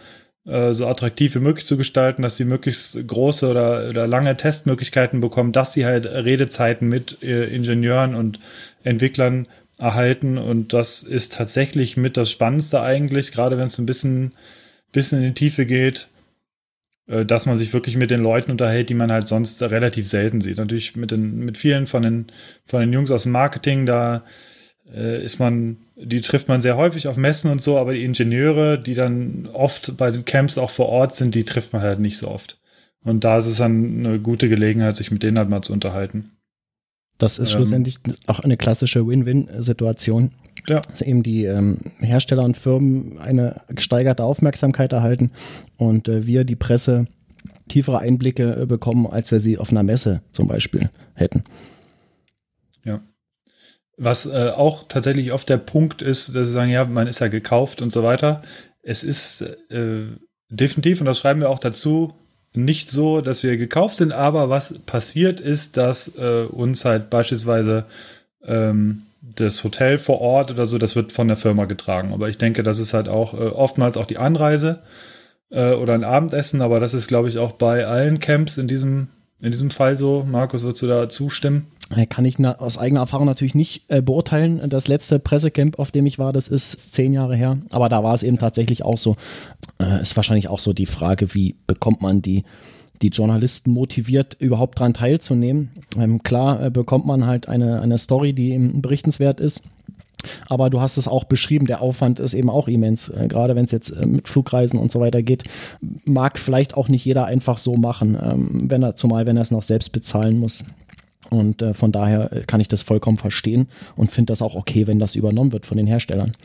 so 0.72 0.86
attraktiv 0.86 1.34
wie 1.34 1.40
möglich 1.40 1.66
zu 1.66 1.76
gestalten, 1.76 2.22
dass 2.22 2.38
sie 2.38 2.46
möglichst 2.46 3.06
große 3.06 3.50
oder, 3.50 3.88
oder 3.90 4.06
lange 4.06 4.34
Testmöglichkeiten 4.36 5.20
bekommen, 5.20 5.52
dass 5.52 5.74
sie 5.74 5.84
halt 5.84 6.06
Redezeiten 6.06 6.88
mit 6.88 7.22
äh, 7.22 7.44
Ingenieuren 7.54 8.14
und 8.14 8.40
Entwicklern 8.82 9.46
erhalten. 9.78 10.38
Und 10.38 10.72
das 10.72 11.02
ist 11.02 11.34
tatsächlich 11.34 11.96
mit 11.98 12.16
das 12.16 12.30
Spannendste 12.30 12.80
eigentlich, 12.80 13.30
gerade 13.32 13.58
wenn 13.58 13.66
es 13.66 13.78
ein 13.78 13.86
bisschen, 13.86 14.32
bisschen 14.90 15.18
in 15.18 15.28
die 15.28 15.34
Tiefe 15.34 15.66
geht. 15.66 16.08
äh, 17.08 17.24
dass 17.24 17.46
man 17.46 17.56
sich 17.56 17.72
wirklich 17.72 17.96
mit 17.96 18.10
den 18.10 18.20
Leuten 18.22 18.50
unterhält, 18.50 18.88
die 18.90 18.94
man 18.94 19.10
halt 19.10 19.26
sonst 19.28 19.62
relativ 19.62 20.06
selten 20.08 20.40
sieht. 20.40 20.58
Natürlich 20.58 20.94
mit, 20.94 21.10
den, 21.10 21.38
mit 21.38 21.58
vielen 21.58 21.86
von 21.86 22.02
den, 22.02 22.26
von 22.66 22.80
den 22.80 22.92
Jungs 22.92 23.10
aus 23.10 23.24
dem 23.24 23.32
Marketing, 23.32 23.86
da 23.86 24.24
äh, 24.94 25.22
ist 25.24 25.40
man, 25.40 25.78
die 26.00 26.20
trifft 26.20 26.48
man 26.48 26.60
sehr 26.60 26.76
häufig 26.76 27.08
auf 27.08 27.16
Messen 27.16 27.50
und 27.50 27.60
so, 27.60 27.76
aber 27.78 27.92
die 27.92 28.04
Ingenieure, 28.04 28.78
die 28.78 28.94
dann 28.94 29.48
oft 29.52 29.96
bei 29.96 30.10
den 30.10 30.24
Camps 30.24 30.58
auch 30.58 30.70
vor 30.70 30.88
Ort 30.88 31.16
sind, 31.16 31.34
die 31.34 31.44
trifft 31.44 31.72
man 31.72 31.82
halt 31.82 31.98
nicht 32.00 32.18
so 32.18 32.28
oft. 32.28 32.58
Und 33.04 33.24
da 33.24 33.38
ist 33.38 33.46
es 33.46 33.56
dann 33.56 34.06
eine 34.06 34.20
gute 34.20 34.48
Gelegenheit, 34.48 34.96
sich 34.96 35.10
mit 35.10 35.22
denen 35.22 35.38
halt 35.38 35.48
mal 35.48 35.62
zu 35.62 35.72
unterhalten. 35.72 36.30
Das 37.18 37.38
ist 37.38 37.50
ähm, 37.50 37.56
schlussendlich 37.56 37.98
auch 38.26 38.40
eine 38.40 38.56
klassische 38.56 39.06
Win-Win-Situation. 39.06 40.32
Ja. 40.68 40.80
Dass 40.80 41.02
eben 41.02 41.22
die 41.22 41.44
ähm, 41.44 41.78
Hersteller 41.98 42.44
und 42.44 42.56
Firmen 42.56 43.18
eine 43.18 43.62
gesteigerte 43.68 44.24
Aufmerksamkeit 44.24 44.92
erhalten 44.92 45.30
und 45.76 46.08
äh, 46.08 46.26
wir, 46.26 46.44
die 46.44 46.56
Presse, 46.56 47.06
tiefere 47.68 47.98
Einblicke 47.98 48.62
äh, 48.62 48.66
bekommen, 48.66 49.06
als 49.06 49.30
wir 49.30 49.40
sie 49.40 49.58
auf 49.58 49.70
einer 49.70 49.82
Messe 49.82 50.22
zum 50.32 50.48
Beispiel 50.48 50.90
hätten. 51.14 51.44
Ja. 52.84 53.00
Was 53.98 54.26
äh, 54.26 54.52
auch 54.54 54.84
tatsächlich 54.88 55.32
oft 55.32 55.48
der 55.48 55.56
Punkt 55.56 56.02
ist, 56.02 56.34
dass 56.34 56.46
sie 56.46 56.52
sagen, 56.52 56.70
ja, 56.70 56.84
man 56.84 57.08
ist 57.08 57.18
ja 57.18 57.28
gekauft 57.28 57.82
und 57.82 57.92
so 57.92 58.02
weiter. 58.04 58.42
Es 58.82 59.02
ist 59.02 59.42
äh, 59.42 60.06
definitiv, 60.48 61.00
und 61.00 61.06
das 61.06 61.18
schreiben 61.18 61.40
wir 61.40 61.50
auch 61.50 61.58
dazu, 61.58 62.14
nicht 62.54 62.90
so, 62.90 63.20
dass 63.20 63.42
wir 63.42 63.56
gekauft 63.56 63.96
sind, 63.96 64.12
aber 64.12 64.48
was 64.48 64.78
passiert 64.80 65.40
ist, 65.40 65.76
dass 65.76 66.16
äh, 66.16 66.44
uns 66.44 66.84
halt 66.84 67.10
beispielsweise 67.10 67.84
ähm, 68.44 69.02
das 69.20 69.64
Hotel 69.64 69.98
vor 69.98 70.20
Ort 70.20 70.50
oder 70.50 70.66
so, 70.66 70.78
das 70.78 70.96
wird 70.96 71.12
von 71.12 71.28
der 71.28 71.36
Firma 71.36 71.66
getragen. 71.66 72.12
Aber 72.14 72.28
ich 72.28 72.38
denke, 72.38 72.62
das 72.62 72.78
ist 72.78 72.94
halt 72.94 73.08
auch 73.08 73.34
äh, 73.34 73.48
oftmals 73.48 73.96
auch 73.96 74.06
die 74.06 74.18
Anreise 74.18 74.80
äh, 75.50 75.72
oder 75.72 75.94
ein 75.94 76.04
Abendessen, 76.04 76.62
aber 76.62 76.80
das 76.80 76.94
ist, 76.94 77.08
glaube 77.08 77.28
ich, 77.28 77.38
auch 77.38 77.52
bei 77.52 77.86
allen 77.86 78.20
Camps 78.20 78.58
in 78.58 78.68
diesem, 78.68 79.08
in 79.40 79.50
diesem 79.50 79.70
Fall 79.70 79.98
so. 79.98 80.26
Markus, 80.28 80.62
würdest 80.62 80.82
du 80.82 80.86
da 80.86 81.08
zustimmen? 81.08 81.66
Äh, 81.94 82.06
kann 82.06 82.24
ich 82.24 82.38
aus 82.44 82.78
eigener 82.78 83.00
Erfahrung 83.00 83.26
natürlich 83.26 83.54
nicht 83.54 83.84
äh, 83.88 84.02
beurteilen. 84.02 84.62
Das 84.68 84.88
letzte 84.88 85.18
Pressecamp, 85.18 85.78
auf 85.78 85.90
dem 85.90 86.06
ich 86.06 86.18
war, 86.18 86.32
das 86.32 86.48
ist 86.48 86.94
zehn 86.94 87.12
Jahre 87.12 87.36
her. 87.36 87.58
Aber 87.70 87.88
da 87.88 88.02
war 88.04 88.14
es 88.14 88.22
eben 88.22 88.38
tatsächlich 88.38 88.84
auch 88.84 88.98
so. 88.98 89.16
Äh, 89.80 90.00
ist 90.02 90.16
wahrscheinlich 90.16 90.48
auch 90.48 90.60
so 90.60 90.72
die 90.72 90.86
Frage, 90.86 91.34
wie 91.34 91.56
bekommt 91.66 92.02
man 92.02 92.22
die 92.22 92.42
die 93.02 93.08
Journalisten 93.08 93.70
motiviert, 93.70 94.36
überhaupt 94.40 94.80
daran 94.80 94.92
teilzunehmen. 94.92 95.70
Ähm, 95.96 96.22
klar 96.22 96.64
äh, 96.64 96.70
bekommt 96.70 97.06
man 97.06 97.26
halt 97.26 97.48
eine, 97.48 97.80
eine 97.80 97.96
Story, 97.96 98.32
die 98.32 98.50
eben 98.52 98.82
berichtenswert 98.82 99.40
ist. 99.40 99.62
Aber 100.48 100.68
du 100.68 100.80
hast 100.80 100.96
es 100.96 101.06
auch 101.06 101.24
beschrieben, 101.24 101.66
der 101.66 101.80
Aufwand 101.80 102.18
ist 102.18 102.34
eben 102.34 102.50
auch 102.50 102.66
immens. 102.66 103.08
Äh, 103.08 103.28
gerade 103.28 103.54
wenn 103.54 103.64
es 103.64 103.70
jetzt 103.70 103.90
äh, 103.90 104.06
mit 104.06 104.28
Flugreisen 104.28 104.78
und 104.78 104.90
so 104.90 105.00
weiter 105.00 105.22
geht, 105.22 105.44
mag 106.04 106.38
vielleicht 106.38 106.74
auch 106.74 106.88
nicht 106.88 107.04
jeder 107.04 107.26
einfach 107.26 107.58
so 107.58 107.76
machen, 107.76 108.18
ähm, 108.20 108.70
wenn 108.70 108.82
er, 108.82 108.96
zumal 108.96 109.26
wenn 109.26 109.36
er 109.36 109.42
es 109.42 109.50
noch 109.50 109.62
selbst 109.62 109.90
bezahlen 109.90 110.38
muss. 110.38 110.64
Und 111.30 111.62
äh, 111.62 111.74
von 111.74 111.92
daher 111.92 112.32
äh, 112.32 112.44
kann 112.44 112.60
ich 112.60 112.68
das 112.68 112.82
vollkommen 112.82 113.16
verstehen 113.16 113.68
und 113.96 114.12
finde 114.12 114.32
das 114.32 114.42
auch 114.42 114.54
okay, 114.54 114.86
wenn 114.86 114.98
das 114.98 115.14
übernommen 115.14 115.52
wird 115.52 115.66
von 115.66 115.76
den 115.76 115.86
Herstellern. 115.86 116.36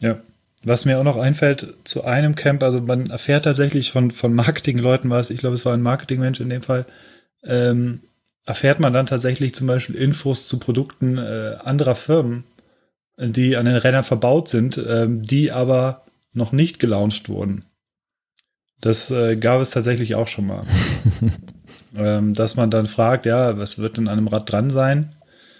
Ja, 0.00 0.20
was 0.64 0.84
mir 0.84 0.98
auch 0.98 1.04
noch 1.04 1.16
einfällt 1.16 1.74
zu 1.84 2.04
einem 2.04 2.34
Camp, 2.34 2.62
also 2.62 2.80
man 2.80 3.10
erfährt 3.10 3.44
tatsächlich 3.44 3.90
von, 3.90 4.10
von 4.10 4.34
Marketingleuten 4.34 5.10
was, 5.10 5.30
ich 5.30 5.40
glaube, 5.40 5.54
es 5.54 5.64
war 5.64 5.74
ein 5.74 5.82
Marketingmensch 5.82 6.40
in 6.40 6.50
dem 6.50 6.62
Fall, 6.62 6.86
ähm, 7.44 8.00
erfährt 8.44 8.80
man 8.80 8.92
dann 8.92 9.06
tatsächlich 9.06 9.54
zum 9.54 9.66
Beispiel 9.66 9.96
Infos 9.96 10.46
zu 10.46 10.58
Produkten 10.58 11.18
äh, 11.18 11.56
anderer 11.64 11.94
Firmen, 11.94 12.44
die 13.18 13.56
an 13.56 13.66
den 13.66 13.76
Rennern 13.76 14.04
verbaut 14.04 14.48
sind, 14.48 14.78
ähm, 14.78 15.22
die 15.22 15.52
aber 15.52 16.04
noch 16.32 16.52
nicht 16.52 16.78
gelauncht 16.78 17.28
wurden. 17.28 17.64
Das 18.80 19.10
äh, 19.10 19.36
gab 19.36 19.60
es 19.60 19.70
tatsächlich 19.70 20.14
auch 20.14 20.28
schon 20.28 20.46
mal. 20.46 20.64
ähm, 21.96 22.34
dass 22.34 22.56
man 22.56 22.70
dann 22.70 22.86
fragt, 22.86 23.26
ja, 23.26 23.58
was 23.58 23.78
wird 23.78 23.96
denn 23.96 24.08
an 24.08 24.18
einem 24.18 24.28
Rad 24.28 24.50
dran 24.50 24.70
sein? 24.70 25.12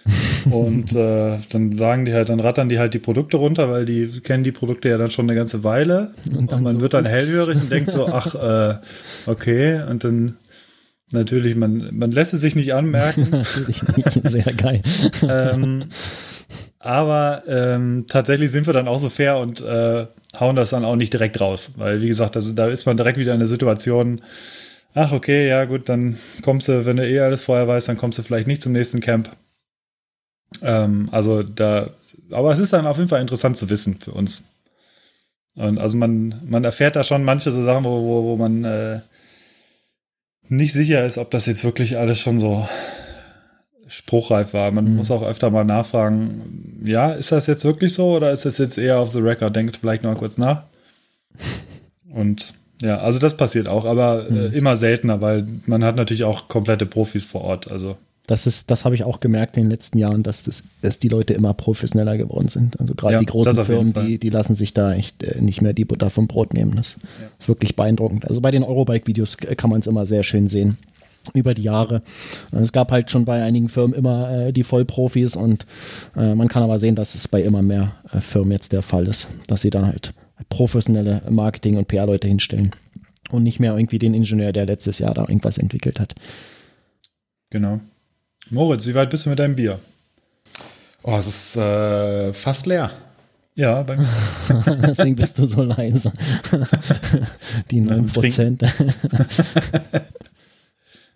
und 0.51 0.93
äh, 0.93 1.37
dann 1.49 1.77
sagen 1.77 2.05
die 2.05 2.13
halt, 2.13 2.27
dann 2.29 2.41
rattern 2.41 2.67
die 2.67 2.77
halt 2.77 2.93
die 2.93 2.99
Produkte 2.99 3.37
runter, 3.37 3.69
weil 3.69 3.85
die 3.85 4.19
kennen 4.19 4.43
die 4.43 4.51
Produkte 4.51 4.89
ja 4.89 4.97
dann 4.97 5.09
schon 5.09 5.25
eine 5.25 5.35
ganze 5.35 5.63
Weile. 5.63 6.13
Und, 6.35 6.51
und 6.51 6.61
man 6.61 6.75
so, 6.75 6.81
wird 6.81 6.93
dann 6.93 7.05
hellhörig 7.05 7.55
und 7.55 7.71
denkt 7.71 7.91
so, 7.91 8.07
ach, 8.11 8.35
äh, 8.35 8.75
okay. 9.27 9.81
Und 9.89 10.03
dann 10.03 10.37
natürlich, 11.11 11.55
man, 11.55 11.89
man 11.93 12.11
lässt 12.11 12.33
es 12.33 12.41
sich 12.41 12.55
nicht 12.55 12.73
anmerken. 12.73 13.27
natürlich 13.31 13.83
nicht, 13.95 14.29
sehr 14.29 14.53
geil. 14.53 14.81
ähm, 15.27 15.85
aber 16.79 17.43
ähm, 17.47 18.05
tatsächlich 18.09 18.51
sind 18.51 18.67
wir 18.67 18.73
dann 18.73 18.89
auch 18.89 18.99
so 18.99 19.09
fair 19.09 19.37
und 19.37 19.61
äh, 19.61 20.05
hauen 20.37 20.55
das 20.57 20.71
dann 20.71 20.83
auch 20.83 20.97
nicht 20.97 21.13
direkt 21.13 21.39
raus. 21.39 21.71
Weil, 21.77 22.01
wie 22.01 22.07
gesagt, 22.07 22.35
also, 22.35 22.51
da 22.53 22.67
ist 22.67 22.85
man 22.85 22.97
direkt 22.97 23.17
wieder 23.17 23.33
in 23.33 23.39
der 23.39 23.47
Situation, 23.47 24.21
ach, 24.93 25.11
okay, 25.11 25.47
ja, 25.47 25.65
gut, 25.65 25.89
dann 25.89 26.17
kommst 26.41 26.67
du, 26.67 26.85
wenn 26.85 26.97
du 26.97 27.07
eh 27.07 27.19
alles 27.19 27.41
vorher 27.41 27.67
weißt, 27.67 27.89
dann 27.89 27.97
kommst 27.97 28.19
du 28.19 28.23
vielleicht 28.23 28.47
nicht 28.47 28.61
zum 28.61 28.71
nächsten 28.71 28.99
Camp. 28.99 29.29
Ähm, 30.61 31.09
also 31.11 31.43
da, 31.43 31.89
aber 32.31 32.51
es 32.53 32.59
ist 32.59 32.73
dann 32.73 32.87
auf 32.87 32.97
jeden 32.97 33.09
Fall 33.09 33.21
interessant 33.21 33.57
zu 33.57 33.69
wissen 33.69 33.99
für 33.99 34.11
uns. 34.11 34.47
Und 35.55 35.79
also 35.79 35.97
man, 35.97 36.41
man 36.45 36.63
erfährt 36.63 36.95
da 36.95 37.03
schon 37.03 37.23
manche 37.23 37.51
so 37.51 37.63
Sachen, 37.63 37.83
wo, 37.83 38.03
wo, 38.03 38.23
wo 38.23 38.37
man 38.37 38.63
äh, 38.63 38.99
nicht 40.47 40.73
sicher 40.73 41.05
ist, 41.05 41.17
ob 41.17 41.31
das 41.31 41.45
jetzt 41.45 41.63
wirklich 41.63 41.97
alles 41.97 42.19
schon 42.19 42.39
so 42.39 42.67
spruchreif 43.87 44.53
war. 44.53 44.71
Man 44.71 44.85
mhm. 44.85 44.95
muss 44.97 45.11
auch 45.11 45.23
öfter 45.23 45.51
mal 45.51 45.63
nachfragen, 45.63 46.81
ja, 46.85 47.11
ist 47.11 47.31
das 47.31 47.47
jetzt 47.47 47.63
wirklich 47.63 47.93
so 47.93 48.15
oder 48.15 48.31
ist 48.31 48.45
das 48.45 48.57
jetzt 48.57 48.77
eher 48.77 48.99
auf 48.99 49.11
the 49.11 49.19
record? 49.19 49.55
Denkt 49.55 49.77
vielleicht 49.77 50.03
noch 50.03 50.11
mal 50.11 50.17
kurz 50.17 50.37
nach. 50.37 50.63
Und 52.09 52.53
ja, 52.83 52.97
also 52.97 53.17
das 53.17 53.37
passiert 53.37 53.67
auch, 53.67 53.85
aber 53.85 54.27
äh, 54.29 54.49
mhm. 54.49 54.53
immer 54.53 54.75
seltener, 54.75 55.21
weil 55.21 55.45
man 55.65 55.83
hat 55.85 55.95
natürlich 55.95 56.25
auch 56.25 56.49
komplette 56.49 56.85
Profis 56.85 57.23
vor 57.23 57.41
Ort. 57.41 57.71
Also 57.71 57.95
das 58.27 58.45
ist, 58.45 58.71
das 58.71 58.83
habe 58.83 58.95
ich 58.95 59.03
auch 59.03 59.21
gemerkt 59.21 59.55
in 59.57 59.63
den 59.63 59.71
letzten 59.71 59.97
Jahren, 59.97 60.21
dass, 60.23 60.43
das, 60.43 60.63
dass 60.81 60.99
die 60.99 61.07
Leute 61.07 61.33
immer 61.33 61.53
professioneller 61.53 62.17
geworden 62.17 62.49
sind. 62.49 62.79
Also 62.79 62.93
gerade 62.93 63.15
ja, 63.15 63.19
die 63.19 63.25
großen 63.25 63.65
Firmen, 63.65 63.93
die, 63.93 64.17
die 64.17 64.29
lassen 64.29 64.53
sich 64.53 64.73
da 64.73 64.93
echt 64.93 65.23
äh, 65.23 65.41
nicht 65.41 65.61
mehr 65.61 65.73
die 65.73 65.85
Butter 65.85 66.09
vom 66.09 66.27
Brot 66.27 66.53
nehmen. 66.53 66.75
Das 66.75 66.97
ja. 67.21 67.27
ist 67.39 67.47
wirklich 67.47 67.75
beeindruckend. 67.75 68.27
Also 68.27 68.41
bei 68.41 68.51
den 68.51 68.63
Eurobike-Videos 68.63 69.37
kann 69.37 69.69
man 69.69 69.79
es 69.79 69.87
immer 69.87 70.05
sehr 70.05 70.23
schön 70.23 70.47
sehen 70.47 70.77
über 71.33 71.53
die 71.53 71.63
Jahre. 71.63 72.01
Es 72.51 72.73
gab 72.73 72.91
halt 72.91 73.11
schon 73.11 73.23
bei 73.23 73.41
einigen 73.43 73.69
Firmen 73.69 73.93
immer 73.93 74.29
äh, 74.29 74.51
die 74.51 74.63
Vollprofis 74.63 75.37
und 75.37 75.65
äh, 76.17 76.35
man 76.35 76.49
kann 76.49 76.63
aber 76.63 76.79
sehen, 76.79 76.95
dass 76.95 77.15
es 77.15 77.29
bei 77.29 77.41
immer 77.41 77.61
mehr 77.61 77.93
äh, 78.11 78.19
Firmen 78.19 78.51
jetzt 78.51 78.73
der 78.73 78.81
Fall 78.81 79.07
ist, 79.07 79.29
dass 79.47 79.61
sie 79.61 79.69
da 79.69 79.85
halt 79.85 80.13
professionelle 80.49 81.23
Marketing- 81.29 81.77
und 81.77 81.87
PR-Leute 81.87 82.27
hinstellen 82.27 82.71
und 83.31 83.43
nicht 83.43 83.59
mehr 83.59 83.75
irgendwie 83.75 83.99
den 83.99 84.13
Ingenieur, 84.13 84.51
der 84.51 84.65
letztes 84.65 84.99
Jahr 84.99 85.13
da 85.13 85.21
irgendwas 85.21 85.57
entwickelt 85.57 85.99
hat. 85.99 86.15
Genau. 87.49 87.79
Moritz, 88.49 88.87
wie 88.87 88.95
weit 88.95 89.09
bist 89.09 89.25
du 89.25 89.29
mit 89.29 89.39
deinem 89.39 89.55
Bier? 89.55 89.79
Oh, 91.03 91.15
es 91.15 91.27
ist 91.27 91.55
äh, 91.57 92.33
fast 92.33 92.65
leer. 92.65 92.91
Ja, 93.55 93.83
bei 93.83 93.97
mir. 93.97 94.07
Deswegen 94.87 95.15
bist 95.15 95.37
du 95.37 95.45
so 95.45 95.61
leise. 95.61 96.11
Die 97.71 97.81
9 97.81 98.07
Prozent. 98.07 98.63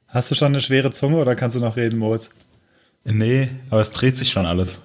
Hast 0.07 0.31
du 0.31 0.35
schon 0.35 0.47
eine 0.47 0.61
schwere 0.61 0.91
Zunge 0.91 1.17
oder 1.17 1.35
kannst 1.35 1.55
du 1.55 1.59
noch 1.59 1.75
reden, 1.77 1.97
Moritz? 1.97 2.29
Nee, 3.03 3.49
aber 3.69 3.81
es 3.81 3.91
dreht 3.91 4.17
sich 4.17 4.29
schon 4.31 4.45
alles. 4.45 4.83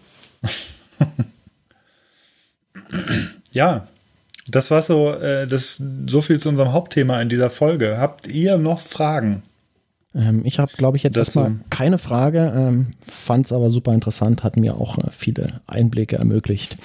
ja, 3.52 3.86
das 4.48 4.70
war 4.70 4.82
so, 4.82 5.12
äh, 5.12 5.46
das, 5.46 5.82
so 6.06 6.22
viel 6.22 6.40
zu 6.40 6.48
unserem 6.48 6.72
Hauptthema 6.72 7.20
in 7.20 7.28
dieser 7.28 7.50
Folge. 7.50 7.98
Habt 7.98 8.26
ihr 8.26 8.58
noch 8.58 8.80
Fragen? 8.80 9.42
Ähm, 10.14 10.42
ich 10.44 10.58
habe, 10.58 10.72
glaube 10.76 10.96
ich, 10.96 11.02
jetzt 11.02 11.16
erstmal 11.16 11.56
keine 11.70 11.98
Frage, 11.98 12.52
ähm, 12.54 12.88
fand 13.06 13.46
es 13.46 13.52
aber 13.52 13.70
super 13.70 13.94
interessant, 13.94 14.42
hat 14.44 14.56
mir 14.56 14.76
auch 14.76 14.98
äh, 14.98 15.10
viele 15.10 15.60
Einblicke 15.66 16.16
ermöglicht. 16.16 16.76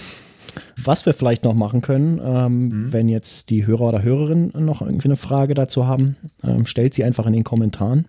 Was 0.75 1.05
wir 1.05 1.13
vielleicht 1.13 1.43
noch 1.43 1.53
machen 1.53 1.81
können, 1.81 2.19
ähm, 2.23 2.67
mhm. 2.67 2.93
wenn 2.93 3.09
jetzt 3.09 3.49
die 3.49 3.67
Hörer 3.67 3.89
oder 3.89 4.03
Hörerinnen 4.03 4.53
noch 4.65 4.81
irgendwie 4.81 5.09
eine 5.09 5.15
Frage 5.15 5.53
dazu 5.53 5.85
haben, 5.85 6.15
ähm, 6.43 6.65
stellt 6.65 6.93
sie 6.93 7.03
einfach 7.03 7.25
in 7.27 7.33
den 7.33 7.43
Kommentaren. 7.43 8.07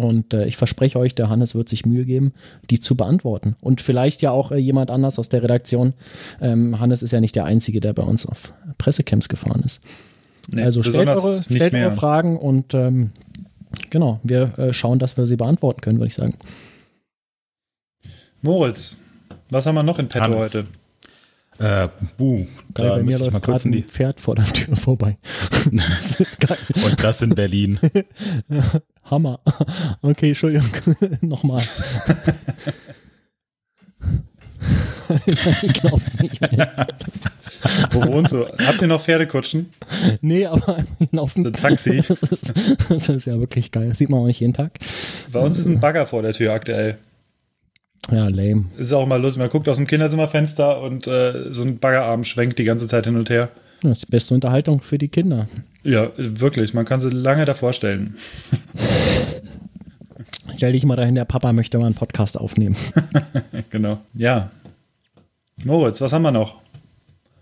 Und 0.00 0.32
äh, 0.32 0.46
ich 0.46 0.56
verspreche 0.56 0.98
euch, 0.98 1.14
der 1.14 1.28
Hannes 1.28 1.54
wird 1.54 1.68
sich 1.68 1.84
Mühe 1.84 2.06
geben, 2.06 2.32
die 2.70 2.80
zu 2.80 2.96
beantworten. 2.96 3.54
Und 3.60 3.82
vielleicht 3.82 4.22
ja 4.22 4.30
auch 4.30 4.50
äh, 4.50 4.56
jemand 4.56 4.90
anders 4.90 5.18
aus 5.18 5.28
der 5.28 5.42
Redaktion. 5.42 5.92
Ähm, 6.40 6.80
Hannes 6.80 7.02
ist 7.02 7.10
ja 7.10 7.20
nicht 7.20 7.36
der 7.36 7.44
Einzige, 7.44 7.80
der 7.80 7.92
bei 7.92 8.02
uns 8.02 8.24
auf 8.24 8.54
Pressecamps 8.78 9.28
gefahren 9.28 9.62
ist. 9.62 9.82
Nee, 10.48 10.62
also 10.62 10.82
stellt, 10.82 11.06
eure, 11.06 11.42
stellt 11.42 11.74
eure, 11.74 11.92
Fragen 11.92 12.38
und 12.38 12.72
ähm, 12.72 13.10
genau, 13.90 14.20
wir 14.22 14.58
äh, 14.58 14.72
schauen, 14.72 14.98
dass 14.98 15.18
wir 15.18 15.26
sie 15.26 15.36
beantworten 15.36 15.82
können, 15.82 15.98
würde 15.98 16.08
ich 16.08 16.14
sagen. 16.14 16.34
Moritz, 18.40 19.02
was 19.50 19.66
haben 19.66 19.74
wir 19.74 19.82
noch 19.82 19.98
in 19.98 20.08
petto 20.08 20.24
Hannes. 20.24 20.54
heute? 20.54 20.66
Äh, 21.60 21.88
buh, 22.16 22.36
geil, 22.36 22.46
da 22.72 22.88
bei 22.88 23.02
mir 23.02 23.18
läuft 23.18 23.42
gerade 23.42 23.68
ein 23.68 23.84
Pferd 23.84 24.18
vor 24.18 24.34
der 24.34 24.46
Tür 24.46 24.76
vorbei. 24.76 25.18
das 25.70 26.16
Und 26.86 27.04
das 27.04 27.20
in 27.20 27.34
Berlin. 27.34 27.78
Hammer. 29.10 29.40
Okay, 30.00 30.28
Entschuldigung. 30.28 30.70
Nochmal. 31.20 31.62
ich 35.26 35.72
glaub's 35.74 36.18
nicht. 36.20 36.40
Wo 37.90 38.04
wohnst 38.04 38.32
du? 38.32 38.46
Habt 38.66 38.80
ihr 38.80 38.88
noch 38.88 39.02
Pferdekutschen? 39.02 39.68
Nee, 40.22 40.46
aber 40.46 40.86
auf 41.16 41.34
dem 41.34 41.52
Taxi. 41.52 42.02
Das 42.08 42.22
ist, 42.22 42.54
das 42.88 43.08
ist 43.10 43.26
ja 43.26 43.36
wirklich 43.36 43.70
geil. 43.70 43.90
Das 43.90 43.98
sieht 43.98 44.08
man 44.08 44.20
auch 44.20 44.26
nicht 44.26 44.40
jeden 44.40 44.54
Tag. 44.54 44.78
Bei 45.30 45.40
uns 45.40 45.58
ist 45.58 45.66
ein 45.66 45.78
Bagger 45.78 46.06
vor 46.06 46.22
der 46.22 46.32
Tür 46.32 46.54
aktuell. 46.54 46.96
Ja, 48.10 48.28
lame. 48.28 48.66
Ist 48.76 48.92
auch 48.92 49.06
mal 49.06 49.20
lustig. 49.20 49.40
Man 49.40 49.50
guckt 49.50 49.68
aus 49.68 49.76
dem 49.76 49.86
Kinderzimmerfenster 49.86 50.82
und 50.82 51.06
äh, 51.06 51.52
so 51.52 51.62
ein 51.62 51.78
Baggerarm 51.78 52.24
schwenkt 52.24 52.58
die 52.58 52.64
ganze 52.64 52.86
Zeit 52.86 53.06
hin 53.06 53.16
und 53.16 53.30
her. 53.30 53.50
Das 53.82 53.92
ist 53.92 54.08
die 54.08 54.10
beste 54.10 54.34
Unterhaltung 54.34 54.80
für 54.80 54.98
die 54.98 55.08
Kinder. 55.08 55.48
Ja, 55.82 56.10
wirklich. 56.16 56.74
Man 56.74 56.84
kann 56.84 57.00
sie 57.00 57.10
lange 57.10 57.44
davor 57.44 57.72
stellen. 57.72 58.16
Stell 60.56 60.72
dich 60.72 60.84
mal 60.84 60.96
dahin, 60.96 61.14
der 61.14 61.24
Papa 61.24 61.52
möchte 61.52 61.78
mal 61.78 61.86
einen 61.86 61.94
Podcast 61.94 62.38
aufnehmen. 62.38 62.76
genau. 63.70 64.00
Ja. 64.14 64.50
Moritz, 65.64 66.00
was 66.00 66.12
haben 66.12 66.22
wir 66.22 66.32
noch? 66.32 66.56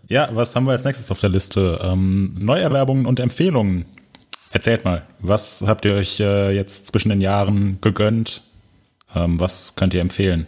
Ja, 0.09 0.29
was 0.33 0.55
haben 0.55 0.65
wir 0.65 0.73
als 0.73 0.85
nächstes 0.85 1.11
auf 1.11 1.21
der 1.21 1.31
Liste? 1.31 1.79
Ähm, 1.83 2.35
Neuerwerbungen 2.39 3.07
und 3.07 3.21
Empfehlungen. 3.21 3.85
Erzählt 4.53 4.85
mal, 4.85 5.03
was 5.19 5.65
habt 5.67 5.85
ihr 5.85 5.95
euch 5.95 6.21
äh, 6.21 6.55
jetzt 6.55 6.87
zwischen 6.87 7.11
den 7.11 7.21
Jahren 7.21 7.79
gegönnt? 7.81 8.43
Ähm, 9.15 9.41
was 9.41 9.75
könnt 9.75 9.95
ihr 9.95 10.01
empfehlen? 10.01 10.47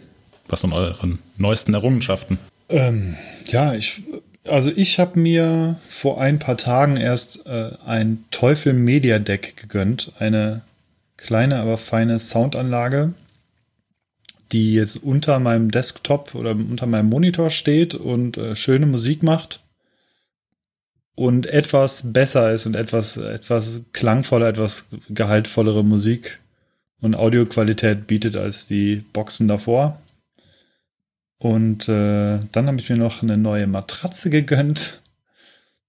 Was 0.51 0.61
sind 0.61 0.73
eure 0.73 1.17
neuesten 1.37 1.73
Errungenschaften? 1.73 2.37
Ähm, 2.67 3.15
ja, 3.47 3.73
ich, 3.73 4.03
also 4.45 4.69
ich 4.69 4.99
habe 4.99 5.17
mir 5.17 5.77
vor 5.87 6.19
ein 6.19 6.39
paar 6.39 6.57
Tagen 6.57 6.97
erst 6.97 7.45
äh, 7.45 7.71
ein 7.85 8.25
Teufel 8.31 8.73
Media 8.73 9.17
Deck 9.17 9.55
gegönnt. 9.55 10.11
Eine 10.19 10.63
kleine, 11.15 11.57
aber 11.59 11.77
feine 11.77 12.19
Soundanlage, 12.19 13.13
die 14.51 14.73
jetzt 14.73 14.97
unter 14.97 15.39
meinem 15.39 15.71
Desktop 15.71 16.35
oder 16.35 16.51
unter 16.51 16.85
meinem 16.85 17.09
Monitor 17.09 17.49
steht 17.49 17.95
und 17.95 18.37
äh, 18.37 18.55
schöne 18.57 18.85
Musik 18.85 19.23
macht 19.23 19.61
und 21.15 21.45
etwas 21.45 22.11
besser 22.11 22.51
ist 22.51 22.65
und 22.65 22.75
etwas, 22.75 23.15
etwas 23.15 23.79
klangvoller, 23.93 24.49
etwas 24.49 24.83
gehaltvollere 25.09 25.83
Musik 25.83 26.39
und 26.99 27.15
Audioqualität 27.15 28.07
bietet 28.07 28.35
als 28.35 28.65
die 28.65 28.97
Boxen 29.13 29.47
davor. 29.47 29.97
Und 31.41 31.89
äh, 31.89 32.37
dann 32.51 32.67
habe 32.67 32.79
ich 32.79 32.87
mir 32.87 32.97
noch 32.97 33.23
eine 33.23 33.35
neue 33.35 33.65
Matratze 33.65 34.29
gegönnt. 34.29 35.01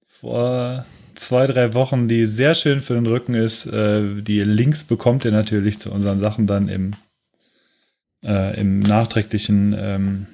Vor 0.07 0.87
zwei, 1.15 1.47
drei 1.47 1.75
Wochen, 1.75 2.09
die 2.09 2.25
sehr 2.25 2.55
schön 2.55 2.81
für 2.81 2.95
den 2.95 3.05
Rücken 3.05 3.35
ist. 3.35 3.67
Äh, 3.67 4.23
die 4.23 4.41
Links 4.45 4.85
bekommt 4.85 5.27
ihr 5.27 5.31
natürlich 5.31 5.79
zu 5.79 5.93
unseren 5.93 6.19
Sachen 6.19 6.47
dann 6.47 6.69
im 6.71 6.93
äh, 8.25 8.59
im 8.59 8.81
nachträglichen 8.81 9.77
ähm, 9.79 10.27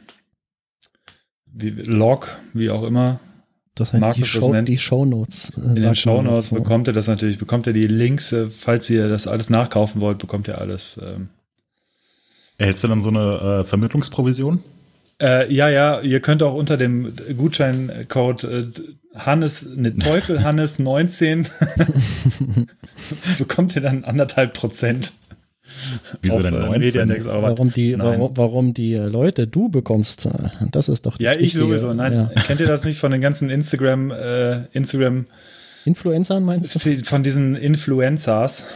wie, 1.46 1.70
Log, 1.70 2.28
wie 2.54 2.70
auch 2.70 2.84
immer. 2.84 3.18
Das 3.74 3.92
heißt, 3.92 4.00
Markus 4.00 4.22
die, 4.22 4.24
Show, 4.28 4.62
die 4.62 4.78
Shownotes. 4.78 5.52
Äh, 5.56 5.60
in 5.62 5.82
den 5.82 5.94
Shownotes 5.96 6.50
bekommt 6.50 6.86
ihr 6.86 6.94
das 6.94 7.08
natürlich, 7.08 7.38
bekommt 7.38 7.66
ihr 7.66 7.72
die 7.72 7.88
Links, 7.88 8.30
äh, 8.30 8.50
falls 8.50 8.88
ihr 8.88 9.08
das 9.08 9.26
alles 9.26 9.50
nachkaufen 9.50 10.00
wollt, 10.00 10.18
bekommt 10.18 10.46
ihr 10.46 10.58
alles. 10.58 10.96
Ähm. 11.02 11.30
Erhältst 12.56 12.84
du 12.84 12.88
dann 12.88 13.02
so 13.02 13.08
eine 13.08 13.62
äh, 13.62 13.64
Vermittlungsprovision? 13.64 14.62
Äh, 15.20 15.52
ja, 15.52 15.68
ja, 15.68 16.00
ihr 16.00 16.20
könnt 16.20 16.42
auch 16.42 16.54
unter 16.54 16.76
dem 16.76 17.12
Gutscheincode 17.36 18.44
äh, 18.44 18.66
Hannes, 19.16 19.66
ne 19.74 19.96
Teufel 19.96 20.42
Hannes 20.44 20.78
19 20.78 21.48
bekommt 23.38 23.74
ihr 23.74 23.82
dann 23.82 24.04
anderthalb 24.04 24.54
Prozent. 24.54 25.12
Wieso 26.22 26.40
denn 26.40 26.54
19? 26.54 27.10
Äh, 27.10 27.24
warum 27.24 27.72
die, 27.72 27.98
warum, 27.98 28.36
warum, 28.36 28.74
die 28.74 28.94
Leute 28.94 29.46
du 29.46 29.68
bekommst, 29.68 30.26
äh, 30.26 30.30
das 30.70 30.88
ist 30.88 31.04
doch 31.04 31.18
das 31.18 31.20
Ja, 31.20 31.32
ich 31.32 31.40
Wichtige. 31.40 31.64
sowieso. 31.64 31.92
Nein, 31.94 32.12
ja. 32.12 32.24
kennt 32.46 32.60
ihr 32.60 32.66
das 32.66 32.84
nicht 32.84 32.98
von 33.00 33.10
den 33.10 33.20
ganzen 33.20 33.50
Instagram, 33.50 34.10
äh, 34.12 34.64
Instagram 34.72 35.26
Influencern 35.84 36.44
meinst 36.44 36.74
du? 36.74 37.04
Von 37.04 37.22
diesen 37.22 37.56
Influencers. 37.56 38.66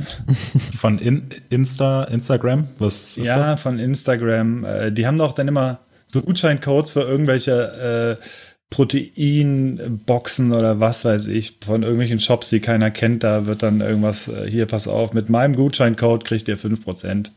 Von 0.75 0.99
in, 0.99 1.29
Insta, 1.51 2.05
Instagram? 2.05 2.69
Was 2.79 3.19
ist 3.19 3.27
ja, 3.27 3.39
das? 3.39 3.49
Ja, 3.49 3.57
von 3.57 3.79
Instagram. 3.79 4.65
Äh, 4.65 4.93
die 4.93 5.07
haben 5.07 5.19
doch 5.19 5.35
dann 5.35 5.47
immer 5.47 5.81
so 6.13 6.21
Gutscheincodes 6.21 6.93
für 6.93 7.03
irgendwelche 7.03 8.19
äh, 8.21 8.25
Proteinboxen 8.69 10.53
oder 10.53 10.79
was 10.79 11.05
weiß 11.05 11.27
ich 11.29 11.59
von 11.65 11.83
irgendwelchen 11.83 12.19
Shops, 12.19 12.51
die 12.51 12.61
keiner 12.61 12.91
kennt. 12.91 13.25
Da 13.25 13.47
wird 13.47 13.63
dann 13.63 13.81
irgendwas, 13.81 14.29
äh, 14.29 14.49
hier, 14.51 14.67
pass 14.67 14.89
auf, 14.89 15.15
mit 15.15 15.31
meinem 15.31 15.57
Gutscheincode 15.57 16.25
kriegt 16.25 16.49
ihr 16.49 16.59
5%. 16.59 17.31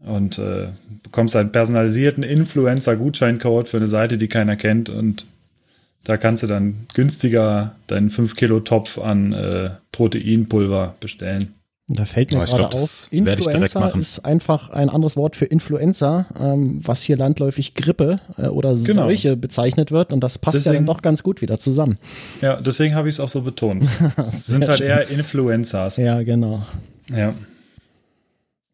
Und 0.00 0.38
äh, 0.38 0.68
bekommst 1.02 1.36
einen 1.36 1.52
personalisierten 1.52 2.22
Influencer-Gutscheincode 2.22 3.68
für 3.68 3.76
eine 3.76 3.88
Seite, 3.88 4.18
die 4.18 4.28
keiner 4.28 4.56
kennt. 4.56 4.88
Und 4.88 5.26
da 6.04 6.16
kannst 6.16 6.42
du 6.42 6.46
dann 6.46 6.86
günstiger 6.94 7.76
deinen 7.86 8.10
5-Kilo-Topf 8.10 8.98
an 8.98 9.32
äh, 9.32 9.70
Proteinpulver 9.92 10.96
bestellen. 11.00 11.54
Da 11.92 12.04
fällt 12.04 12.32
mir 12.32 12.40
oh, 12.40 12.44
gerade 12.44 12.68
auf, 12.68 13.08
Influenza 13.10 13.88
ist 13.88 14.24
einfach 14.24 14.70
ein 14.70 14.90
anderes 14.90 15.16
Wort 15.16 15.34
für 15.34 15.46
Influenza, 15.46 16.26
ähm, 16.38 16.80
was 16.84 17.02
hier 17.02 17.16
landläufig 17.16 17.74
Grippe 17.74 18.20
äh, 18.38 18.46
oder 18.46 18.74
genau. 18.74 19.06
Seuche 19.06 19.36
bezeichnet 19.36 19.90
wird. 19.90 20.12
Und 20.12 20.20
das 20.20 20.38
passt 20.38 20.58
deswegen, 20.58 20.74
ja 20.74 20.78
dann 20.78 20.86
doch 20.86 21.02
ganz 21.02 21.24
gut 21.24 21.42
wieder 21.42 21.58
zusammen. 21.58 21.98
Ja, 22.42 22.60
deswegen 22.60 22.94
habe 22.94 23.08
ich 23.08 23.16
es 23.16 23.20
auch 23.20 23.28
so 23.28 23.42
betont. 23.42 23.88
Es 24.16 24.46
sind 24.46 24.68
halt 24.68 24.78
schön. 24.78 24.86
eher 24.86 25.08
Influenzas. 25.08 25.96
Ja, 25.96 26.22
genau. 26.22 26.62
Ja. 27.08 27.34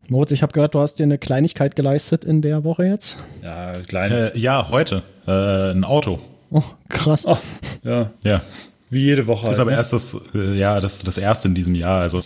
Moritz, 0.08 0.32
ich 0.32 0.42
habe 0.42 0.52
gehört, 0.52 0.74
du 0.74 0.80
hast 0.80 0.98
dir 0.98 1.04
eine 1.04 1.16
Kleinigkeit 1.16 1.74
geleistet 1.74 2.22
in 2.22 2.42
der 2.42 2.64
Woche 2.64 2.84
jetzt. 2.84 3.16
Ja, 3.42 3.72
kleines. 3.88 4.32
Äh, 4.32 4.38
ja, 4.38 4.68
heute. 4.70 5.02
Äh, 5.26 5.70
ein 5.70 5.84
Auto. 5.84 6.18
Oh, 6.50 6.62
krass. 6.90 7.24
Oh, 7.26 7.38
ja. 7.82 8.10
Ja. 8.24 8.42
Wie 8.90 9.00
jede 9.00 9.26
Woche. 9.26 9.44
Halt, 9.44 9.52
ist 9.52 9.58
aber 9.58 9.70
ne? 9.70 9.78
erst 9.78 9.94
das, 9.94 10.18
äh, 10.34 10.54
ja, 10.54 10.80
das, 10.80 10.98
das 11.00 11.16
erste 11.16 11.48
in 11.48 11.54
diesem 11.54 11.74
Jahr. 11.74 12.02
Also 12.02 12.20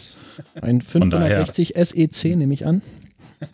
ein 0.61 0.80
560 0.80 1.74
SEC 1.76 2.36
nehme 2.36 2.55
ich 2.55 2.66
an. 2.66 2.82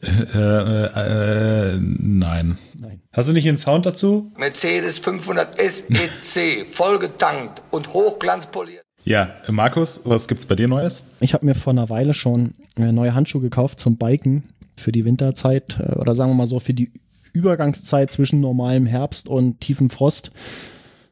Äh, 0.03 0.39
äh, 0.39 1.75
äh, 1.75 1.79
nein. 1.81 2.59
nein. 2.79 3.01
Hast 3.13 3.29
du 3.29 3.33
nicht 3.33 3.47
einen 3.47 3.57
Sound 3.57 3.87
dazu? 3.87 4.33
Mercedes 4.37 4.99
500 4.99 5.61
SEC, 5.61 6.67
vollgetankt 6.67 7.63
und 7.71 7.93
hochglanzpoliert. 7.93 8.83
Ja, 9.05 9.37
Markus, 9.49 10.01
was 10.05 10.27
gibt's 10.27 10.47
bei 10.47 10.57
dir 10.57 10.67
Neues? 10.67 11.05
Ich 11.21 11.35
habe 11.35 11.47
mir 11.47 11.55
vor 11.55 11.73
einer 11.73 11.89
Weile 11.89 12.15
schon 12.15 12.55
äh, 12.77 12.91
neue 12.91 13.15
Handschuhe 13.15 13.41
gekauft 13.41 13.79
zum 13.79 13.97
Biken 13.97 14.43
für 14.77 14.91
die 14.91 15.05
Winterzeit 15.05 15.79
äh, 15.79 15.93
oder 15.95 16.17
sagen 16.17 16.33
wir 16.33 16.35
mal 16.35 16.49
so 16.49 16.59
für 16.59 16.75
die 16.75 16.91
Übergangszeit 17.33 18.11
zwischen 18.11 18.41
normalem 18.41 18.87
Herbst 18.87 19.29
und 19.29 19.61
tiefem 19.61 19.91
Frost 19.91 20.33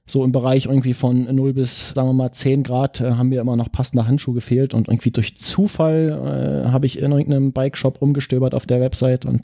so 0.07 0.22
im 0.22 0.32
Bereich 0.32 0.66
irgendwie 0.66 0.92
von 0.92 1.34
0 1.34 1.55
bis, 1.55 1.90
sagen 1.90 2.09
wir 2.09 2.12
mal, 2.12 2.32
10 2.32 2.62
Grad 2.62 3.00
äh, 3.00 3.12
haben 3.12 3.30
mir 3.30 3.40
immer 3.40 3.57
noch 3.57 3.72
passende 3.72 4.07
Handschuhe 4.07 4.34
gefehlt 4.34 4.74
und 4.74 4.88
irgendwie 4.88 5.11
durch 5.11 5.36
Zufall 5.36 6.64
äh, 6.66 6.70
habe 6.70 6.86
ich 6.86 6.98
in 6.98 7.12
irgendeinem 7.12 7.52
Bike-Shop 7.52 8.00
rumgestöbert 8.00 8.55
auf 8.55 8.66
der 8.66 8.80
Website 8.80 9.24
und 9.24 9.42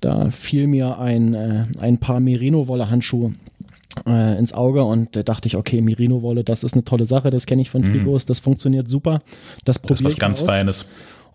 da 0.00 0.30
fiel 0.30 0.66
mir 0.66 0.98
ein, 0.98 1.34
äh, 1.34 1.64
ein 1.78 1.98
paar 1.98 2.20
Merino-Wolle-Handschuhe 2.20 3.34
äh, 4.06 4.38
ins 4.38 4.54
Auge 4.54 4.84
und 4.84 5.16
da 5.16 5.22
dachte 5.22 5.48
ich, 5.48 5.56
okay, 5.56 5.82
Merino-Wolle, 5.82 6.44
das 6.44 6.64
ist 6.64 6.72
eine 6.72 6.84
tolle 6.84 7.04
Sache, 7.04 7.28
das 7.28 7.44
kenne 7.44 7.60
ich 7.60 7.68
von 7.68 7.82
mhm. 7.82 7.92
Trigos, 7.92 8.24
das 8.24 8.38
funktioniert 8.38 8.88
super. 8.88 9.20
Das 9.66 9.78
probiere 9.78 9.88
Das 9.88 10.00
ist 10.00 10.04
was 10.06 10.18
ganz 10.18 10.40
aus. 10.40 10.46
Feines 10.46 10.90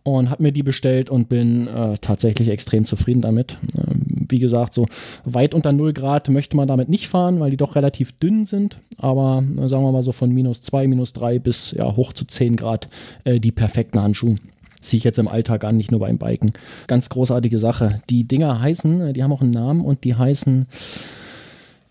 und 0.05 0.29
habe 0.29 0.43
mir 0.43 0.51
die 0.51 0.61
bestellt 0.61 1.09
und 1.09 1.29
bin 1.29 1.67
äh, 1.67 1.97
tatsächlich 1.99 2.49
extrem 2.49 2.85
zufrieden 2.85 3.21
damit. 3.21 3.57
Ähm, 3.75 4.05
wie 4.29 4.37
gesagt, 4.37 4.75
so 4.75 4.85
weit 5.23 5.55
unter 5.55 5.71
0 5.71 5.93
Grad 5.93 6.29
möchte 6.29 6.55
man 6.55 6.67
damit 6.67 6.89
nicht 6.89 7.07
fahren, 7.07 7.39
weil 7.39 7.49
die 7.49 7.57
doch 7.57 7.75
relativ 7.75 8.11
dünn 8.19 8.45
sind. 8.45 8.77
Aber 8.99 9.43
äh, 9.57 9.67
sagen 9.67 9.83
wir 9.83 9.91
mal 9.91 10.03
so 10.03 10.11
von 10.11 10.31
minus 10.31 10.61
2, 10.61 10.87
minus 10.87 11.13
3 11.13 11.39
bis 11.39 11.71
ja, 11.71 11.95
hoch 11.95 12.13
zu 12.13 12.25
10 12.25 12.55
Grad 12.55 12.87
äh, 13.23 13.39
die 13.39 13.51
perfekten 13.51 13.99
Handschuhe 13.99 14.37
ziehe 14.79 14.99
ich 14.99 15.03
jetzt 15.03 15.17
im 15.17 15.27
Alltag 15.27 15.63
an, 15.63 15.77
nicht 15.77 15.89
nur 15.89 16.01
beim 16.01 16.19
Biken. 16.19 16.53
Ganz 16.85 17.09
großartige 17.09 17.57
Sache. 17.57 18.03
Die 18.11 18.27
Dinger 18.27 18.61
heißen, 18.61 19.01
äh, 19.01 19.13
die 19.13 19.23
haben 19.23 19.33
auch 19.33 19.41
einen 19.41 19.49
Namen 19.49 19.81
und 19.81 20.03
die 20.03 20.13
heißen, 20.13 20.67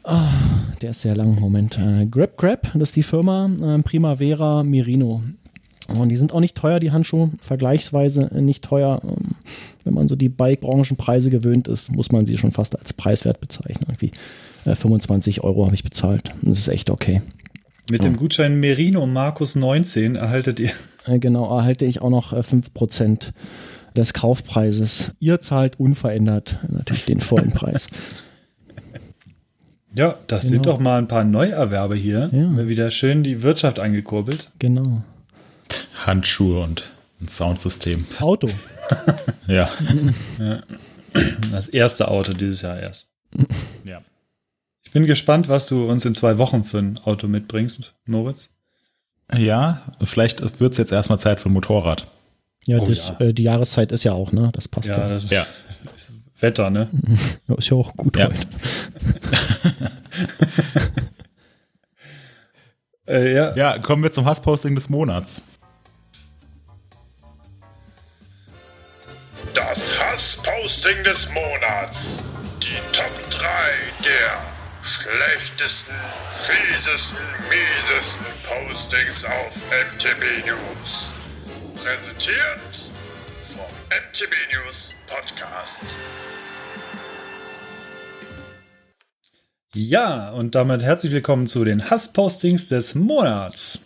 oh, 0.05 0.13
der 0.81 0.91
ist 0.91 1.03
sehr 1.03 1.17
lang, 1.17 1.41
Moment, 1.41 1.79
äh, 1.79 2.07
Grab 2.07 2.37
Grab, 2.37 2.71
das 2.75 2.91
ist 2.91 2.97
die 2.97 3.03
Firma, 3.03 3.51
äh, 3.61 3.83
Primavera 3.83 4.63
Merino. 4.63 5.23
Und 5.87 6.09
die 6.09 6.17
sind 6.17 6.33
auch 6.33 6.41
nicht 6.41 6.57
teuer, 6.57 6.81
die 6.81 6.93
Handschuhe, 6.93 7.31
vergleichsweise 7.41 8.31
nicht 8.41 8.65
teuer. 8.65 9.01
Ähm, 9.05 9.37
wenn 9.85 9.95
man 9.95 10.09
so 10.09 10.17
die 10.17 10.29
Bike-Branchenpreise 10.29 11.31
gewöhnt 11.31 11.69
ist, 11.69 11.93
muss 11.93 12.11
man 12.11 12.27
sie 12.27 12.39
schon 12.39 12.53
fast 12.53 12.79
als 12.79 12.93
preiswert 12.93 13.41
bezeichnen. 13.41 13.87
Irgendwie 13.89 14.13
25 14.65 15.39
äh, 15.39 15.41
Euro 15.43 15.67
habe 15.67 15.75
ich 15.75 15.85
bezahlt. 15.85 16.33
Das 16.43 16.59
ist 16.59 16.69
echt 16.69 16.91
okay. 16.91 17.23
Mit 17.91 18.03
dem 18.03 18.17
Gutschein 18.17 18.59
Merino 18.61 19.07
Markus 19.07 19.57
19 19.57 20.17
erhaltet 20.17 20.61
ihr. 20.61 20.71
Äh, 21.07 21.19
genau, 21.19 21.55
erhalte 21.55 21.85
ich 21.85 22.01
auch 22.01 22.09
noch 22.09 22.33
5% 22.33 23.29
äh, 23.29 23.33
des 23.95 24.15
Kaufpreises. 24.15 25.13
Ihr 25.21 25.43
zahlt 25.43 25.79
unverändert 25.79 26.61
natürlich 26.67 27.05
den 27.05 27.21
vollen 27.21 27.53
Preis. 27.53 27.89
Ja, 29.97 30.17
das 30.27 30.43
genau. 30.43 30.53
sind 30.53 30.67
doch 30.67 30.81
mal 30.81 30.99
ein 30.99 31.07
paar 31.07 31.23
Neuerwerbe 31.23 31.95
hier. 31.95 32.29
Ja. 32.33 32.69
Wieder 32.69 32.91
schön 32.91 33.23
die 33.23 33.43
Wirtschaft 33.43 33.79
angekurbelt. 33.79 34.51
Genau. 34.59 35.05
Handschuhe 36.07 36.63
und 36.63 36.91
ein 37.21 37.29
Soundsystem. 37.29 38.07
Auto. 38.21 38.49
ja. 39.47 39.69
ja. 40.39 40.63
Das 41.53 41.69
erste 41.69 42.09
Auto 42.09 42.33
dieses 42.33 42.63
Jahr 42.63 42.79
erst. 42.79 43.09
Ja. 43.85 44.03
bin 44.93 45.07
gespannt, 45.07 45.49
was 45.49 45.67
du 45.67 45.89
uns 45.89 46.05
in 46.05 46.15
zwei 46.15 46.39
Wochen 46.39 46.65
für 46.65 46.79
ein 46.79 46.99
Auto 46.99 47.27
mitbringst, 47.27 47.95
Moritz. 48.07 48.51
Ja, 49.33 49.83
vielleicht 50.03 50.61
wird 50.61 50.73
es 50.73 50.79
jetzt 50.79 50.93
erstmal 50.93 51.19
Zeit 51.19 51.41
für 51.41 51.49
ein 51.49 51.53
Motorrad. 51.53 52.07
Ja, 52.67 52.79
oh, 52.79 52.87
das, 52.87 53.09
ja. 53.09 53.21
Äh, 53.27 53.35
die 53.35 53.45
Jahreszeit 53.45 53.93
ist 53.93 54.05
ja 54.05 54.13
auch, 54.13 54.33
ne? 54.33 54.51
Das 54.53 54.69
passt 54.69 54.89
ja. 54.89 54.99
Ja, 54.99 55.09
das 55.09 55.31
ja. 55.31 55.47
ist 55.95 56.13
Wetter, 56.41 56.71
ne? 56.71 56.89
Ja, 57.49 57.55
ist 57.57 57.71
ja 57.71 57.77
auch 57.77 57.97
gut 57.97 58.17
ja. 58.17 58.27
heute. 58.27 58.37
äh, 63.07 63.35
ja. 63.35 63.55
ja, 63.55 63.79
kommen 63.79 64.03
wir 64.03 64.13
zum 64.13 64.25
Hassposting 64.25 64.75
des 64.75 64.89
Monats. 64.89 65.43
Das 69.55 69.79
Hassposting 69.99 71.03
des 71.05 71.29
Monats. 71.31 72.23
Die 72.63 72.97
Top 72.97 73.13
3 73.31 73.45
der 74.05 74.55
schlechtesten, 74.83 75.95
fiesesten, 76.39 77.17
miesesten 77.49 78.25
Postings 78.45 79.25
auf 79.25 79.55
MTB 79.71 80.47
News. 80.47 81.11
Präsentiert 81.77 82.61
vom 83.55 83.71
MTB 83.91 84.33
News 84.53 84.93
Podcast. 85.07 85.81
Ja, 89.77 90.31
und 90.31 90.55
damit 90.55 90.85
herzlich 90.85 91.11
willkommen 91.11 91.49
zu 91.49 91.65
den 91.65 91.91
Hasspostings 91.91 92.69
des 92.69 92.95
Monats. 92.95 93.81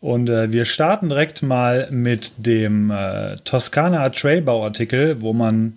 Und 0.00 0.28
äh, 0.28 0.50
wir 0.50 0.64
starten 0.64 1.10
direkt 1.10 1.44
mal 1.44 1.88
mit 1.92 2.32
dem 2.38 2.90
äh, 2.90 3.36
Toskana 3.44 4.08
Trailbau-Artikel, 4.08 5.20
wo 5.20 5.32
man 5.32 5.76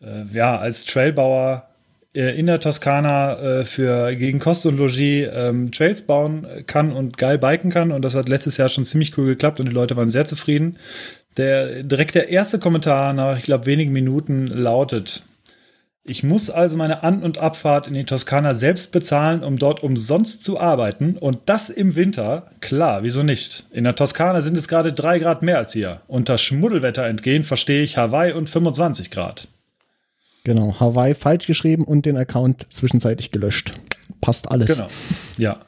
äh, 0.00 0.22
ja 0.32 0.56
als 0.56 0.84
Trailbauer 0.84 1.68
äh, 2.14 2.38
in 2.38 2.46
der 2.46 2.60
Toskana 2.60 3.40
äh, 3.40 3.64
für 3.64 4.14
gegen 4.14 4.38
Kost 4.38 4.66
und 4.66 4.76
Logis 4.76 5.28
ähm, 5.32 5.72
Trails 5.72 6.02
bauen 6.02 6.46
kann 6.68 6.92
und 6.92 7.18
geil 7.18 7.38
biken 7.38 7.72
kann. 7.72 7.90
Und 7.90 8.04
das 8.04 8.14
hat 8.14 8.28
letztes 8.28 8.56
Jahr 8.56 8.68
schon 8.68 8.84
ziemlich 8.84 9.18
cool 9.18 9.26
geklappt 9.26 9.58
und 9.58 9.66
die 9.66 9.74
Leute 9.74 9.96
waren 9.96 10.10
sehr 10.10 10.26
zufrieden. 10.26 10.76
Der 11.38 11.82
direkt 11.82 12.14
der 12.14 12.28
erste 12.28 12.60
Kommentar 12.60 13.14
nach, 13.14 13.36
ich 13.36 13.46
glaube, 13.46 13.66
wenigen 13.66 13.92
Minuten 13.92 14.46
lautet: 14.46 15.24
Ich 16.06 16.22
muss 16.22 16.50
also 16.50 16.76
meine 16.76 17.02
An- 17.02 17.22
und 17.22 17.38
Abfahrt 17.38 17.88
in 17.88 17.94
die 17.94 18.04
Toskana 18.04 18.52
selbst 18.52 18.92
bezahlen, 18.92 19.42
um 19.42 19.58
dort 19.58 19.82
umsonst 19.82 20.44
zu 20.44 20.60
arbeiten. 20.60 21.16
Und 21.16 21.38
das 21.46 21.70
im 21.70 21.96
Winter? 21.96 22.50
Klar, 22.60 23.02
wieso 23.02 23.22
nicht? 23.22 23.64
In 23.70 23.84
der 23.84 23.96
Toskana 23.96 24.42
sind 24.42 24.54
es 24.58 24.68
gerade 24.68 24.92
drei 24.92 25.18
Grad 25.18 25.40
mehr 25.40 25.56
als 25.56 25.72
hier. 25.72 26.02
Unter 26.06 26.36
Schmuddelwetter 26.36 27.06
entgehen 27.06 27.42
verstehe 27.42 27.82
ich 27.82 27.96
Hawaii 27.96 28.34
und 28.34 28.50
25 28.50 29.10
Grad. 29.10 29.48
Genau, 30.44 30.78
Hawaii 30.78 31.14
falsch 31.14 31.46
geschrieben 31.46 31.84
und 31.84 32.04
den 32.04 32.18
Account 32.18 32.66
zwischenzeitlich 32.70 33.30
gelöscht. 33.30 33.72
Passt 34.20 34.50
alles. 34.50 34.76
Genau. 34.76 34.90
Ja. 35.38 35.60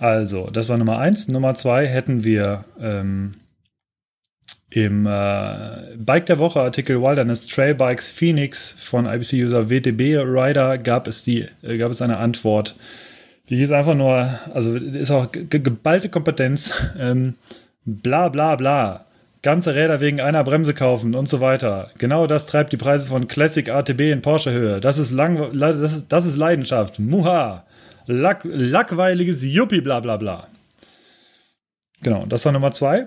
Also, 0.00 0.50
das 0.50 0.68
war 0.68 0.76
Nummer 0.76 0.98
eins. 0.98 1.28
Nummer 1.28 1.54
zwei 1.54 1.86
hätten 1.86 2.24
wir 2.24 2.66
ähm, 2.78 3.32
im 4.70 5.06
äh, 5.06 5.96
Bike 5.96 6.26
der 6.26 6.38
Woche 6.38 6.60
Artikel 6.60 7.00
Wilderness 7.00 7.46
Trail 7.46 7.74
Bikes 7.74 8.10
Phoenix 8.10 8.76
von 8.78 9.06
IBC-User 9.06 9.70
WTB 9.70 10.18
Rider 10.18 10.78
gab 10.78 11.06
es 11.06 11.22
die, 11.22 11.46
äh, 11.62 11.78
gab 11.78 11.92
es 11.92 12.02
eine 12.02 12.18
Antwort. 12.18 12.74
Die 13.48 13.56
hieß 13.56 13.70
einfach 13.72 13.94
nur, 13.94 14.28
also 14.52 14.74
ist 14.76 15.10
auch 15.10 15.28
geballte 15.30 16.08
Kompetenz. 16.08 16.72
Ähm, 16.98 17.34
bla 17.84 18.28
bla 18.28 18.56
bla 18.56 19.06
ganze 19.46 19.76
Räder 19.76 20.00
wegen 20.00 20.20
einer 20.20 20.42
Bremse 20.42 20.74
kaufen 20.74 21.14
und 21.14 21.28
so 21.28 21.40
weiter. 21.40 21.92
Genau 21.98 22.26
das 22.26 22.46
treibt 22.46 22.72
die 22.72 22.76
Preise 22.76 23.06
von 23.06 23.28
Classic 23.28 23.68
ATB 23.68 24.10
in 24.10 24.20
Porsche-Höhe. 24.20 24.80
Das 24.80 24.98
ist 24.98 25.12
lang, 25.12 25.56
das 25.56 25.92
ist, 25.92 26.06
das 26.08 26.26
ist 26.26 26.36
Leidenschaft. 26.36 26.98
Muha. 26.98 27.64
Lack, 28.06 28.40
lackweiliges 28.42 29.44
Yuppie, 29.44 29.80
bla 29.80 30.00
bla 30.00 30.16
bla. 30.16 30.48
Genau, 32.02 32.26
das 32.26 32.44
war 32.44 32.50
Nummer 32.50 32.72
zwei. 32.72 33.06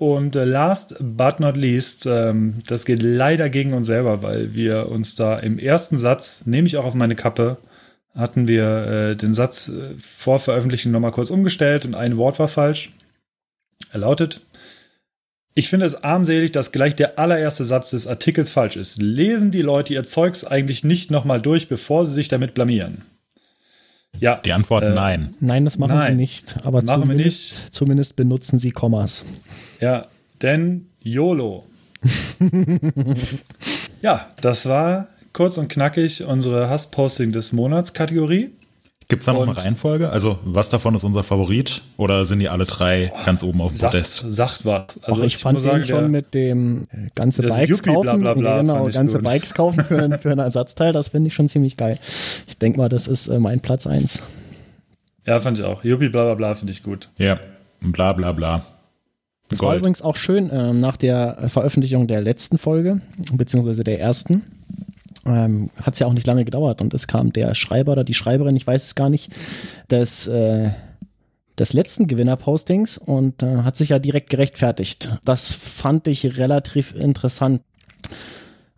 Und 0.00 0.34
äh, 0.34 0.46
last 0.46 0.96
but 0.98 1.40
not 1.40 1.58
least, 1.58 2.06
ähm, 2.06 2.62
das 2.66 2.86
geht 2.86 3.02
leider 3.02 3.50
gegen 3.50 3.74
uns 3.74 3.86
selber, 3.86 4.22
weil 4.22 4.54
wir 4.54 4.88
uns 4.88 5.14
da 5.14 5.38
im 5.38 5.58
ersten 5.58 5.98
Satz, 5.98 6.46
nehme 6.46 6.66
ich 6.66 6.78
auch 6.78 6.86
auf 6.86 6.94
meine 6.94 7.16
Kappe, 7.16 7.58
hatten 8.14 8.48
wir 8.48 8.64
äh, 8.64 9.16
den 9.16 9.34
Satz 9.34 9.68
äh, 9.68 9.90
vor 9.98 10.38
Veröffentlichung 10.38 10.90
nochmal 10.90 11.10
kurz 11.10 11.28
umgestellt 11.28 11.84
und 11.84 11.94
ein 11.94 12.16
Wort 12.16 12.38
war 12.38 12.48
falsch. 12.48 12.94
Er 13.92 14.00
lautet, 14.00 14.40
ich 15.54 15.68
finde 15.68 15.84
es 15.84 16.02
armselig, 16.02 16.52
dass 16.52 16.72
gleich 16.72 16.96
der 16.96 17.18
allererste 17.18 17.66
Satz 17.66 17.90
des 17.90 18.06
Artikels 18.06 18.50
falsch 18.50 18.76
ist. 18.76 18.96
Lesen 18.96 19.50
die 19.50 19.60
Leute 19.60 19.92
ihr 19.92 20.04
Zeugs 20.04 20.46
eigentlich 20.46 20.82
nicht 20.82 21.10
nochmal 21.10 21.42
durch, 21.42 21.68
bevor 21.68 22.06
sie 22.06 22.14
sich 22.14 22.28
damit 22.28 22.54
blamieren? 22.54 23.02
Ja. 24.20 24.36
Die 24.36 24.52
Antwort 24.52 24.84
äh, 24.84 24.90
nein. 24.90 25.34
Nein, 25.40 25.64
das 25.64 25.78
machen 25.78 25.96
nein. 25.96 26.12
sie 26.12 26.16
nicht. 26.16 26.56
Aber 26.62 26.82
machen 26.82 27.02
zumindest, 27.02 27.50
wir 27.56 27.62
nicht. 27.64 27.74
zumindest 27.74 28.16
benutzen 28.16 28.58
sie 28.58 28.70
Kommas. 28.70 29.24
Ja, 29.80 30.06
denn 30.42 30.86
YOLO. 31.02 31.64
ja, 34.02 34.30
das 34.40 34.66
war 34.66 35.08
kurz 35.32 35.58
und 35.58 35.68
knackig 35.68 36.24
unsere 36.24 36.68
Hassposting 36.68 37.32
des 37.32 37.52
Monats 37.52 37.92
Kategorie. 37.92 38.50
Gibt 39.10 39.22
es 39.22 39.26
da 39.26 39.32
noch 39.32 39.42
eine 39.42 39.56
Reihenfolge? 39.56 40.08
Also, 40.08 40.38
was 40.44 40.70
davon 40.70 40.94
ist 40.94 41.02
unser 41.02 41.24
Favorit? 41.24 41.82
Oder 41.96 42.24
sind 42.24 42.38
die 42.38 42.48
alle 42.48 42.64
drei 42.64 43.10
oh, 43.12 43.18
ganz 43.26 43.42
oben 43.42 43.60
auf 43.60 43.72
dem 43.72 43.76
sagt, 43.76 43.92
Podest? 43.92 44.24
Sagt 44.28 44.64
was. 44.64 45.02
Also, 45.02 45.22
ich, 45.22 45.34
ich 45.34 45.36
fand 45.38 45.62
den 45.62 45.84
schon 45.84 46.12
mit 46.12 46.32
dem 46.32 46.84
äh, 46.92 47.08
ganze 47.16 47.42
Bikes 47.42 47.78
Yuppie, 47.78 47.92
kaufen. 47.92 48.02
Bla, 48.02 48.16
bla, 48.16 48.34
bla, 48.34 48.60
genau, 48.60 48.88
ganze 48.88 49.16
gut. 49.16 49.24
Bikes 49.24 49.52
kaufen 49.52 49.84
für, 49.84 50.00
ein, 50.00 50.18
für 50.20 50.30
ein 50.30 50.38
Ersatzteil, 50.38 50.92
das 50.92 51.08
finde 51.08 51.26
ich 51.26 51.34
schon 51.34 51.48
ziemlich 51.48 51.76
geil. 51.76 51.98
Ich 52.46 52.56
denke 52.56 52.78
mal, 52.78 52.88
das 52.88 53.08
ist 53.08 53.26
äh, 53.26 53.40
mein 53.40 53.58
Platz 53.58 53.86
1. 53.86 54.22
Ja, 55.26 55.40
fand 55.40 55.58
ich 55.58 55.64
auch. 55.64 55.82
Yuppie, 55.82 56.08
bla 56.08 56.24
bla 56.24 56.34
bla, 56.34 56.54
finde 56.54 56.72
ich 56.72 56.84
gut. 56.84 57.10
Ja, 57.18 57.40
bla 57.80 58.12
bla 58.12 58.30
bla. 58.30 58.64
Das 59.48 59.60
war 59.60 59.76
übrigens 59.76 60.02
auch 60.02 60.14
schön 60.14 60.48
äh, 60.50 60.72
nach 60.72 60.96
der 60.96 61.48
Veröffentlichung 61.48 62.06
der 62.06 62.20
letzten 62.20 62.56
Folge, 62.56 63.00
beziehungsweise 63.32 63.82
der 63.82 63.98
ersten 63.98 64.44
ähm, 65.26 65.70
hat 65.80 65.94
es 65.94 66.00
ja 66.00 66.06
auch 66.06 66.12
nicht 66.12 66.26
lange 66.26 66.44
gedauert 66.44 66.80
und 66.80 66.94
es 66.94 67.06
kam 67.06 67.32
der 67.32 67.54
Schreiber 67.54 67.92
oder 67.92 68.04
die 68.04 68.14
Schreiberin, 68.14 68.56
ich 68.56 68.66
weiß 68.66 68.84
es 68.84 68.94
gar 68.94 69.10
nicht, 69.10 69.30
des, 69.90 70.26
äh, 70.26 70.70
des 71.58 71.72
letzten 71.72 72.06
Gewinner-Postings 72.06 72.98
und 72.98 73.42
äh, 73.42 73.58
hat 73.58 73.76
sich 73.76 73.90
ja 73.90 73.98
direkt 73.98 74.30
gerechtfertigt. 74.30 75.10
Das 75.24 75.52
fand 75.52 76.08
ich 76.08 76.38
relativ 76.38 76.94
interessant. 76.94 77.62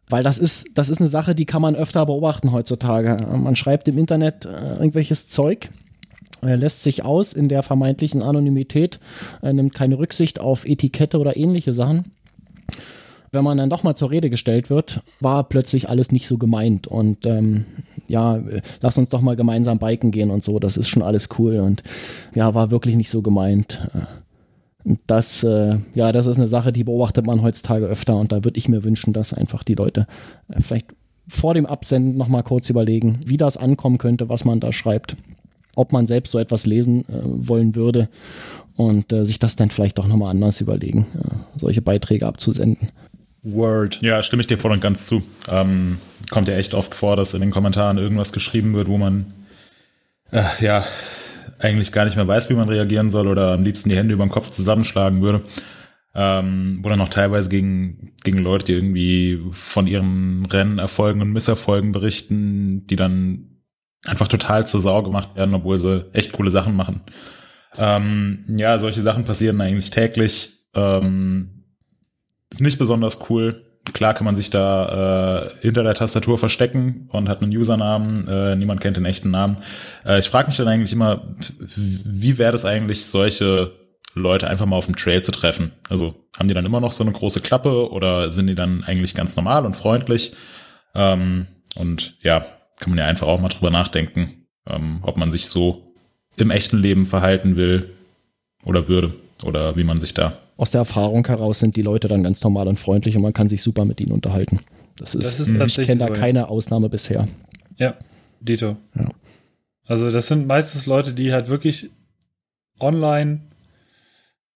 Weil 0.08 0.22
das 0.22 0.38
ist, 0.38 0.66
das 0.74 0.90
ist 0.90 1.00
eine 1.00 1.08
Sache, 1.08 1.34
die 1.34 1.46
kann 1.46 1.62
man 1.62 1.74
öfter 1.74 2.04
beobachten 2.04 2.52
heutzutage. 2.52 3.16
Man 3.34 3.56
schreibt 3.56 3.88
im 3.88 3.96
Internet 3.96 4.44
äh, 4.44 4.74
irgendwelches 4.74 5.28
Zeug, 5.28 5.70
äh, 6.42 6.56
lässt 6.56 6.82
sich 6.82 7.04
aus 7.04 7.32
in 7.32 7.48
der 7.48 7.62
vermeintlichen 7.62 8.22
Anonymität, 8.22 9.00
äh, 9.42 9.52
nimmt 9.52 9.74
keine 9.74 9.98
Rücksicht 9.98 10.38
auf 10.38 10.66
Etikette 10.66 11.18
oder 11.18 11.36
ähnliche 11.36 11.72
Sachen 11.72 12.12
wenn 13.32 13.44
man 13.44 13.56
dann 13.56 13.70
doch 13.70 13.82
mal 13.82 13.94
zur 13.94 14.10
Rede 14.10 14.28
gestellt 14.28 14.68
wird, 14.68 15.02
war 15.20 15.44
plötzlich 15.44 15.88
alles 15.88 16.12
nicht 16.12 16.26
so 16.26 16.36
gemeint. 16.36 16.86
Und 16.86 17.24
ähm, 17.24 17.64
ja, 18.06 18.40
lass 18.80 18.98
uns 18.98 19.08
doch 19.08 19.22
mal 19.22 19.36
gemeinsam 19.36 19.78
biken 19.78 20.10
gehen 20.10 20.30
und 20.30 20.44
so, 20.44 20.58
das 20.58 20.76
ist 20.76 20.88
schon 20.88 21.02
alles 21.02 21.30
cool. 21.38 21.56
Und 21.56 21.82
ja, 22.34 22.54
war 22.54 22.70
wirklich 22.70 22.94
nicht 22.94 23.08
so 23.08 23.22
gemeint. 23.22 23.88
Das, 25.06 25.42
äh, 25.44 25.78
ja, 25.94 26.12
das 26.12 26.26
ist 26.26 26.36
eine 26.36 26.46
Sache, 26.46 26.72
die 26.72 26.84
beobachtet 26.84 27.24
man 27.24 27.42
heutzutage 27.42 27.86
öfter 27.86 28.16
und 28.16 28.32
da 28.32 28.44
würde 28.44 28.58
ich 28.58 28.68
mir 28.68 28.84
wünschen, 28.84 29.12
dass 29.12 29.32
einfach 29.32 29.62
die 29.62 29.76
Leute 29.76 30.06
äh, 30.48 30.60
vielleicht 30.60 30.88
vor 31.28 31.54
dem 31.54 31.66
Absenden 31.66 32.16
nochmal 32.16 32.42
kurz 32.42 32.68
überlegen, 32.68 33.20
wie 33.24 33.36
das 33.36 33.56
ankommen 33.56 33.98
könnte, 33.98 34.28
was 34.28 34.44
man 34.44 34.60
da 34.60 34.72
schreibt. 34.72 35.16
Ob 35.76 35.92
man 35.92 36.06
selbst 36.06 36.32
so 36.32 36.38
etwas 36.38 36.66
lesen 36.66 37.08
äh, 37.08 37.22
wollen 37.22 37.76
würde 37.76 38.08
und 38.76 39.12
äh, 39.12 39.24
sich 39.24 39.38
das 39.38 39.56
dann 39.56 39.70
vielleicht 39.70 39.98
doch 39.98 40.06
nochmal 40.06 40.32
anders 40.32 40.60
überlegen, 40.60 41.06
äh, 41.14 41.58
solche 41.58 41.80
Beiträge 41.80 42.26
abzusenden. 42.26 42.88
Word. 43.42 44.00
Ja, 44.02 44.22
stimme 44.22 44.40
ich 44.40 44.46
dir 44.46 44.58
voll 44.58 44.72
und 44.72 44.80
ganz 44.80 45.06
zu. 45.06 45.22
Ähm, 45.48 45.98
kommt 46.30 46.48
ja 46.48 46.54
echt 46.54 46.74
oft 46.74 46.94
vor, 46.94 47.16
dass 47.16 47.34
in 47.34 47.40
den 47.40 47.50
Kommentaren 47.50 47.98
irgendwas 47.98 48.32
geschrieben 48.32 48.74
wird, 48.74 48.88
wo 48.88 48.98
man 48.98 49.32
äh, 50.30 50.44
ja 50.60 50.84
eigentlich 51.58 51.92
gar 51.92 52.04
nicht 52.04 52.16
mehr 52.16 52.28
weiß, 52.28 52.50
wie 52.50 52.54
man 52.54 52.68
reagieren 52.68 53.10
soll 53.10 53.28
oder 53.28 53.52
am 53.52 53.62
liebsten 53.62 53.88
die 53.88 53.96
Hände 53.96 54.14
über 54.14 54.24
den 54.24 54.30
Kopf 54.30 54.50
zusammenschlagen 54.50 55.22
würde. 55.22 55.42
Ähm, 56.14 56.80
wo 56.82 56.90
dann 56.90 57.00
auch 57.00 57.08
teilweise 57.08 57.48
gegen, 57.48 58.12
gegen 58.22 58.38
Leute, 58.38 58.66
die 58.66 58.72
irgendwie 58.74 59.40
von 59.50 59.86
ihren 59.86 60.44
Rennerfolgen 60.44 61.22
und 61.22 61.32
Misserfolgen 61.32 61.92
berichten, 61.92 62.86
die 62.86 62.96
dann 62.96 63.62
einfach 64.04 64.28
total 64.28 64.66
zur 64.66 64.80
Sau 64.80 65.02
gemacht 65.02 65.34
werden, 65.36 65.54
obwohl 65.54 65.78
sie 65.78 66.04
echt 66.12 66.32
coole 66.32 66.50
Sachen 66.50 66.76
machen. 66.76 67.00
Ähm, 67.78 68.44
ja, 68.46 68.76
solche 68.76 69.00
Sachen 69.00 69.24
passieren 69.24 69.60
eigentlich 69.62 69.90
täglich. 69.90 70.66
Ähm, 70.74 71.61
ist 72.52 72.60
nicht 72.60 72.78
besonders 72.78 73.30
cool. 73.30 73.64
Klar 73.92 74.14
kann 74.14 74.24
man 74.24 74.36
sich 74.36 74.50
da 74.50 75.42
äh, 75.42 75.50
hinter 75.60 75.82
der 75.82 75.94
Tastatur 75.94 76.38
verstecken 76.38 77.08
und 77.10 77.28
hat 77.28 77.42
einen 77.42 77.56
Usernamen. 77.56 78.28
Äh, 78.28 78.54
niemand 78.54 78.80
kennt 78.80 78.96
den 78.96 79.04
echten 79.04 79.30
Namen. 79.30 79.56
Äh, 80.06 80.20
ich 80.20 80.28
frage 80.28 80.46
mich 80.46 80.56
dann 80.56 80.68
eigentlich 80.68 80.92
immer, 80.92 81.22
wie 81.58 82.38
wäre 82.38 82.52
das 82.52 82.64
eigentlich, 82.64 83.04
solche 83.06 83.72
Leute 84.14 84.48
einfach 84.48 84.66
mal 84.66 84.76
auf 84.76 84.86
dem 84.86 84.96
Trail 84.96 85.22
zu 85.22 85.32
treffen? 85.32 85.72
Also 85.88 86.14
haben 86.38 86.46
die 86.46 86.54
dann 86.54 86.66
immer 86.66 86.80
noch 86.80 86.92
so 86.92 87.02
eine 87.02 87.12
große 87.12 87.40
Klappe 87.40 87.90
oder 87.90 88.30
sind 88.30 88.46
die 88.46 88.54
dann 88.54 88.84
eigentlich 88.84 89.14
ganz 89.14 89.34
normal 89.34 89.66
und 89.66 89.74
freundlich? 89.74 90.32
Ähm, 90.94 91.48
und 91.74 92.16
ja, 92.22 92.44
kann 92.78 92.90
man 92.90 92.98
ja 92.98 93.06
einfach 93.06 93.26
auch 93.26 93.40
mal 93.40 93.48
drüber 93.48 93.70
nachdenken, 93.70 94.46
ähm, 94.68 95.00
ob 95.02 95.16
man 95.16 95.30
sich 95.30 95.46
so 95.46 95.94
im 96.36 96.50
echten 96.50 96.78
Leben 96.78 97.06
verhalten 97.06 97.56
will 97.56 97.90
oder 98.64 98.88
würde 98.88 99.14
oder 99.44 99.74
wie 99.76 99.84
man 99.84 99.98
sich 99.98 100.14
da. 100.14 100.38
Aus 100.56 100.70
der 100.70 100.80
Erfahrung 100.80 101.26
heraus 101.26 101.58
sind 101.58 101.76
die 101.76 101.82
Leute 101.82 102.08
dann 102.08 102.22
ganz 102.22 102.42
normal 102.42 102.68
und 102.68 102.78
freundlich 102.78 103.16
und 103.16 103.22
man 103.22 103.32
kann 103.32 103.48
sich 103.48 103.62
super 103.62 103.84
mit 103.84 104.00
ihnen 104.00 104.12
unterhalten. 104.12 104.60
Das 104.96 105.14
ist, 105.14 105.40
das 105.40 105.48
ist 105.48 105.78
ich 105.78 105.86
kenne 105.86 106.00
da 106.00 106.06
so, 106.08 106.12
keine 106.12 106.48
Ausnahme 106.48 106.88
bisher. 106.88 107.26
Ja, 107.76 107.96
Dito. 108.40 108.76
Ja. 108.94 109.10
Also 109.84 110.10
das 110.10 110.28
sind 110.28 110.46
meistens 110.46 110.86
Leute, 110.86 111.12
die 111.12 111.32
halt 111.32 111.48
wirklich 111.48 111.90
online 112.78 113.40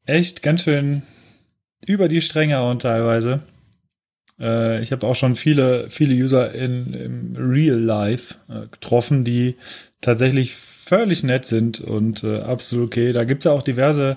echt 0.04 0.42
ganz 0.42 0.62
schön 0.62 1.02
über 1.84 2.08
die 2.08 2.20
Stränge 2.20 2.62
und 2.64 2.82
teilweise. 2.82 3.42
Äh, 4.38 4.82
ich 4.82 4.92
habe 4.92 5.06
auch 5.06 5.16
schon 5.16 5.36
viele, 5.36 5.90
viele 5.90 6.14
User 6.14 6.54
in, 6.54 6.92
im 6.92 7.36
Real 7.36 7.78
Life 7.78 8.36
äh, 8.48 8.68
getroffen, 8.68 9.24
die 9.24 9.56
tatsächlich 10.00 10.54
völlig 10.54 11.24
nett 11.24 11.46
sind 11.46 11.80
und 11.80 12.22
äh, 12.22 12.38
absolut 12.38 12.86
okay. 12.86 13.12
Da 13.12 13.24
gibt 13.24 13.40
es 13.40 13.44
ja 13.46 13.52
auch 13.52 13.62
diverse 13.62 14.16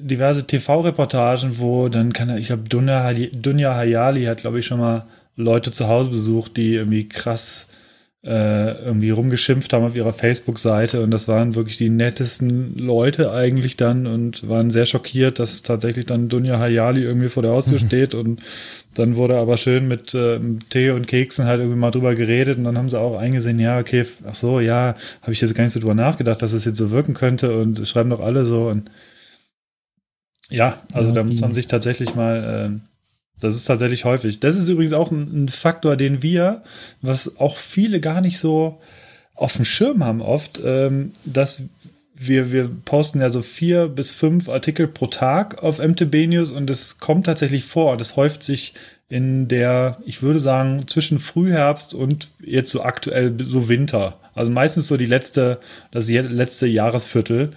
diverse 0.00 0.46
TV-Reportagen, 0.46 1.58
wo 1.58 1.88
dann 1.88 2.12
kann 2.12 2.28
er, 2.28 2.38
ich 2.38 2.48
glaube, 2.48 2.68
Dunja, 2.68 3.12
Dunja 3.12 3.74
Hayali 3.74 4.24
hat, 4.24 4.38
glaube 4.38 4.58
ich, 4.58 4.66
schon 4.66 4.80
mal 4.80 5.06
Leute 5.36 5.72
zu 5.72 5.88
Hause 5.88 6.10
besucht, 6.10 6.56
die 6.56 6.74
irgendwie 6.74 7.08
krass 7.08 7.68
äh, 8.22 8.72
irgendwie 8.84 9.10
rumgeschimpft 9.10 9.72
haben 9.72 9.84
auf 9.84 9.96
ihrer 9.96 10.12
Facebook-Seite. 10.12 11.02
Und 11.02 11.10
das 11.10 11.26
waren 11.26 11.54
wirklich 11.54 11.78
die 11.78 11.88
nettesten 11.88 12.74
Leute 12.76 13.32
eigentlich 13.32 13.76
dann 13.76 14.06
und 14.06 14.46
waren 14.46 14.70
sehr 14.70 14.84
schockiert, 14.84 15.38
dass 15.38 15.62
tatsächlich 15.62 16.04
dann 16.04 16.28
Dunja 16.28 16.58
Hayali 16.58 17.02
irgendwie 17.02 17.28
vor 17.28 17.42
der 17.42 17.52
Haustür 17.52 17.80
mhm. 17.80 17.86
steht. 17.86 18.14
Und 18.14 18.42
dann 18.94 19.16
wurde 19.16 19.38
aber 19.38 19.56
schön 19.56 19.88
mit 19.88 20.12
äh, 20.14 20.38
Tee 20.68 20.90
und 20.90 21.06
Keksen 21.06 21.46
halt 21.46 21.60
irgendwie 21.60 21.78
mal 21.78 21.90
drüber 21.90 22.14
geredet. 22.14 22.58
Und 22.58 22.64
dann 22.64 22.76
haben 22.76 22.90
sie 22.90 23.00
auch 23.00 23.16
eingesehen, 23.16 23.58
ja, 23.58 23.78
okay, 23.78 24.04
ach 24.26 24.34
so, 24.34 24.60
ja, 24.60 24.96
habe 25.22 25.32
ich 25.32 25.40
jetzt 25.40 25.54
gar 25.54 25.64
nicht 25.64 25.72
so 25.72 25.80
drüber 25.80 25.94
nachgedacht, 25.94 26.42
dass 26.42 26.52
es 26.52 26.66
jetzt 26.66 26.78
so 26.78 26.90
wirken 26.90 27.14
könnte. 27.14 27.58
Und 27.58 27.86
schreiben 27.88 28.10
doch 28.10 28.20
alle 28.20 28.44
so. 28.44 28.68
Und 28.68 28.90
ja, 30.50 30.78
also 30.92 31.08
ja, 31.08 31.14
da 31.14 31.22
muss 31.22 31.40
man 31.40 31.54
sich 31.54 31.66
tatsächlich 31.66 32.14
mal, 32.14 32.72
äh, 32.72 32.80
das 33.40 33.56
ist 33.56 33.64
tatsächlich 33.64 34.04
häufig. 34.04 34.40
Das 34.40 34.56
ist 34.56 34.68
übrigens 34.68 34.92
auch 34.92 35.10
ein, 35.10 35.44
ein, 35.44 35.48
Faktor, 35.48 35.96
den 35.96 36.22
wir, 36.22 36.62
was 37.00 37.38
auch 37.38 37.56
viele 37.56 38.00
gar 38.00 38.20
nicht 38.20 38.38
so 38.38 38.80
auf 39.34 39.54
dem 39.54 39.64
Schirm 39.64 40.04
haben 40.04 40.20
oft, 40.20 40.60
ähm, 40.62 41.12
dass 41.24 41.62
wir, 42.14 42.52
wir 42.52 42.70
posten 42.84 43.20
ja 43.20 43.30
so 43.30 43.40
vier 43.40 43.88
bis 43.88 44.10
fünf 44.10 44.50
Artikel 44.50 44.86
pro 44.86 45.06
Tag 45.06 45.62
auf 45.62 45.78
MTB 45.78 46.26
News 46.26 46.52
und 46.52 46.68
es 46.68 46.98
kommt 46.98 47.24
tatsächlich 47.24 47.64
vor 47.64 47.92
und 47.92 48.00
es 48.02 48.16
häuft 48.16 48.42
sich 48.42 48.74
in 49.08 49.48
der, 49.48 49.98
ich 50.04 50.22
würde 50.22 50.38
sagen, 50.38 50.86
zwischen 50.86 51.18
Frühherbst 51.18 51.94
und 51.94 52.28
jetzt 52.44 52.70
so 52.70 52.82
aktuell 52.82 53.34
so 53.42 53.68
Winter. 53.68 54.18
Also 54.34 54.50
meistens 54.50 54.86
so 54.86 54.96
die 54.96 55.06
letzte, 55.06 55.58
das 55.90 56.08
letzte 56.08 56.66
Jahresviertel 56.66 57.50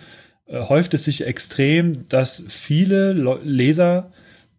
häuft 0.51 0.93
es 0.93 1.05
sich 1.05 1.25
extrem, 1.25 2.07
dass 2.09 2.43
viele 2.47 3.13
Le 3.13 3.39
Leser 3.43 4.11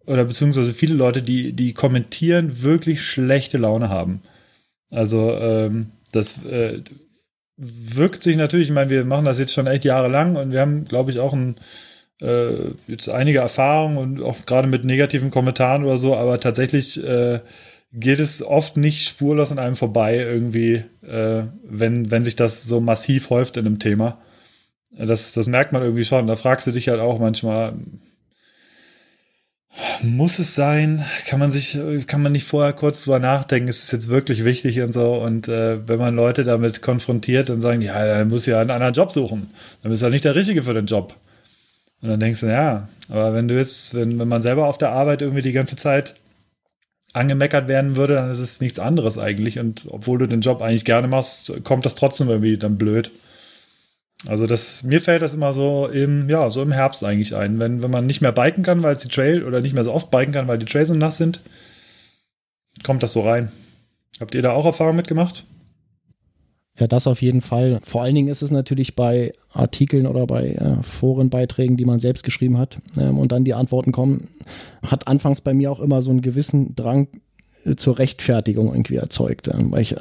oder 0.07 0.25
beziehungsweise 0.25 0.75
viele 0.75 0.95
Leute, 0.95 1.23
die, 1.23 1.53
die 1.53 1.73
kommentieren, 1.73 2.63
wirklich 2.63 3.03
schlechte 3.03 3.59
Laune 3.59 3.89
haben. 3.89 4.23
Also 4.91 5.33
ähm, 5.33 5.91
das 6.13 6.45
äh, 6.45 6.83
wirkt 7.57 8.23
sich 8.23 8.37
natürlich, 8.37 8.69
ich 8.69 8.75
meine, 8.75 8.91
wir 8.91 9.05
machen 9.05 9.25
das 9.25 9.39
jetzt 9.39 9.53
schon 9.53 9.67
echt 9.67 9.85
jahrelang 9.85 10.37
und 10.37 10.53
wir 10.53 10.61
haben, 10.61 10.85
glaube 10.85 11.11
ich, 11.11 11.19
auch 11.21 11.33
ein, 11.33 11.57
äh, 12.21 12.71
jetzt 12.87 13.09
einige 13.09 13.39
Erfahrungen 13.39 13.97
und 13.97 14.23
auch 14.23 14.45
gerade 14.47 14.69
mit 14.69 14.85
negativen 14.85 15.31
Kommentaren 15.31 15.85
oder 15.85 15.97
so, 15.97 16.15
aber 16.15 16.41
tatsächlich 16.41 17.03
äh, 17.03 17.41
geht 17.93 18.19
es 18.19 18.43
oft 18.43 18.77
nicht 18.77 19.07
spurlos 19.07 19.53
an 19.53 19.59
einem 19.59 19.77
vorbei 19.77 20.19
irgendwie, 20.19 20.83
äh, 21.07 21.45
wenn, 21.65 22.11
wenn 22.11 22.25
sich 22.25 22.37
das 22.37 22.65
so 22.65 22.81
massiv 22.81 23.31
häuft 23.31 23.57
in 23.57 23.67
einem 23.67 23.79
Thema. 23.79 24.19
Das, 24.97 25.33
das 25.33 25.47
merkt 25.47 25.73
man 25.73 25.83
irgendwie 25.83 26.05
schon. 26.05 26.27
Da 26.27 26.37
fragst 26.37 26.67
du 26.67 26.71
dich 26.71 26.89
halt 26.89 27.01
auch 27.01 27.19
manchmal, 27.19 27.75
muss 30.03 30.39
es 30.39 30.55
sein? 30.55 31.05
Kann 31.27 31.41
man 31.41 31.51
sich, 31.51 31.79
kann 32.07 32.23
man 32.23 32.33
nicht 32.33 32.47
vorher 32.47 32.73
kurz 32.73 33.03
drüber 33.03 33.19
nachdenken, 33.19 33.69
ist 33.69 33.85
es 33.85 33.91
jetzt 33.91 34.09
wirklich 34.09 34.45
wichtig 34.45 34.81
und 34.81 34.93
so? 34.93 35.15
Und 35.15 35.49
äh, 35.49 35.87
wenn 35.89 35.99
man 35.99 36.15
Leute 36.15 36.45
damit 36.45 36.83
konfrontiert 36.83 37.51
und 37.51 37.61
sagen, 37.61 37.81
ja, 37.81 38.07
dann 38.07 38.29
muss 38.29 38.47
ja 38.47 38.61
einen 38.61 38.71
anderen 38.71 38.95
Job 38.95 39.11
suchen, 39.11 39.51
dann 39.83 39.91
bist 39.91 40.03
du 40.03 40.05
halt 40.05 40.13
nicht 40.13 40.25
der 40.25 40.37
Richtige 40.37 40.63
für 40.63 40.75
den 40.75 40.87
Job. 40.87 41.17
Und 42.03 42.11
dann 42.11 42.21
denkst 42.21 42.41
du, 42.41 42.47
ja, 42.47 42.89
aber 43.09 43.35
wenn 43.35 43.49
du 43.49 43.57
jetzt, 43.57 43.95
wenn, 43.95 44.19
wenn 44.19 44.29
man 44.29 44.43
selber 44.43 44.67
auf 44.67 44.79
der 44.79 44.91
Arbeit 44.91 45.23
irgendwie 45.23 45.43
die 45.43 45.53
ganze 45.53 45.77
Zeit 45.77 46.15
angemeckert 47.15 47.69
werden 47.69 47.97
würde, 47.97 48.15
dann 48.15 48.31
ist 48.31 48.41
es 48.41 48.61
nichts 48.61 48.79
anderes 48.79 49.19
eigentlich. 49.19 49.59
Und 49.59 49.87
obwohl 49.89 50.19
du 50.19 50.27
den 50.27 50.41
Job 50.41 50.61
eigentlich 50.61 50.85
gerne 50.85 51.09
machst, 51.09 51.65
kommt 51.65 51.87
das 51.87 51.95
trotzdem 51.95 52.29
irgendwie 52.29 52.59
dann 52.59 52.77
blöd. 52.77 53.11
Also 54.27 54.47
das, 54.47 54.83
mir 54.83 55.01
fällt 55.01 55.23
das 55.23 55.35
immer 55.35 55.53
so 55.53 55.87
im, 55.87 56.29
ja, 56.31 56.51
so 56.51 56.63
im 56.63 56.73
Herbst 56.73 57.05
eigentlich 57.05 57.37
ein. 57.37 57.59
Wenn, 57.59 57.83
wenn 57.83 57.91
man 57.91 58.07
nicht 58.07 58.21
mehr 58.21 58.33
biken 58.33 58.65
kann, 58.65 58.83
weil 58.83 58.95
es 58.95 59.03
die 59.03 59.09
Trail 59.09 59.45
oder 59.45 59.61
nicht 59.61 59.75
mehr 59.75 59.85
so 59.85 59.93
oft 59.93 60.11
biken 60.11 60.33
kann, 60.33 60.49
weil 60.49 60.59
die 60.59 60.65
Trails 60.65 60.89
so 60.89 60.95
nass 60.95 61.17
sind, 61.17 61.41
kommt 62.83 63.03
das 63.03 63.13
so 63.13 63.21
rein. 63.21 63.53
Habt 64.21 64.35
ihr 64.35 64.43
da 64.43 64.53
auch 64.53 64.65
Erfahrungen 64.65 64.97
mitgemacht? 64.97 65.45
Ja, 66.79 66.89
das 66.89 67.07
auf 67.07 67.23
jeden 67.23 67.41
Fall. 67.41 67.81
Vor 67.85 68.03
allen 68.03 68.17
Dingen 68.17 68.29
ist 68.29 68.43
es 68.43 68.51
natürlich 68.51 68.97
bei 68.97 69.33
Artikeln 69.53 70.07
oder 70.07 70.27
bei 70.27 70.53
äh, 70.53 70.83
Forenbeiträgen, 70.83 71.77
die 71.77 71.85
man 71.85 72.01
selbst 72.01 72.25
geschrieben 72.25 72.59
hat 72.59 72.79
ähm, 72.97 73.19
und 73.19 73.31
dann 73.31 73.45
die 73.45 73.55
Antworten 73.55 73.93
kommen, 73.93 74.29
hat 74.83 75.07
anfangs 75.07 75.41
bei 75.41 75.55
mir 75.55 75.71
auch 75.71 75.79
immer 75.79 76.03
so 76.03 76.11
einen 76.11 76.23
gewissen 76.23 76.75
Drang 76.75 77.09
äh, 77.65 77.77
zur 77.77 77.99
Rechtfertigung 78.01 78.75
irgendwie 78.75 78.97
erzeugt, 78.97 79.47
äh, 79.47 79.55
weil 79.57 79.83
ich 79.83 79.97
äh, 79.97 80.01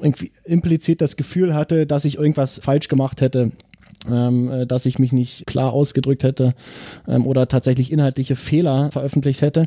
irgendwie 0.00 0.32
implizit 0.44 1.00
das 1.00 1.16
Gefühl 1.16 1.54
hatte, 1.54 1.86
dass 1.86 2.04
ich 2.04 2.18
irgendwas 2.18 2.58
falsch 2.58 2.88
gemacht 2.88 3.20
hätte. 3.20 3.52
Ähm, 4.10 4.50
äh, 4.50 4.66
dass 4.66 4.86
ich 4.86 5.00
mich 5.00 5.12
nicht 5.12 5.46
klar 5.46 5.72
ausgedrückt 5.72 6.22
hätte 6.22 6.54
ähm, 7.08 7.26
oder 7.26 7.48
tatsächlich 7.48 7.90
inhaltliche 7.90 8.36
Fehler 8.36 8.92
veröffentlicht 8.92 9.40
hätte. 9.40 9.66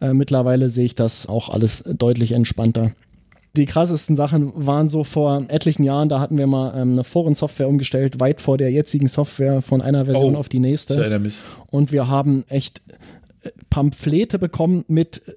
Äh, 0.00 0.12
mittlerweile 0.12 0.68
sehe 0.68 0.86
ich 0.86 0.96
das 0.96 1.28
auch 1.28 1.50
alles 1.50 1.84
deutlich 1.96 2.32
entspannter. 2.32 2.92
Die 3.56 3.66
krassesten 3.66 4.16
Sachen 4.16 4.52
waren 4.54 4.88
so 4.88 5.04
vor 5.04 5.44
etlichen 5.48 5.84
Jahren, 5.84 6.08
da 6.08 6.20
hatten 6.20 6.36
wir 6.36 6.46
mal 6.48 6.74
ähm, 6.76 6.92
eine 6.92 7.04
Forensoftware 7.04 7.68
umgestellt, 7.68 8.18
weit 8.18 8.40
vor 8.40 8.58
der 8.58 8.72
jetzigen 8.72 9.06
Software 9.06 9.62
von 9.62 9.80
einer 9.80 10.04
Version 10.04 10.34
oh, 10.34 10.38
auf 10.38 10.48
die 10.48 10.58
nächste. 10.58 10.94
Ich 10.94 11.00
erinnere 11.00 11.20
mich. 11.20 11.34
Und 11.70 11.92
wir 11.92 12.08
haben 12.08 12.44
echt 12.48 12.82
Pamphlete 13.70 14.38
bekommen 14.38 14.84
mit 14.88 15.22
äh, 15.26 15.32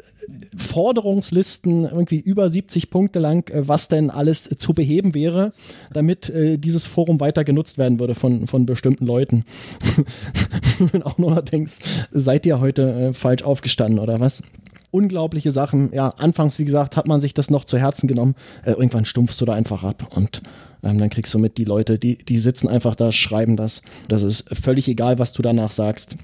Forderungslisten, 0.55 1.84
irgendwie 1.84 2.20
über 2.20 2.49
70 2.49 2.89
Punkte 2.89 3.20
lang, 3.20 3.49
äh, 3.49 3.68
was 3.68 3.88
denn 3.88 4.10
alles 4.10 4.49
zu 4.57 4.74
beheben 4.74 5.14
wäre, 5.14 5.53
damit 5.93 6.30
äh, 6.30 6.57
dieses 6.57 6.86
Forum 6.86 7.20
weiter 7.20 7.43
genutzt 7.43 7.78
werden 7.78 7.99
würde 7.99 8.16
von, 8.16 8.47
von 8.47 8.66
bestimmten 8.66 9.05
Leuten. 9.05 9.45
Wenn 10.91 11.03
auch 11.03 11.18
nur 11.18 11.41
denkst, 11.41 11.78
seid 12.12 12.45
ihr 12.45 12.60
heute 12.60 13.14
falsch 13.14 13.43
aufgestanden 13.43 13.99
oder 13.99 14.20
was? 14.20 14.43
Unglaubliche 14.91 15.51
Sachen. 15.51 15.91
Ja, 15.93 16.10
anfangs, 16.10 16.57
wie 16.57 16.66
gesagt, 16.66 16.97
hat 16.97 17.07
man 17.07 17.22
sich 17.22 17.34
das 17.34 17.49
noch 17.49 17.64
zu 17.64 17.78
Herzen 17.78 18.07
genommen. 18.07 18.36
Irgendwann 18.66 19.05
stumpfst 19.05 19.39
du 19.39 19.45
da 19.45 19.53
einfach 19.53 19.84
ab 19.84 20.07
und 20.16 20.41
ähm, 20.84 20.97
dann 20.97 21.09
kriegst 21.09 21.34
du 21.34 21.39
mit, 21.39 21.57
die 21.57 21.65
Leute, 21.65 21.99
die, 21.99 22.17
die 22.17 22.38
sitzen 22.38 22.67
einfach 22.67 22.95
da, 22.95 23.11
schreiben 23.11 23.57
das. 23.57 23.82
Das 24.07 24.23
ist 24.23 24.55
völlig 24.55 24.88
egal, 24.88 25.19
was 25.19 25.34
du 25.34 25.41
danach 25.41 25.71
sagst. 25.71 26.17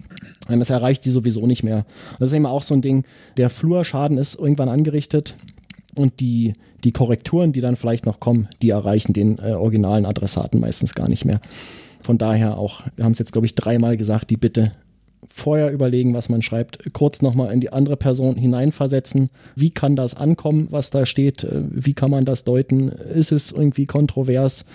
Ähm, 0.49 0.61
es 0.61 0.69
erreicht 0.69 1.03
sie 1.03 1.11
sowieso 1.11 1.45
nicht 1.47 1.63
mehr. 1.63 1.85
Das 2.19 2.29
ist 2.29 2.35
immer 2.35 2.51
auch 2.51 2.61
so 2.61 2.73
ein 2.73 2.81
Ding, 2.81 3.03
der 3.37 3.49
Flurschaden 3.49 4.17
ist 4.17 4.35
irgendwann 4.35 4.69
angerichtet 4.69 5.35
und 5.95 6.19
die, 6.19 6.53
die 6.83 6.91
Korrekturen, 6.91 7.53
die 7.53 7.61
dann 7.61 7.75
vielleicht 7.75 8.05
noch 8.05 8.19
kommen, 8.19 8.47
die 8.61 8.69
erreichen 8.69 9.13
den 9.13 9.39
äh, 9.39 9.51
originalen 9.51 10.05
Adressaten 10.05 10.59
meistens 10.59 10.95
gar 10.95 11.09
nicht 11.09 11.25
mehr. 11.25 11.41
Von 11.99 12.17
daher 12.17 12.57
auch, 12.57 12.83
wir 12.95 13.05
haben 13.05 13.13
es 13.13 13.19
jetzt, 13.19 13.31
glaube 13.31 13.47
ich, 13.47 13.55
dreimal 13.55 13.97
gesagt, 13.97 14.29
die 14.29 14.37
Bitte 14.37 14.73
vorher 15.27 15.71
überlegen, 15.71 16.13
was 16.13 16.29
man 16.29 16.41
schreibt, 16.41 16.93
kurz 16.93 17.21
nochmal 17.21 17.53
in 17.53 17.59
die 17.59 17.71
andere 17.71 17.97
Person 17.97 18.35
hineinversetzen. 18.35 19.29
Wie 19.55 19.69
kann 19.69 19.95
das 19.95 20.15
ankommen, 20.15 20.67
was 20.71 20.89
da 20.89 21.05
steht? 21.05 21.43
Äh, 21.43 21.63
wie 21.69 21.93
kann 21.93 22.11
man 22.11 22.25
das 22.25 22.43
deuten? 22.43 22.89
Ist 22.89 23.31
es 23.31 23.51
irgendwie 23.51 23.85
kontrovers? 23.85 24.65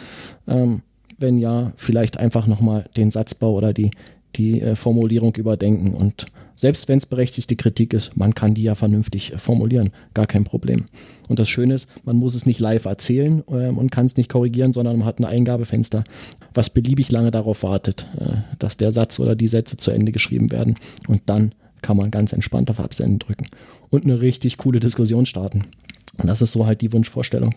Ähm, 0.46 0.82
wenn 1.18 1.38
ja, 1.38 1.72
vielleicht 1.76 2.18
einfach 2.18 2.46
nochmal 2.46 2.86
den 2.96 3.10
Satzbau 3.10 3.54
oder 3.54 3.72
die, 3.72 3.90
die 4.36 4.60
äh, 4.60 4.74
Formulierung 4.74 5.34
überdenken. 5.36 5.94
Und 5.94 6.26
selbst 6.56 6.88
wenn 6.88 6.98
es 6.98 7.06
berechtigte 7.06 7.56
Kritik 7.56 7.94
ist, 7.94 8.16
man 8.16 8.34
kann 8.34 8.54
die 8.54 8.62
ja 8.62 8.74
vernünftig 8.74 9.32
äh, 9.32 9.38
formulieren. 9.38 9.92
Gar 10.14 10.26
kein 10.26 10.44
Problem. 10.44 10.86
Und 11.28 11.38
das 11.38 11.48
Schöne 11.48 11.74
ist, 11.74 11.88
man 12.04 12.16
muss 12.16 12.34
es 12.34 12.46
nicht 12.46 12.60
live 12.60 12.84
erzählen 12.84 13.42
äh, 13.48 13.68
und 13.68 13.90
kann 13.90 14.06
es 14.06 14.16
nicht 14.16 14.30
korrigieren, 14.30 14.72
sondern 14.72 14.98
man 14.98 15.06
hat 15.06 15.20
ein 15.20 15.24
Eingabefenster, 15.24 16.04
was 16.54 16.70
beliebig 16.70 17.10
lange 17.10 17.30
darauf 17.30 17.62
wartet, 17.62 18.06
äh, 18.18 18.36
dass 18.58 18.76
der 18.76 18.92
Satz 18.92 19.20
oder 19.20 19.34
die 19.34 19.48
Sätze 19.48 19.76
zu 19.76 19.90
Ende 19.90 20.12
geschrieben 20.12 20.50
werden. 20.50 20.76
Und 21.08 21.22
dann 21.26 21.54
kann 21.82 21.96
man 21.96 22.10
ganz 22.10 22.32
entspannt 22.32 22.70
auf 22.70 22.80
Absenden 22.80 23.18
drücken 23.18 23.46
und 23.88 24.04
eine 24.04 24.20
richtig 24.20 24.58
coole 24.58 24.80
Diskussion 24.80 25.26
starten. 25.26 25.66
Und 26.18 26.28
das 26.28 26.42
ist 26.42 26.52
so 26.52 26.66
halt 26.66 26.80
die 26.80 26.92
Wunschvorstellung. 26.92 27.54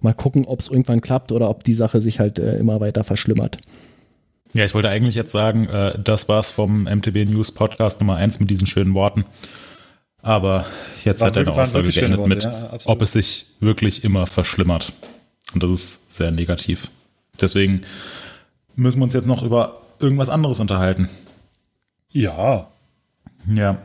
Mal 0.00 0.14
gucken, 0.14 0.44
ob 0.44 0.60
es 0.60 0.68
irgendwann 0.68 1.00
klappt 1.00 1.32
oder 1.32 1.50
ob 1.50 1.64
die 1.64 1.74
Sache 1.74 2.00
sich 2.00 2.20
halt 2.20 2.38
äh, 2.38 2.56
immer 2.56 2.80
weiter 2.80 3.02
verschlimmert. 3.02 3.58
Ja, 4.52 4.64
ich 4.64 4.74
wollte 4.74 4.88
eigentlich 4.88 5.16
jetzt 5.16 5.32
sagen, 5.32 5.66
äh, 5.68 5.98
das 5.98 6.28
war's 6.28 6.50
vom 6.50 6.84
MTB 6.84 7.28
News 7.28 7.50
Podcast 7.50 8.00
Nummer 8.00 8.16
1 8.16 8.38
mit 8.38 8.50
diesen 8.50 8.66
schönen 8.66 8.94
Worten. 8.94 9.24
Aber 10.22 10.64
jetzt 11.04 11.20
War 11.20 11.28
hat 11.28 11.36
deine 11.36 11.52
Aussage 11.52 11.88
geendet 11.88 12.26
mit, 12.26 12.44
ja, 12.44 12.78
ob 12.84 13.02
es 13.02 13.12
sich 13.12 13.46
wirklich 13.60 14.04
immer 14.04 14.26
verschlimmert. 14.26 14.92
Und 15.52 15.62
das 15.62 15.70
ist 15.70 16.10
sehr 16.10 16.30
negativ. 16.30 16.90
Deswegen 17.40 17.82
müssen 18.76 18.98
wir 19.00 19.04
uns 19.04 19.14
jetzt 19.14 19.26
noch 19.26 19.42
über 19.42 19.80
irgendwas 20.00 20.28
anderes 20.28 20.60
unterhalten. 20.60 21.08
Ja, 22.10 22.68
Ja. 23.52 23.78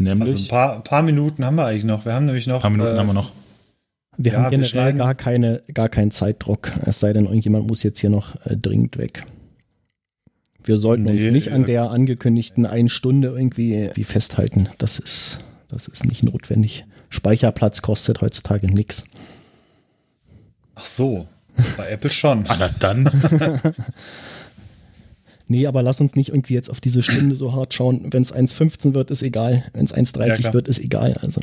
Nämlich. 0.00 0.30
also 0.30 0.44
ein 0.44 0.48
paar, 0.48 0.82
paar 0.84 1.02
Minuten 1.02 1.44
haben 1.44 1.56
wir 1.56 1.66
eigentlich 1.66 1.84
noch. 1.84 2.04
Wir 2.04 2.14
haben 2.14 2.26
nämlich 2.26 2.46
noch. 2.46 2.56
ein 2.56 2.60
paar 2.62 2.70
Minuten 2.70 2.94
äh, 2.94 2.98
haben 2.98 3.06
wir 3.08 3.14
noch. 3.14 3.32
Wir 4.16 4.32
Ja, 4.32 4.38
haben 4.38 4.44
wir 4.44 4.50
generell 4.50 4.68
schneiden- 4.68 4.98
gar, 4.98 5.14
keine, 5.14 5.62
gar 5.74 5.88
keinen 5.88 6.10
Zeitdruck. 6.12 6.72
Es 6.84 7.00
sei 7.00 7.12
denn, 7.12 7.24
irgendjemand 7.24 7.66
muss 7.66 7.82
jetzt 7.82 7.98
hier 7.98 8.10
noch 8.10 8.34
äh, 8.46 8.56
dringend 8.56 8.96
weg. 8.98 9.24
Wir 10.62 10.78
sollten 10.78 11.06
uns 11.08 11.22
Nee, 11.22 11.30
nicht 11.32 11.50
an 11.50 11.62
äh, 11.62 11.66
der 11.66 11.90
angekündigten 11.90 12.66
einen 12.66 12.88
Stunde 12.88 13.28
irgendwie 13.28 13.90
wie 13.94 14.04
festhalten. 14.04 14.68
Das 14.78 14.98
ist, 15.00 15.40
das 15.68 15.88
ist 15.88 16.04
nicht 16.04 16.22
notwendig. 16.22 16.84
Speicherplatz 17.10 17.80
kostet 17.82 18.20
heutzutage 18.20 18.66
nichts. 18.72 19.04
Ach 20.74 20.84
so, 20.84 21.26
bei 21.78 21.88
Apple 21.88 22.10
schon. 22.10 22.44
Ah, 22.48 22.56
na 22.58 22.68
dann. 22.78 23.10
Nee, 25.50 25.66
aber 25.66 25.82
lass 25.82 26.00
uns 26.00 26.14
nicht 26.14 26.28
irgendwie 26.28 26.52
jetzt 26.52 26.68
auf 26.68 26.78
diese 26.80 27.02
Stunde 27.02 27.34
so 27.34 27.54
hart 27.54 27.72
schauen. 27.72 28.08
Wenn 28.12 28.22
es 28.22 28.34
1,15 28.34 28.92
wird, 28.92 29.10
ist 29.10 29.22
egal. 29.22 29.64
Wenn 29.72 29.86
es 29.86 29.92
Ja, 29.92 29.96
1,30 29.96 30.40
klar. 30.40 30.52
wird, 30.54 30.68
ist 30.68 30.78
egal. 30.78 31.16
Also 31.22 31.40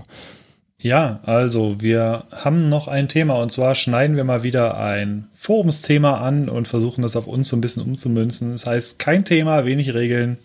Ja, 0.80 1.22
also 1.24 1.82
wir 1.82 2.26
haben 2.32 2.70
noch 2.70 2.88
ein 2.88 3.10
Thema 3.10 3.42
und 3.42 3.52
zwar 3.52 3.74
schneiden 3.74 4.16
wir 4.16 4.24
mal 4.24 4.44
wieder 4.44 4.78
ein 4.80 5.28
Forumsthema 5.36 6.20
an 6.20 6.50
und 6.50 6.68
versuchen 6.68 7.02
das 7.02 7.16
auf 7.16 7.26
uns 7.26 7.50
so 7.50 7.58
ein 7.58 7.62
bisschen 7.62 7.82
umzumünzen. 7.82 8.52
Das 8.52 8.68
heißt, 8.68 9.00
kein 9.00 9.26
Thema, 9.26 9.66
wenig 9.66 9.96
Regeln. 9.96 10.38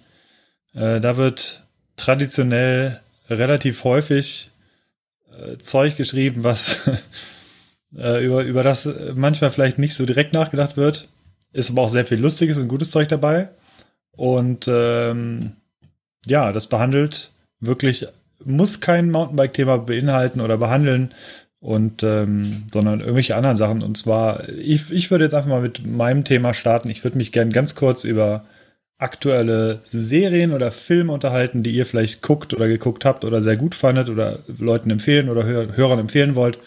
Äh, 0.74 0.99
da 1.01 1.18
wird 1.18 1.62
traditionell 1.97 3.01
relativ 3.28 3.84
häufig 3.84 4.51
äh, 5.38 5.59
Zeug 5.59 5.97
geschrieben, 5.97 6.45
was 6.45 6.78
äh, 7.97 8.24
über, 8.24 8.45
über 8.45 8.62
das 8.62 8.88
manchmal 9.14 9.51
vielleicht 9.51 9.78
nicht 9.78 9.95
so 9.95 10.07
direkt 10.07 10.32
nachgedacht 10.32 10.76
wird. 10.76 11.09
Ist 11.53 11.70
aber 11.70 11.82
auch 11.82 11.88
sehr 11.88 12.07
viel 12.07 12.20
lustiges 12.20 12.59
und 12.59 12.68
gutes 12.68 12.91
Zeug 12.91 13.09
dabei. 13.09 13.49
Und 14.12 14.68
ähm, 14.68 15.53
ja, 16.26 16.53
das 16.53 16.68
behandelt 16.68 17.32
wirklich 17.61 18.07
muss 18.45 18.80
kein 18.80 19.11
Mountainbike-Thema 19.11 19.78
beinhalten 19.78 20.41
oder 20.41 20.59
behandeln 20.59 21.12
und 21.61 22.03
ähm, 22.03 22.64
sondern 22.72 23.01
irgendwelche 23.01 23.36
anderen 23.36 23.57
Sachen. 23.57 23.82
Und 23.82 23.97
zwar, 23.97 24.49
ich, 24.49 24.91
ich 24.91 25.11
würde 25.11 25.24
jetzt 25.24 25.34
einfach 25.34 25.51
mal 25.51 25.61
mit 25.61 25.86
meinem 25.86 26.24
Thema 26.24 26.55
starten. 26.55 26.88
Ich 26.88 27.05
würde 27.05 27.18
mich 27.18 27.32
gern 27.32 27.51
ganz 27.51 27.74
kurz 27.74 28.05
über 28.05 28.45
aktuelle 28.99 29.80
Serien 29.84 30.53
oder 30.53 30.70
Filme 30.70 31.12
unterhalten, 31.12 31.62
die 31.62 31.72
ihr 31.72 31.86
vielleicht 31.86 32.22
guckt 32.22 32.53
oder 32.55 32.68
geguckt 32.68 33.05
habt 33.05 33.24
oder 33.24 33.41
sehr 33.41 33.57
gut 33.57 33.74
fandet 33.74 34.11
oder 34.11 34.41
Leuten 34.59 34.91
empfehlen 34.91 35.28
oder 35.28 35.45
Hör 35.45 35.76
Hörern 35.76 35.99
empfehlen 35.99 36.34
wollt. 36.34 36.59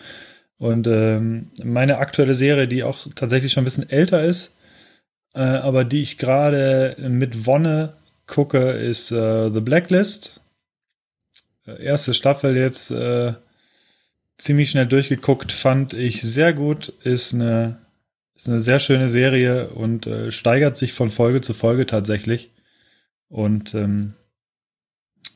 Und 0.58 0.88
ähm, 0.88 1.52
meine 1.64 1.98
aktuelle 1.98 2.36
Serie, 2.36 2.68
die 2.68 2.84
auch 2.84 3.08
tatsächlich 3.16 3.52
schon 3.52 3.64
ein 3.64 3.66
bisschen 3.66 3.90
älter 3.90 4.24
ist, 4.24 4.58
äh, 5.34 5.40
aber 5.40 5.84
die 5.84 6.02
ich 6.02 6.18
gerade 6.18 6.96
mit 7.00 7.46
Wonne 7.46 7.98
gucke, 8.28 8.72
ist 8.72 9.12
äh, 9.12 9.50
The 9.52 9.62
Blacklist 9.62 10.42
erste 11.66 12.14
Staffel 12.14 12.56
jetzt 12.56 12.92
äh, 12.92 13.34
ziemlich 14.38 14.72
schnell 14.72 14.88
durchgeguckt, 14.88 15.52
fand 15.52 15.94
ich 15.94 16.22
sehr 16.22 16.54
gut. 16.54 16.90
Ist 17.04 17.34
eine, 17.34 17.86
ist 18.36 18.48
eine 18.48 18.60
sehr 18.60 18.80
schöne 18.80 19.10
Serie 19.10 19.70
und 19.70 20.08
äh, 20.08 20.32
steigert 20.32 20.78
sich 20.78 20.94
von 20.94 21.10
Folge 21.10 21.42
zu 21.42 21.54
Folge 21.54 21.86
tatsächlich. 21.86 22.52
Und 23.30 23.74
ähm, 23.74 24.14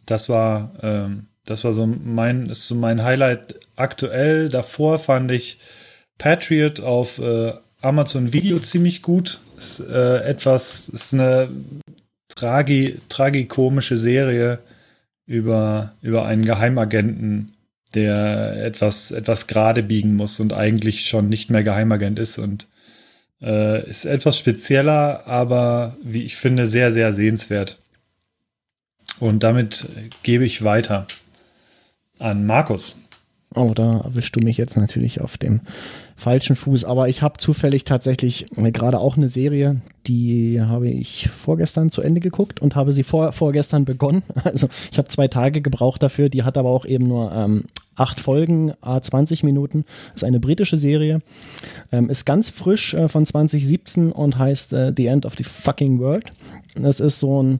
das 0.05 0.30
war, 0.30 0.74
ähm, 0.82 1.28
das 1.48 1.64
war 1.64 1.74
so 1.74 1.88
mein, 1.88 2.48
ist 2.48 2.68
so 2.68 2.76
mein 2.76 3.04
Highlight 3.04 3.56
aktuell. 3.76 4.50
Davor 4.50 5.00
fand 5.00 5.32
ich 5.32 5.58
Patriot 6.18 6.82
auf 6.82 7.20
äh, 7.20 7.54
Amazon 7.82 8.34
Video 8.34 8.60
ziemlich 8.60 9.02
gut. 9.02 9.39
Ist 9.58 9.80
äh, 9.80 10.20
etwas, 10.24 10.89
ist 10.89 11.14
eine 11.14 11.50
tragi, 12.36 13.00
tragikomische 13.08 13.98
Serie 13.98 14.60
über, 15.26 15.93
über 16.02 16.26
einen 16.26 16.45
Geheimagenten, 16.45 17.54
der 17.95 18.66
etwas, 18.66 19.12
etwas 19.12 19.48
gerade 19.48 19.84
biegen 19.84 20.16
muss 20.16 20.41
und 20.41 20.52
eigentlich 20.52 21.08
schon 21.08 21.30
nicht 21.30 21.50
mehr 21.50 21.64
Geheimagent 21.64 22.20
ist 22.20 22.38
und 22.39 22.68
äh, 23.41 23.89
ist 23.89 24.04
etwas 24.04 24.38
spezieller, 24.38 25.26
aber 25.28 25.95
wie 26.04 26.24
ich 26.24 26.36
finde, 26.36 26.68
sehr, 26.68 26.91
sehr 26.91 27.14
sehenswert. 27.14 27.78
Und 29.20 29.43
damit 29.43 29.88
gebe 30.24 30.43
ich 30.43 30.64
weiter 30.66 31.08
an 32.20 32.45
Markus. 32.45 32.97
Oh, 33.55 33.72
da 33.74 34.01
erwischst 34.01 34.36
du 34.36 34.41
mich 34.41 34.57
jetzt 34.57 34.76
natürlich 34.76 35.22
auf 35.22 35.38
dem 35.38 35.61
falschen 36.15 36.55
Fuß. 36.55 36.84
Aber 36.84 37.07
ich 37.07 37.22
habe 37.22 37.38
zufällig 37.38 37.86
tatsächlich 37.86 38.47
äh, 38.57 38.72
gerade 38.72 38.99
auch 38.99 39.15
eine 39.15 39.30
Serie, 39.30 39.82
die 40.05 40.61
habe 40.61 40.89
ich 40.89 41.30
vorgestern 41.30 41.89
zu 41.89 42.01
Ende 42.01 42.20
geguckt 42.20 42.61
und 42.61 42.76
habe 42.76 42.91
sie 42.91 43.03
vor, 43.03 43.32
vorgestern 43.32 43.86
begonnen. 43.86 44.24
Also 44.43 44.70
ich 44.91 44.97
habe 44.97 45.07
zwei 45.07 45.28
Tage 45.28 45.61
gebraucht 45.61 46.03
dafür. 46.03 46.30
Die 46.30 46.43
hat 46.43 46.57
aber 46.57 46.70
auch 46.70 46.86
eben 46.86 47.07
nur 47.07 47.32
ähm, 47.32 47.65
acht 47.95 48.20
Folgen, 48.20 48.74
a 48.82 49.01
20 49.01 49.43
Minuten. 49.43 49.86
Ist 50.13 50.24
eine 50.24 50.39
britische 50.39 50.78
Serie. 50.78 51.22
Ähm, 51.91 52.09
ist 52.09 52.26
ganz 52.26 52.49
frisch 52.49 52.93
äh, 52.93 53.07
von 53.07 53.26
2017 53.26 54.11
und 54.11 54.38
heißt 54.38 54.74
äh, 54.74 54.93
The 54.95 55.07
End 55.07 55.26
of 55.26 55.36
the 55.38 55.43
Fucking 55.43 55.99
World. 55.99 56.32
Das 56.76 56.99
ist 56.99 57.20
so 57.20 57.41
ein 57.41 57.59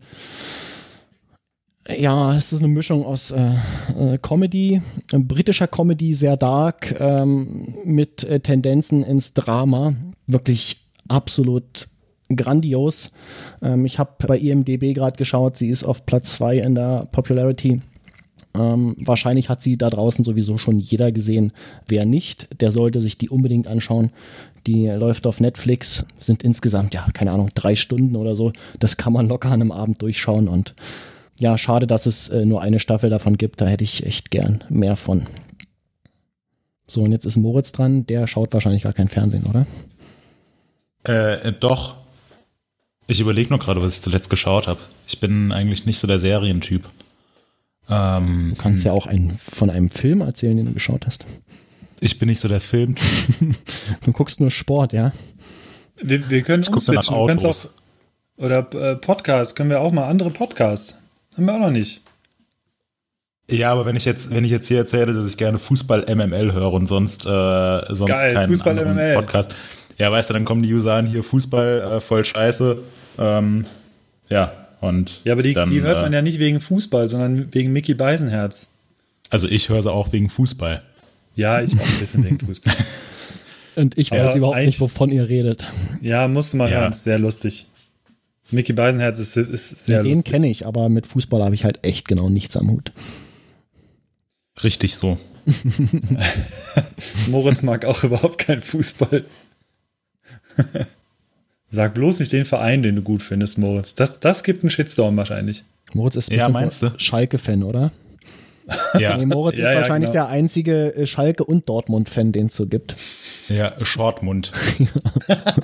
ja, 1.96 2.36
es 2.36 2.54
ist 2.54 2.60
eine 2.60 2.68
Mischung 2.68 3.06
aus 3.06 3.32
äh, 3.32 3.54
äh, 3.98 4.18
Comedy, 4.22 4.82
äh, 5.12 5.20
britischer 5.20 5.68
Comedy, 5.68 6.14
sehr 6.14 6.38
dark, 6.38 6.96
ähm, 7.00 7.76
mit 7.86 8.24
äh, 8.24 8.40
Tendenzen 8.40 9.04
ins 9.04 9.34
Drama. 9.34 9.94
Wirklich 10.28 10.82
absolut 11.08 11.88
grandios. 12.30 13.12
Ähm, 13.62 13.86
ich 13.86 14.00
habe 14.00 14.12
bei 14.28 14.38
IMDB 14.38 14.94
gerade 14.94 15.18
geschaut, 15.18 15.58
sie 15.58 15.70
ist 15.70 15.84
auf 15.84 16.06
Platz 16.06 16.34
2 16.34 16.58
in 16.60 16.76
der 16.76 17.08
Popularity. 17.12 17.82
Ähm, 18.54 18.96
wahrscheinlich 19.00 19.50
hat 19.50 19.62
sie 19.62 19.78
da 19.78 19.90
draußen 19.90 20.24
sowieso 20.24 20.58
schon 20.58 20.80
jeder 20.80 21.12
gesehen. 21.12 21.54
Wer 21.88 22.06
nicht, 22.06 22.60
der 22.62 22.72
sollte 22.72 23.02
sich 23.02 23.18
die 23.18 23.30
unbedingt 23.30 23.68
anschauen. 23.68 24.12
Die 24.66 24.88
läuft 24.88 25.28
auf 25.28 25.40
Netflix, 25.40 26.06
sind 26.20 26.44
insgesamt, 26.44 26.94
ja, 26.94 27.08
keine 27.14 27.32
Ahnung, 27.32 27.52
drei 27.56 27.76
Stunden 27.76 28.16
oder 28.16 28.36
so. 28.36 28.52
Das 28.80 28.98
kann 28.98 29.14
man 29.14 29.30
locker 29.30 29.50
an 29.50 29.62
einem 29.62 29.72
Abend 29.72 30.02
durchschauen 30.02 30.48
und 30.48 30.76
ja, 31.40 31.58
schade, 31.58 31.88
dass 31.88 32.06
es 32.06 32.30
äh, 32.30 32.46
nur 32.46 32.62
eine 32.62 32.80
Staffel 32.80 33.10
davon 33.10 33.38
gibt. 33.38 33.62
Da 33.62 33.68
hätte 33.68 33.84
ich 33.84 34.06
echt 34.06 34.32
gern 34.32 34.64
mehr 34.70 34.96
von. 34.96 35.28
So, 36.88 37.04
und 37.04 37.12
jetzt 37.12 37.26
ist 37.26 37.38
Moritz 37.38 37.72
dran. 37.72 38.06
Der 38.08 38.28
schaut 38.28 38.54
wahrscheinlich 38.54 38.84
gar 38.84 38.94
kein 38.94 39.10
Fernsehen, 39.10 39.46
oder? 39.46 39.66
Äh, 41.04 41.52
doch. 41.54 41.96
Ich 43.08 43.20
überlege 43.20 43.50
nur 43.50 43.60
gerade, 43.60 43.82
was 43.82 43.96
ich 43.96 44.02
zuletzt 44.02 44.30
geschaut 44.30 44.68
habe. 44.68 44.80
Ich 45.08 45.20
bin 45.20 45.52
eigentlich 45.52 45.86
nicht 45.86 46.00
so 46.00 46.08
der 46.08 46.20
Serientyp. 46.20 46.88
Ähm, 47.90 48.54
Du 48.56 48.62
kannst 48.62 48.84
ja 48.84 48.92
auch 48.92 49.08
ein, 49.08 49.38
von 49.38 49.70
einem 49.70 49.92
Film 49.92 50.22
erzählen, 50.22 50.58
den 50.58 50.66
du 50.66 50.74
geschaut 50.74 51.06
hast. 51.06 51.26
ich 52.02 52.20
bin 52.20 52.28
nicht 52.28 52.40
so 52.40 52.48
der 52.48 52.60
Filmtyp. 52.62 53.06
Du 54.04 54.12
guckst 54.12 54.40
nur 54.42 54.52
Sport, 54.52 54.92
ja? 54.94 55.14
Wir, 56.02 56.30
wir 56.30 56.42
können 56.42 56.64
Ich 56.64 56.70
umswitchen. 56.70 57.16
Du 57.16 57.28
kannst 57.28 57.46
auch, 57.46 57.70
oder 58.38 58.68
äh, 58.74 58.96
Podcasts, 58.98 59.56
können 59.56 59.70
wir 59.70 59.80
auch 59.80 59.92
mal 59.92 60.08
andere 60.08 60.30
Podcasts. 60.32 61.00
Haben 61.38 61.46
wir 61.46 61.54
auch 61.54 61.60
noch 61.60 61.70
nicht. 61.72 62.02
Ja, 63.50 63.72
aber 63.72 63.86
wenn 63.86 63.96
ich 63.96 64.04
jetzt, 64.06 64.34
wenn 64.34 64.44
ich 64.44 64.52
jetzt 64.52 64.68
hier 64.68 64.78
erzähle, 64.80 65.14
dass 65.14 65.26
ich 65.30 65.38
gerne 65.38 65.58
Fußball 65.58 66.06
MML 66.14 66.52
höre 66.52 66.74
und 66.74 66.88
sonst, 66.88 67.26
äh, 67.26 67.94
sonst 67.94 68.10
Geil, 68.10 68.34
keinen 68.34 68.50
Fußball 68.50 68.78
anderen 68.78 68.96
MML. 68.98 69.16
Podcast. 69.16 69.56
Ja, 69.98 70.12
weißt 70.12 70.30
du, 70.30 70.34
dann 70.34 70.44
kommen 70.46 70.64
die 70.64 70.74
User 70.74 70.94
an, 70.96 71.06
hier 71.06 71.24
Fußball 71.24 71.82
äh, 71.98 72.00
voll 72.02 72.26
scheiße. 72.26 72.78
Ähm, 73.18 73.66
ja, 74.30 74.52
und 74.82 75.22
Ja, 75.24 75.34
aber 75.34 75.44
die, 75.44 75.54
dann, 75.54 75.70
die 75.70 75.82
hört 75.82 76.02
man 76.02 76.12
äh, 76.12 76.18
ja 76.18 76.22
nicht 76.22 76.40
wegen 76.40 76.60
Fußball, 76.60 77.08
sondern 77.08 77.54
wegen 77.54 77.72
Mickey 77.72 77.94
Beisenherz. 77.94 78.72
Also 79.30 79.48
ich 79.48 79.70
höre 79.70 79.82
sie 79.82 79.92
auch 79.92 80.12
wegen 80.12 80.30
Fußball. 80.30 80.82
Ja, 81.36 81.62
ich 81.62 81.74
auch 81.80 81.86
ein 81.88 82.00
bisschen 82.00 82.26
wegen 82.26 82.40
Fußball. 82.40 82.74
Und 83.76 83.98
ich 83.98 84.12
weiß 84.12 84.20
Aber 84.22 84.36
überhaupt 84.36 84.58
eigentlich- 84.58 84.68
nicht, 84.76 84.82
wovon 84.82 85.12
ihr 85.12 85.30
redet. 85.30 85.68
Ja, 86.02 86.28
musst 86.28 86.52
du 86.54 86.58
mal 86.58 86.70
Ja. 86.70 86.82
hören, 86.82 86.94
sehr 86.94 87.20
lustig. 87.20 87.68
Mickey 88.52 88.74
Beisenherz 88.74 89.20
ist, 89.20 89.36
ist 89.38 89.86
sehr 89.86 90.04
den 90.04 90.16
lustig. 90.18 90.32
kenne 90.34 90.50
ich, 90.50 90.66
aber 90.66 90.90
mit 90.90 91.06
Fußball 91.08 91.44
habe 91.44 91.56
ich 91.56 91.66
halt 91.66 91.80
echt 91.84 92.08
genau 92.08 92.30
nichts 92.30 92.56
am 92.56 92.70
Hut. 92.72 92.92
Richtig 94.64 94.96
so. 94.96 95.18
Moritz 97.30 97.62
mag 97.62 97.86
auch 97.86 98.04
überhaupt 98.04 98.38
keinen 98.40 98.62
Fußball. 98.62 99.26
Sag 101.70 101.94
bloß 101.94 102.20
nicht 102.20 102.32
den 102.32 102.46
Verein, 102.46 102.82
den 102.84 102.96
du 102.96 103.02
gut 103.02 103.22
findest, 103.22 103.58
Moritz. 103.58 103.96
Das, 103.96 104.20
das 104.20 104.44
gibt 104.44 104.64
einen 104.64 104.70
Shitstorm 104.72 105.18
wahrscheinlich. 105.18 105.64
Moritz 105.94 106.16
ist 106.16 106.30
Ja, 106.30 106.38
bestimmt 106.38 106.54
meinst 106.54 106.82
du? 106.84 106.92
Schalke-Fan, 106.98 107.64
oder? 107.64 107.92
Ja, 109.00 109.18
Nee, 109.18 109.26
Moritz 109.26 109.58
Ja, 109.58 109.66
ist 109.66 109.70
ja, 109.72 109.76
wahrscheinlich 109.78 110.12
genau. 110.12 110.26
der 110.26 110.32
einzige 110.34 110.96
äh, 110.96 111.08
Schalke- 111.08 111.44
und 111.46 111.68
Dortmund-Fan, 111.70 112.32
den 112.32 112.48
es 112.48 112.56
so 112.56 112.66
gibt. 112.68 112.96
ja 113.48 113.74
Shortmund. 113.84 114.52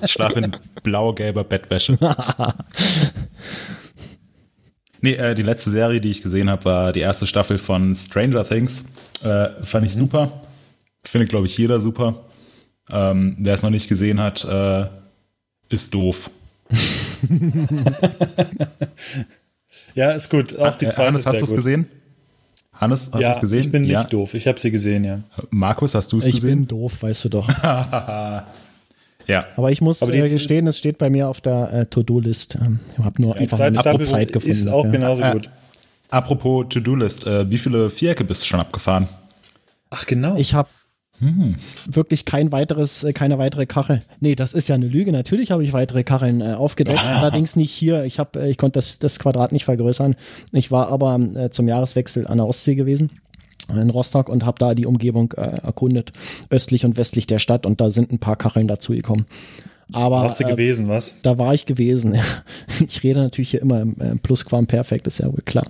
ich 0.03 0.11
schlafe 0.11 0.39
in 0.39 0.55
blau-gelber 0.83 1.43
Bettwäsche. 1.43 1.97
Nee, 5.01 5.13
äh, 5.15 5.35
die 5.35 5.43
letzte 5.43 5.69
Serie, 5.71 5.99
die 5.99 6.11
ich 6.11 6.21
gesehen 6.21 6.49
habe, 6.49 6.63
war 6.65 6.93
die 6.93 7.01
erste 7.01 7.27
Staffel 7.27 7.57
von 7.57 7.93
Stranger 7.93 8.47
Things. 8.47 8.85
Äh, 9.23 9.49
fand 9.63 9.85
ich 9.85 9.93
super. 9.93 10.41
Findet, 11.03 11.29
glaube 11.29 11.45
ich, 11.45 11.57
jeder 11.57 11.81
super. 11.81 12.21
Ähm, 12.91 13.35
Wer 13.39 13.53
es 13.53 13.63
noch 13.63 13.69
nicht 13.69 13.89
gesehen 13.89 14.19
hat, 14.21 14.45
äh, 14.45 14.85
ist 15.69 15.93
doof. 15.93 16.29
ja, 19.95 20.11
ist 20.11 20.29
gut. 20.29 20.57
Auch 20.57 20.75
die 20.77 20.85
äh, 20.85 20.89
zweite 20.89 21.07
Hannes, 21.07 21.25
hast 21.25 21.39
du 21.39 21.45
es 21.45 21.51
gesehen? 21.51 21.87
Hannes, 22.83 23.09
hast 23.13 23.21
ja, 23.21 23.29
du 23.29 23.35
es 23.35 23.39
gesehen? 23.41 23.61
Ich 23.61 23.71
bin 23.71 23.81
nicht 23.83 23.91
ja. 23.91 24.03
doof. 24.03 24.33
Ich 24.33 24.47
habe 24.47 24.59
sie 24.59 24.71
gesehen, 24.71 25.03
ja. 25.03 25.19
Markus, 25.49 25.95
hast 25.95 26.11
du 26.11 26.17
es 26.17 26.27
Ich 26.27 26.35
gesehen? 26.35 26.59
bin 26.59 26.67
doof, 26.67 27.01
weißt 27.01 27.25
du 27.25 27.29
doch. 27.29 27.47
ja. 29.27 29.45
Aber 29.55 29.71
ich 29.71 29.81
muss 29.81 30.01
Aber 30.03 30.13
äh, 30.13 30.27
gestehen, 30.27 30.67
es 30.67 30.77
steht 30.77 30.97
bei 30.97 31.09
mir 31.09 31.27
auf 31.29 31.41
der 31.41 31.73
äh, 31.73 31.85
To-Do-List. 31.85 32.55
Ähm, 32.61 32.79
ich 32.97 33.03
habe 33.03 33.21
nur 33.21 33.35
Die 33.35 33.41
einfach 33.41 33.69
nicht 33.69 33.79
Staffel 33.79 34.05
Zeit 34.05 34.33
gefunden. 34.33 34.51
ist 34.51 34.67
auch 34.67 34.85
ja. 34.85 34.91
genauso 34.91 35.23
Äh, 35.23 35.31
gut. 35.33 35.49
Apropos 36.09 36.65
To-Do-List, 36.69 37.25
äh, 37.25 37.49
wie 37.49 37.57
viele 37.57 37.89
Vierecke 37.89 38.23
bist 38.23 38.43
du 38.43 38.47
schon 38.47 38.59
abgefahren? 38.59 39.07
Ach, 39.89 40.05
genau. 40.05 40.35
Ich 40.37 40.53
habe 40.53 40.69
Hm. 41.19 41.55
wirklich 41.85 42.25
kein 42.25 42.51
weiteres, 42.51 43.03
äh, 43.03 43.13
keine 43.13 43.37
weitere 43.37 43.65
Kachel. 43.65 44.01
Nee, 44.19 44.35
das 44.35 44.53
ist 44.53 44.67
ja 44.67 44.75
eine 44.75 44.87
Lüge. 44.87 45.11
Natürlich 45.11 45.51
habe 45.51 45.63
ich 45.63 45.71
weitere 45.71 46.03
Kacheln 46.03 46.41
äh, 46.41 46.53
aufgedeckt, 46.53 47.05
allerdings 47.05 47.55
nicht 47.55 47.71
hier. 47.71 48.03
Ich 48.03 48.19
habe, 48.19 48.41
äh, 48.41 48.49
ich 48.49 48.57
konnte 48.57 48.77
das, 48.77 48.99
das 48.99 49.19
Quadrat 49.19 49.51
nicht 49.51 49.65
vergrößern. 49.65 50.15
Ich 50.51 50.71
war 50.71 50.89
aber 50.89 51.19
äh, 51.35 51.49
zum 51.51 51.67
Jahreswechsel 51.67 52.27
an 52.27 52.37
der 52.37 52.47
Ostsee 52.47 52.75
gewesen 52.75 53.11
in 53.69 53.89
Rostock 53.89 54.27
und 54.27 54.45
habe 54.45 54.59
da 54.59 54.73
die 54.73 54.85
Umgebung 54.85 55.31
äh, 55.33 55.61
erkundet, 55.63 56.11
östlich 56.49 56.85
und 56.85 56.97
westlich 56.97 57.27
der 57.27 57.39
Stadt 57.39 57.65
und 57.65 57.79
da 57.79 57.89
sind 57.89 58.11
ein 58.11 58.19
paar 58.19 58.35
Kacheln 58.35 58.67
dazugekommen. 58.67 59.25
Aber 59.91 60.21
Hast 60.21 60.39
du 60.39 60.45
äh, 60.45 60.49
gewesen, 60.49 60.87
was? 60.87 61.21
da 61.21 61.37
war 61.37 61.53
ich 61.53 61.65
gewesen. 61.65 62.17
Ich 62.87 63.03
rede 63.03 63.21
natürlich 63.21 63.51
hier 63.51 63.61
immer 63.61 63.81
im 63.81 63.95
äh, 63.99 64.15
Plusquamperfekt, 64.15 65.07
ist 65.07 65.19
ja 65.19 65.27
wohl 65.27 65.43
klar. 65.45 65.67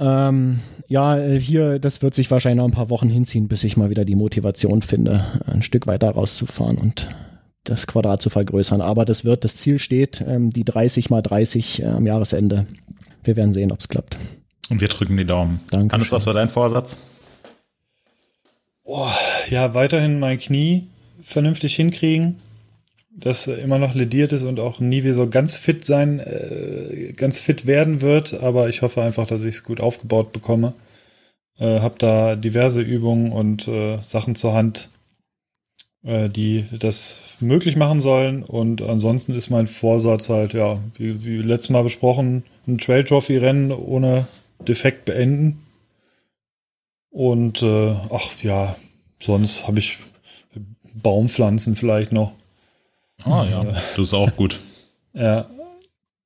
Ähm, 0.00 0.60
ja, 0.88 1.18
äh, 1.18 1.38
hier, 1.38 1.78
das 1.78 2.02
wird 2.02 2.14
sich 2.14 2.30
wahrscheinlich 2.30 2.56
noch 2.56 2.64
ein 2.64 2.72
paar 2.72 2.90
Wochen 2.90 3.08
hinziehen, 3.08 3.46
bis 3.46 3.62
ich 3.62 3.76
mal 3.76 3.90
wieder 3.90 4.04
die 4.04 4.16
Motivation 4.16 4.82
finde, 4.82 5.24
ein 5.46 5.62
Stück 5.62 5.86
weiter 5.86 6.10
rauszufahren 6.10 6.78
und 6.78 7.08
das 7.64 7.86
Quadrat 7.86 8.22
zu 8.22 8.30
vergrößern. 8.30 8.80
Aber 8.80 9.04
das 9.04 9.24
wird, 9.24 9.44
das 9.44 9.56
Ziel 9.56 9.78
steht, 9.78 10.24
ähm, 10.26 10.50
die 10.50 10.64
30 10.64 11.10
mal 11.10 11.20
30 11.20 11.82
äh, 11.82 11.86
am 11.86 12.06
Jahresende. 12.06 12.66
Wir 13.22 13.36
werden 13.36 13.52
sehen, 13.52 13.70
ob 13.70 13.80
es 13.80 13.88
klappt. 13.88 14.16
Und 14.70 14.80
wir 14.80 14.88
drücken 14.88 15.16
die 15.16 15.26
Daumen. 15.26 15.60
Dankeschön. 15.70 15.92
Hannes, 15.92 16.12
was 16.12 16.26
war 16.26 16.34
dein 16.34 16.48
Vorsatz? 16.48 16.96
Ja, 19.50 19.74
weiterhin 19.74 20.18
mein 20.18 20.38
Knie 20.38 20.88
vernünftig 21.22 21.76
hinkriegen, 21.76 22.38
das 23.10 23.46
immer 23.46 23.78
noch 23.78 23.94
lediert 23.94 24.32
ist 24.32 24.44
und 24.44 24.60
auch 24.60 24.80
nie 24.80 25.02
wieder 25.02 25.14
so 25.14 25.28
ganz 25.28 25.56
fit 25.56 25.84
sein, 25.84 26.20
äh, 26.20 27.12
ganz 27.16 27.38
fit 27.38 27.66
werden 27.66 28.00
wird. 28.00 28.34
Aber 28.34 28.68
ich 28.68 28.82
hoffe 28.82 29.02
einfach, 29.02 29.26
dass 29.26 29.44
ich 29.44 29.56
es 29.56 29.64
gut 29.64 29.80
aufgebaut 29.80 30.32
bekomme. 30.32 30.74
Äh, 31.58 31.80
hab 31.80 31.98
da 31.98 32.36
diverse 32.36 32.80
Übungen 32.80 33.32
und 33.32 33.68
äh, 33.68 34.00
Sachen 34.00 34.34
zur 34.34 34.54
Hand, 34.54 34.90
äh, 36.04 36.28
die 36.28 36.64
das 36.78 37.36
möglich 37.40 37.76
machen 37.76 38.00
sollen. 38.00 38.42
Und 38.42 38.80
ansonsten 38.82 39.34
ist 39.34 39.50
mein 39.50 39.66
Vorsatz 39.66 40.28
halt, 40.28 40.54
ja, 40.54 40.80
wie, 40.96 41.24
wie 41.24 41.38
letztes 41.38 41.70
Mal 41.70 41.82
besprochen, 41.82 42.44
ein 42.66 42.78
Trail 42.78 43.04
Trophy 43.04 43.36
Rennen 43.36 43.72
ohne 43.72 44.26
Defekt 44.66 45.04
beenden. 45.04 45.66
Und 47.10 47.62
äh, 47.62 47.94
ach 48.10 48.42
ja, 48.42 48.76
sonst 49.18 49.66
habe 49.66 49.80
ich 49.80 49.98
Baumpflanzen 50.94 51.76
vielleicht 51.76 52.12
noch. 52.12 52.32
Ah 53.24 53.46
ja, 53.50 53.64
das 53.64 53.98
ist 53.98 54.14
auch 54.14 54.34
gut. 54.36 54.60
Ja. 55.12 55.48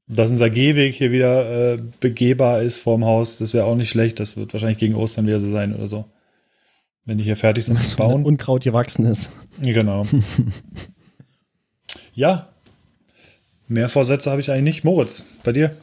Dass 0.06 0.30
unser 0.30 0.50
Gehweg 0.50 0.94
hier 0.94 1.10
wieder 1.12 1.74
äh, 1.74 1.78
begehbar 2.00 2.60
ist 2.62 2.78
vorm 2.78 3.04
Haus, 3.04 3.38
das 3.38 3.54
wäre 3.54 3.64
auch 3.64 3.74
nicht 3.76 3.88
schlecht. 3.90 4.20
Das 4.20 4.36
wird 4.36 4.52
wahrscheinlich 4.52 4.78
gegen 4.78 4.94
Ostern 4.94 5.26
wieder 5.26 5.40
so 5.40 5.50
sein 5.50 5.74
oder 5.74 5.88
so. 5.88 6.04
Wenn 7.06 7.18
die 7.18 7.24
hier 7.24 7.36
fertig 7.36 7.64
sind 7.64 7.78
mit 7.80 7.96
Bauen. 7.96 8.24
Unkraut 8.24 8.64
gewachsen 8.64 9.06
ist. 9.06 9.30
Genau. 9.62 10.06
ja. 12.14 12.48
Mehr 13.66 13.88
Vorsätze 13.88 14.30
habe 14.30 14.40
ich 14.40 14.50
eigentlich 14.50 14.76
nicht. 14.76 14.84
Moritz, 14.84 15.24
bei 15.42 15.52
dir? 15.52 15.74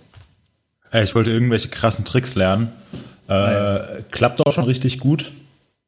Äh, 0.94 1.04
ich 1.04 1.16
wollte 1.16 1.32
irgendwelche 1.32 1.70
krassen 1.70 2.06
Tricks 2.06 2.36
lernen. 2.36 2.72
Äh, 3.28 4.04
Klappt 4.12 4.46
auch 4.46 4.52
schon 4.54 4.66
richtig 4.66 5.00
gut. 5.00 5.32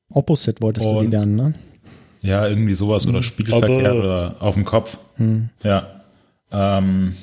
Opposite 0.09 0.61
wolltest 0.61 0.87
du 0.87 0.91
die 0.99 1.05
Und- 1.05 1.11
lernen, 1.11 1.35
ne? 1.35 1.53
Ja, 2.23 2.47
irgendwie 2.47 2.73
sowas 2.73 3.05
oder 3.05 3.21
Spiegelverkehr 3.21 3.91
aber- 3.91 3.99
oder 3.99 4.35
auf 4.39 4.55
dem 4.55 4.65
Kopf. 4.65 4.97
Ja. 5.61 6.01
Ähm, 6.51 7.15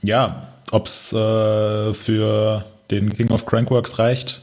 ja, 0.00 0.48
ob 0.70 0.86
es 0.86 1.12
äh, 1.12 1.92
für 1.92 2.64
den 2.90 3.12
King 3.12 3.30
of 3.32 3.44
Crankworks 3.46 3.98
reicht, 3.98 4.42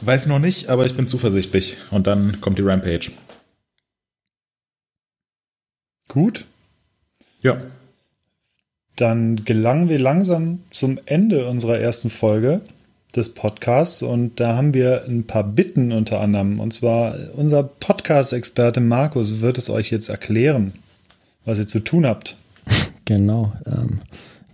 weiß 0.00 0.22
ich 0.22 0.28
noch 0.28 0.40
nicht, 0.40 0.68
aber 0.68 0.84
ich 0.86 0.96
bin 0.96 1.06
zuversichtlich. 1.06 1.76
Und 1.90 2.06
dann 2.06 2.40
kommt 2.40 2.58
die 2.58 2.62
Rampage. 2.62 3.12
Gut. 6.08 6.44
Ja. 7.42 7.58
Dann 8.96 9.36
gelangen 9.44 9.88
wir 9.88 9.98
langsam 9.98 10.62
zum 10.70 10.98
Ende 11.06 11.46
unserer 11.48 11.78
ersten 11.78 12.10
Folge 12.10 12.62
des 13.16 13.30
Podcasts 13.30 14.02
und 14.02 14.38
da 14.40 14.56
haben 14.56 14.74
wir 14.74 15.04
ein 15.06 15.26
paar 15.26 15.44
Bitten 15.44 15.92
unter 15.92 16.20
anderem. 16.20 16.60
Und 16.60 16.72
zwar 16.72 17.14
unser 17.34 17.62
Podcast-Experte 17.62 18.80
Markus 18.80 19.40
wird 19.40 19.58
es 19.58 19.70
euch 19.70 19.90
jetzt 19.90 20.08
erklären, 20.08 20.72
was 21.44 21.58
ihr 21.58 21.66
zu 21.66 21.80
tun 21.80 22.06
habt. 22.06 22.36
Genau, 23.08 23.52
ähm, 23.66 24.00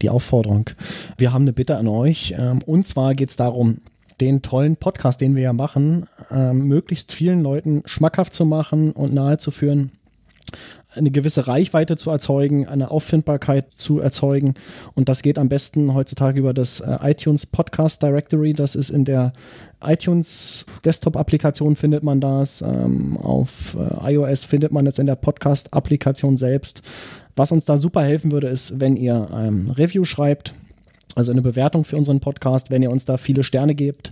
die 0.03 0.11
Aufforderung. 0.11 0.69
Wir 1.17 1.33
haben 1.33 1.45
eine 1.45 1.55
Bitte 1.55 1.79
an 1.79 1.89
euch. 1.89 2.35
Ähm, 2.39 2.61
und 2.67 2.87
zwar 2.87 3.15
geht 3.15 3.31
es 3.31 3.37
darum, 3.37 3.79
den 4.21 4.43
tollen 4.43 4.77
Podcast, 4.77 5.23
den 5.23 5.35
wir 5.35 5.43
ja 5.43 5.53
machen, 5.55 6.07
ähm, 6.31 6.69
möglichst 6.69 7.13
vielen 7.13 7.43
Leuten 7.43 7.83
schmackhaft 7.87 8.35
zu 8.35 8.45
machen 8.45 8.93
und 8.93 9.15
nahezuführen, 9.15 9.91
eine 10.95 11.11
gewisse 11.11 11.47
Reichweite 11.47 11.97
zu 11.97 12.11
erzeugen, 12.11 12.67
eine 12.67 12.91
Auffindbarkeit 12.91 13.67
zu 13.75 14.01
erzeugen. 14.01 14.55
Und 14.95 15.09
das 15.09 15.23
geht 15.23 15.39
am 15.39 15.49
besten 15.49 15.95
heutzutage 15.95 16.41
über 16.41 16.55
das 16.55 16.81
äh, 16.81 16.99
iTunes 17.03 17.47
Podcast 17.47 18.03
Directory. 18.03 18.53
Das 18.53 18.75
ist 18.75 18.91
in 18.91 19.05
der 19.05 19.33
iTunes 19.83 20.67
Desktop-Applikation 20.85 21.77
findet 21.77 22.03
man 22.03 22.21
das. 22.21 22.63
Ähm, 22.63 23.17
auf 23.17 23.77
äh, 23.77 24.15
iOS 24.15 24.45
findet 24.45 24.73
man 24.73 24.87
es 24.87 24.99
in 24.99 25.07
der 25.07 25.17
Podcast-Applikation 25.17 26.37
selbst. 26.37 26.83
Was 27.37 27.53
uns 27.53 27.65
da 27.65 27.79
super 27.79 28.03
helfen 28.03 28.31
würde, 28.31 28.49
ist, 28.49 28.81
wenn 28.81 28.97
ihr 28.97 29.29
ähm, 29.35 29.71
Review 29.71 30.05
schreibt, 30.05 30.55
also 31.15 31.33
eine 31.33 31.43
Bewertung 31.43 31.85
für 31.85 31.97
unseren 31.97 32.21
Podcast, 32.21 32.71
wenn 32.71 32.83
ihr 32.83 32.91
uns 32.91 33.05
da 33.05 33.17
viele 33.17 33.43
Sterne 33.43 33.75
gebt. 33.75 34.11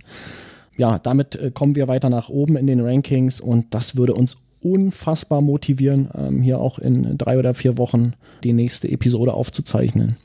Ja, 0.77 0.99
damit 0.99 1.35
äh, 1.35 1.51
kommen 1.51 1.75
wir 1.75 1.87
weiter 1.87 2.09
nach 2.09 2.29
oben 2.29 2.57
in 2.57 2.67
den 2.67 2.79
Rankings 2.81 3.39
und 3.39 3.73
das 3.73 3.95
würde 3.95 4.13
uns 4.13 4.37
unfassbar 4.61 5.41
motivieren, 5.41 6.09
ähm, 6.15 6.41
hier 6.41 6.59
auch 6.59 6.79
in 6.79 7.17
drei 7.17 7.37
oder 7.37 7.53
vier 7.53 7.77
Wochen 7.77 8.13
die 8.43 8.53
nächste 8.53 8.89
Episode 8.89 9.33
aufzuzeichnen. 9.33 10.17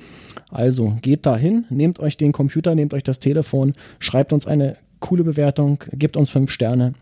Also 0.50 0.96
geht 1.02 1.26
dahin, 1.26 1.64
nehmt 1.70 2.00
euch 2.00 2.16
den 2.16 2.32
Computer, 2.32 2.74
nehmt 2.74 2.94
euch 2.94 3.02
das 3.02 3.20
Telefon, 3.20 3.72
schreibt 3.98 4.32
uns 4.32 4.46
eine 4.46 4.76
coole 5.00 5.24
Bewertung, 5.24 5.82
gebt 5.92 6.16
uns 6.16 6.30
fünf 6.30 6.50
Sterne 6.50 6.94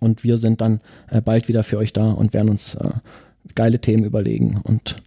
und 0.00 0.24
wir 0.24 0.36
sind 0.36 0.60
dann 0.60 0.80
äh, 1.10 1.20
bald 1.20 1.48
wieder 1.48 1.64
für 1.64 1.78
euch 1.78 1.92
da 1.92 2.10
und 2.10 2.34
werden 2.34 2.50
uns 2.50 2.74
äh, 2.74 2.90
geile 3.54 3.80
Themen 3.80 4.04
überlegen 4.04 4.60
und 4.64 5.02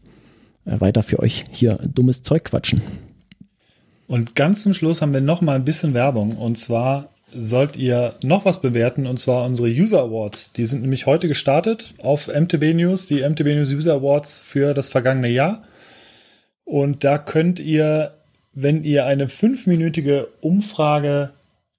äh, 0.65 0.79
weiter 0.79 1.03
für 1.03 1.19
euch 1.19 1.45
hier 1.51 1.79
dummes 1.93 2.23
Zeug 2.23 2.45
quatschen. 2.45 2.81
Und 4.07 4.35
ganz 4.35 4.63
zum 4.63 4.73
Schluss 4.73 5.01
haben 5.01 5.13
wir 5.13 5.21
noch 5.21 5.41
mal 5.41 5.55
ein 5.55 5.63
bisschen 5.63 5.93
Werbung. 5.93 6.35
Und 6.35 6.57
zwar 6.57 7.10
sollt 7.33 7.75
ihr 7.77 8.11
noch 8.23 8.45
was 8.45 8.61
bewerten, 8.61 9.07
und 9.07 9.17
zwar 9.17 9.45
unsere 9.45 9.69
User 9.69 10.01
Awards. 10.01 10.53
Die 10.53 10.65
sind 10.65 10.81
nämlich 10.81 11.05
heute 11.05 11.27
gestartet 11.27 11.93
auf 12.01 12.27
MTB 12.27 12.73
News, 12.73 13.07
die 13.07 13.21
MTB 13.21 13.55
News 13.55 13.71
User 13.71 13.95
Awards 13.95 14.41
für 14.41 14.73
das 14.73 14.89
vergangene 14.89 15.29
Jahr. 15.29 15.63
Und 16.63 17.03
da 17.03 17.17
könnt 17.17 17.59
ihr, 17.59 18.13
wenn 18.53 18.83
ihr 18.83 19.05
eine 19.05 19.27
fünfminütige 19.27 20.27
Umfrage 20.41 21.31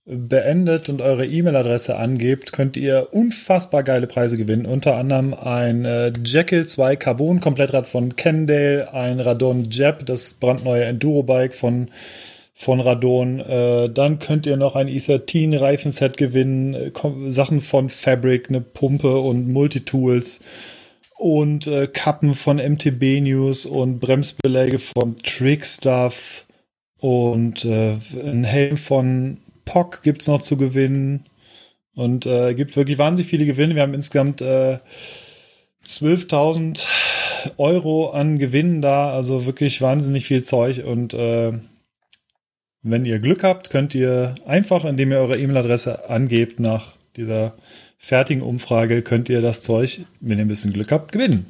beendet 0.04 0.88
und 0.88 1.00
eure 1.00 1.26
E-Mail-Adresse 1.26 1.96
angebt, 1.96 2.52
könnt 2.52 2.76
ihr 2.76 3.08
unfassbar 3.12 3.84
geile 3.84 4.08
Preise 4.08 4.36
gewinnen. 4.36 4.66
Unter 4.66 4.96
anderem 4.96 5.32
ein 5.32 5.84
äh, 5.84 6.12
Jekyll 6.24 6.66
2 6.66 6.96
Carbon 6.96 7.40
Komplettrad 7.40 7.86
von 7.86 8.16
Kendale, 8.16 8.92
ein 8.92 9.20
Radon 9.20 9.68
Jab, 9.70 10.04
das 10.04 10.32
brandneue 10.32 10.84
Enduro-Bike 10.84 11.54
von, 11.54 11.88
von 12.54 12.80
Radon. 12.80 13.40
Äh, 13.40 13.90
dann 13.90 14.18
könnt 14.18 14.46
ihr 14.46 14.56
noch 14.56 14.76
ein 14.76 14.88
E13 14.88 15.58
Reifenset 15.58 16.16
gewinnen, 16.16 16.74
äh, 16.74 16.92
Sachen 17.30 17.60
von 17.60 17.88
Fabric, 17.88 18.48
eine 18.48 18.60
Pumpe 18.60 19.18
und 19.18 19.48
Multitools 19.48 20.40
und 21.16 21.66
äh, 21.66 21.86
Kappen 21.86 22.34
von 22.34 22.56
MTB 22.56 23.20
News 23.20 23.66
und 23.66 24.00
Bremsbeläge 24.00 24.78
von 24.78 25.16
Trickstuff 25.22 26.46
und 26.98 27.64
äh, 27.64 27.96
ein 28.24 28.44
Helm 28.44 28.76
von 28.76 29.38
POC 29.64 30.02
gibt's 30.02 30.28
noch 30.28 30.42
zu 30.42 30.56
gewinnen 30.56 31.26
und 31.94 32.26
äh, 32.26 32.54
gibt 32.54 32.76
wirklich 32.76 32.98
wahnsinnig 32.98 33.30
viele 33.30 33.46
Gewinne. 33.46 33.74
Wir 33.74 33.82
haben 33.82 33.94
insgesamt 33.94 34.40
äh, 34.40 34.78
12.000 35.84 36.84
Euro 37.56 38.10
an 38.10 38.38
Gewinnen 38.38 38.82
da, 38.82 39.12
also 39.12 39.46
wirklich 39.46 39.80
wahnsinnig 39.80 40.26
viel 40.26 40.42
Zeug 40.42 40.84
und 40.84 41.14
äh, 41.14 41.52
Wenn 42.82 43.04
ihr 43.04 43.18
Glück 43.20 43.44
habt, 43.44 43.70
könnt 43.70 43.94
ihr 43.94 44.34
einfach, 44.44 44.84
indem 44.84 45.12
ihr 45.12 45.18
eure 45.18 45.38
E-Mail-Adresse 45.38 46.10
angebt 46.10 46.58
nach 46.58 46.96
dieser 47.16 47.54
fertigen 47.96 48.42
Umfrage, 48.42 49.02
könnt 49.02 49.28
ihr 49.28 49.40
das 49.40 49.62
Zeug, 49.62 50.04
wenn 50.20 50.38
ihr 50.38 50.44
ein 50.44 50.48
bisschen 50.48 50.72
Glück 50.72 50.90
habt, 50.90 51.12
gewinnen. 51.12 51.46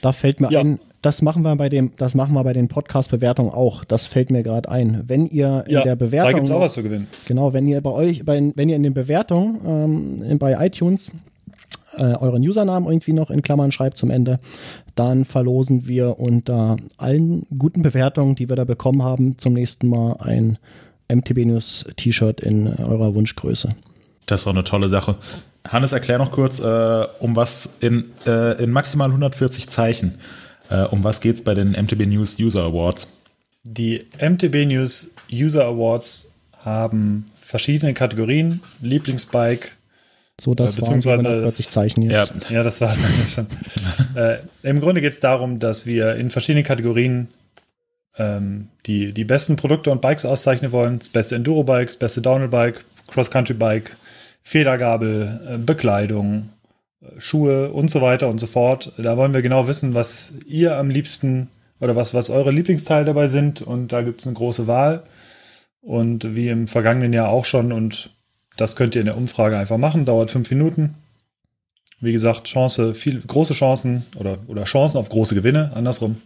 Da 0.00 0.10
fällt 0.12 0.40
mir 0.40 0.50
Ja. 0.50 0.60
ein, 0.60 0.80
das 1.02 1.22
machen 1.22 1.42
wir 1.42 1.54
bei 1.54 1.68
dem, 1.68 1.92
das 1.96 2.14
machen 2.16 2.32
wir 2.34 2.42
bei 2.42 2.52
den 2.52 2.66
Podcast-Bewertungen 2.68 3.52
auch. 3.52 3.84
Das 3.84 4.06
fällt 4.06 4.30
mir 4.30 4.42
gerade 4.42 4.68
ein. 4.68 5.04
Wenn 5.06 5.26
ihr 5.26 5.64
in 5.68 5.82
der 5.84 5.94
Bewertung 5.96 6.32
da 6.32 6.38
gibt 6.38 6.48
es 6.48 6.54
auch 6.54 6.60
was 6.60 6.72
zu 6.74 6.82
gewinnen. 6.82 7.06
Genau, 7.26 7.52
wenn 7.52 7.68
ihr 7.68 7.80
bei 7.80 7.90
euch, 7.90 8.24
bei, 8.24 8.52
wenn 8.56 8.68
ihr 8.68 8.76
in 8.76 8.82
den 8.82 8.94
Bewertungen 8.94 10.20
ähm, 10.28 10.38
bei 10.38 10.66
iTunes 10.66 11.12
äh, 11.96 12.14
euren 12.14 12.42
Usernamen 12.42 12.88
irgendwie 12.88 13.12
noch 13.12 13.30
in 13.30 13.42
Klammern 13.42 13.72
schreibt 13.72 13.96
zum 13.96 14.10
Ende, 14.10 14.40
dann 14.94 15.24
verlosen 15.24 15.86
wir 15.86 16.18
unter 16.18 16.76
allen 16.96 17.46
guten 17.58 17.82
Bewertungen, 17.82 18.34
die 18.34 18.48
wir 18.48 18.56
da 18.56 18.64
bekommen 18.64 19.02
haben, 19.02 19.38
zum 19.38 19.52
nächsten 19.54 19.88
Mal 19.88 20.16
ein 20.20 20.58
MTB 21.12 21.44
News 21.46 21.86
T-Shirt 21.96 22.40
in 22.40 22.68
eurer 22.68 23.14
Wunschgröße. 23.14 23.74
Das 24.26 24.42
ist 24.42 24.46
auch 24.46 24.52
eine 24.52 24.64
tolle 24.64 24.88
Sache. 24.88 25.16
Hannes, 25.68 25.92
erklär 25.92 26.18
noch 26.18 26.32
kurz, 26.32 26.60
äh, 26.60 27.06
um 27.20 27.36
was 27.36 27.76
in, 27.80 28.06
äh, 28.26 28.62
in 28.62 28.70
maximal 28.70 29.08
140 29.08 29.68
Zeichen, 29.68 30.18
äh, 30.70 30.82
um 30.84 31.04
was 31.04 31.20
geht 31.20 31.36
es 31.36 31.44
bei 31.44 31.54
den 31.54 31.72
MTB 31.72 32.06
News 32.06 32.38
User 32.38 32.64
Awards? 32.64 33.08
Die 33.64 34.06
MTB 34.18 34.66
News 34.66 35.14
User 35.32 35.64
Awards 35.66 36.32
haben 36.64 37.26
verschiedene 37.40 37.94
Kategorien. 37.94 38.60
Lieblingsbike. 38.80 39.76
So, 40.42 40.54
das 40.56 40.72
Äh, 40.72 40.72
waren 40.72 40.74
die 40.74 40.80
beziehungsweise 40.80 41.28
140 41.28 41.66
es- 41.66 41.72
Zeichen 41.72 42.02
Ja, 42.02 42.18
jetzt. 42.20 42.50
Ja, 42.50 42.62
das 42.64 42.80
war 42.80 42.92
es 42.92 42.98
eigentlich 42.98 43.32
schon. 43.32 43.46
äh, 44.16 44.38
Im 44.64 44.80
Grunde 44.80 45.00
geht 45.00 45.12
es 45.12 45.20
darum, 45.20 45.60
dass 45.60 45.86
wir 45.86 46.16
in 46.16 46.30
verschiedenen 46.30 46.64
Kategorien 46.64 47.28
ähm, 48.18 48.68
die, 48.86 49.12
die 49.12 49.24
besten 49.24 49.54
Produkte 49.54 49.90
und 49.92 50.00
Bikes 50.00 50.24
auszeichnen 50.24 50.72
wollen. 50.72 50.98
Das 50.98 51.08
beste 51.10 51.36
Enduro-Bike, 51.36 51.86
das 51.86 51.96
beste 51.96 52.22
Downhill-Bike, 52.22 52.84
Cross-Country-Bike, 53.08 53.96
Federgabel, 54.42 55.40
äh, 55.48 55.58
Bekleidung, 55.58 56.48
äh, 57.00 57.20
Schuhe 57.20 57.70
und 57.70 57.90
so 57.90 58.02
weiter 58.02 58.28
und 58.28 58.38
so 58.38 58.48
fort. 58.48 58.92
Da 58.98 59.16
wollen 59.16 59.34
wir 59.34 59.42
genau 59.42 59.68
wissen, 59.68 59.94
was 59.94 60.32
ihr 60.46 60.76
am 60.76 60.90
liebsten 60.90 61.48
oder 61.80 61.94
was, 61.94 62.14
was 62.14 62.30
eure 62.30 62.50
Lieblingsteile 62.50 63.04
dabei 63.04 63.28
sind. 63.28 63.62
Und 63.62 63.92
da 63.92 64.02
gibt 64.02 64.20
es 64.20 64.26
eine 64.26 64.34
große 64.34 64.66
Wahl. 64.66 65.04
Und 65.80 66.34
wie 66.36 66.48
im 66.48 66.66
vergangenen 66.68 67.12
Jahr 67.12 67.28
auch 67.28 67.44
schon. 67.44 67.72
Und 67.72 68.10
das 68.56 68.76
könnt 68.76 68.94
ihr 68.94 69.00
in 69.00 69.06
der 69.06 69.16
Umfrage 69.16 69.58
einfach 69.58 69.78
machen. 69.78 70.04
Dauert 70.04 70.30
fünf 70.30 70.50
Minuten. 70.50 70.94
Wie 72.00 72.12
gesagt, 72.12 72.48
Chance, 72.48 72.94
viel, 72.94 73.20
große 73.20 73.54
Chancen 73.54 74.04
oder, 74.16 74.38
oder 74.48 74.64
Chancen 74.64 74.98
auf 74.98 75.08
große 75.08 75.34
Gewinne, 75.34 75.70
andersrum. 75.74 76.20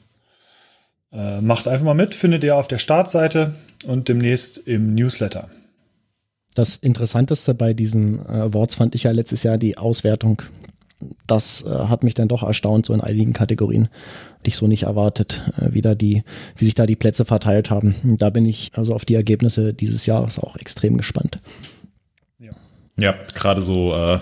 Äh, 1.13 1.41
macht 1.41 1.69
einfach 1.69 1.85
mal 1.85 1.95
mit, 1.95 2.15
findet 2.15 2.43
ihr 2.45 2.57
auf 2.57 2.67
der 2.67 2.79
Startseite 2.79 3.55
und 3.87 4.09
demnächst 4.09 4.59
im 4.59 4.95
Newsletter. 4.95 5.49
Das 6.55 6.77
Interessanteste 6.77 7.53
bei 7.53 7.75
diesen 7.75 8.21
äh, 8.21 8.33
Awards 8.33 8.77
fand 8.77 8.95
ich 8.95 9.03
ja 9.03 9.11
letztes 9.11 9.43
Jahr 9.43 9.59
die 9.59 9.77
Auswertung. 9.77 10.43
Das 11.27 11.67
äh, 11.67 11.69
hat 11.69 12.03
mich 12.03 12.15
dann 12.15 12.29
doch 12.29 12.43
erstaunt, 12.43 12.87
so 12.87 12.95
in 12.95 13.03
einigen 13.03 13.35
Kategorien. 13.35 13.89
Hätte 14.39 14.49
ich 14.49 14.57
so 14.57 14.67
nicht 14.67 14.85
erwartet, 14.85 15.43
äh, 15.59 15.75
wie, 15.75 15.83
da 15.83 15.95
die, 15.95 16.25
wie 16.57 16.65
sich 16.65 16.75
da 16.75 16.87
die 16.87 16.97
Plätze 16.97 17.27
verteilt 17.27 17.69
haben. 17.69 18.17
Da 18.19 18.31
bin 18.31 18.47
ich 18.47 18.73
also 18.75 18.95
auf 18.95 19.05
die 19.05 19.15
Ergebnisse 19.15 19.75
dieses 19.75 20.07
Jahres 20.07 20.39
auch 20.39 20.57
extrem 20.57 20.97
gespannt. 20.97 21.39
Ja, 22.97 23.15
gerade 23.35 23.61
so 23.61 23.95
äh, 23.95 24.21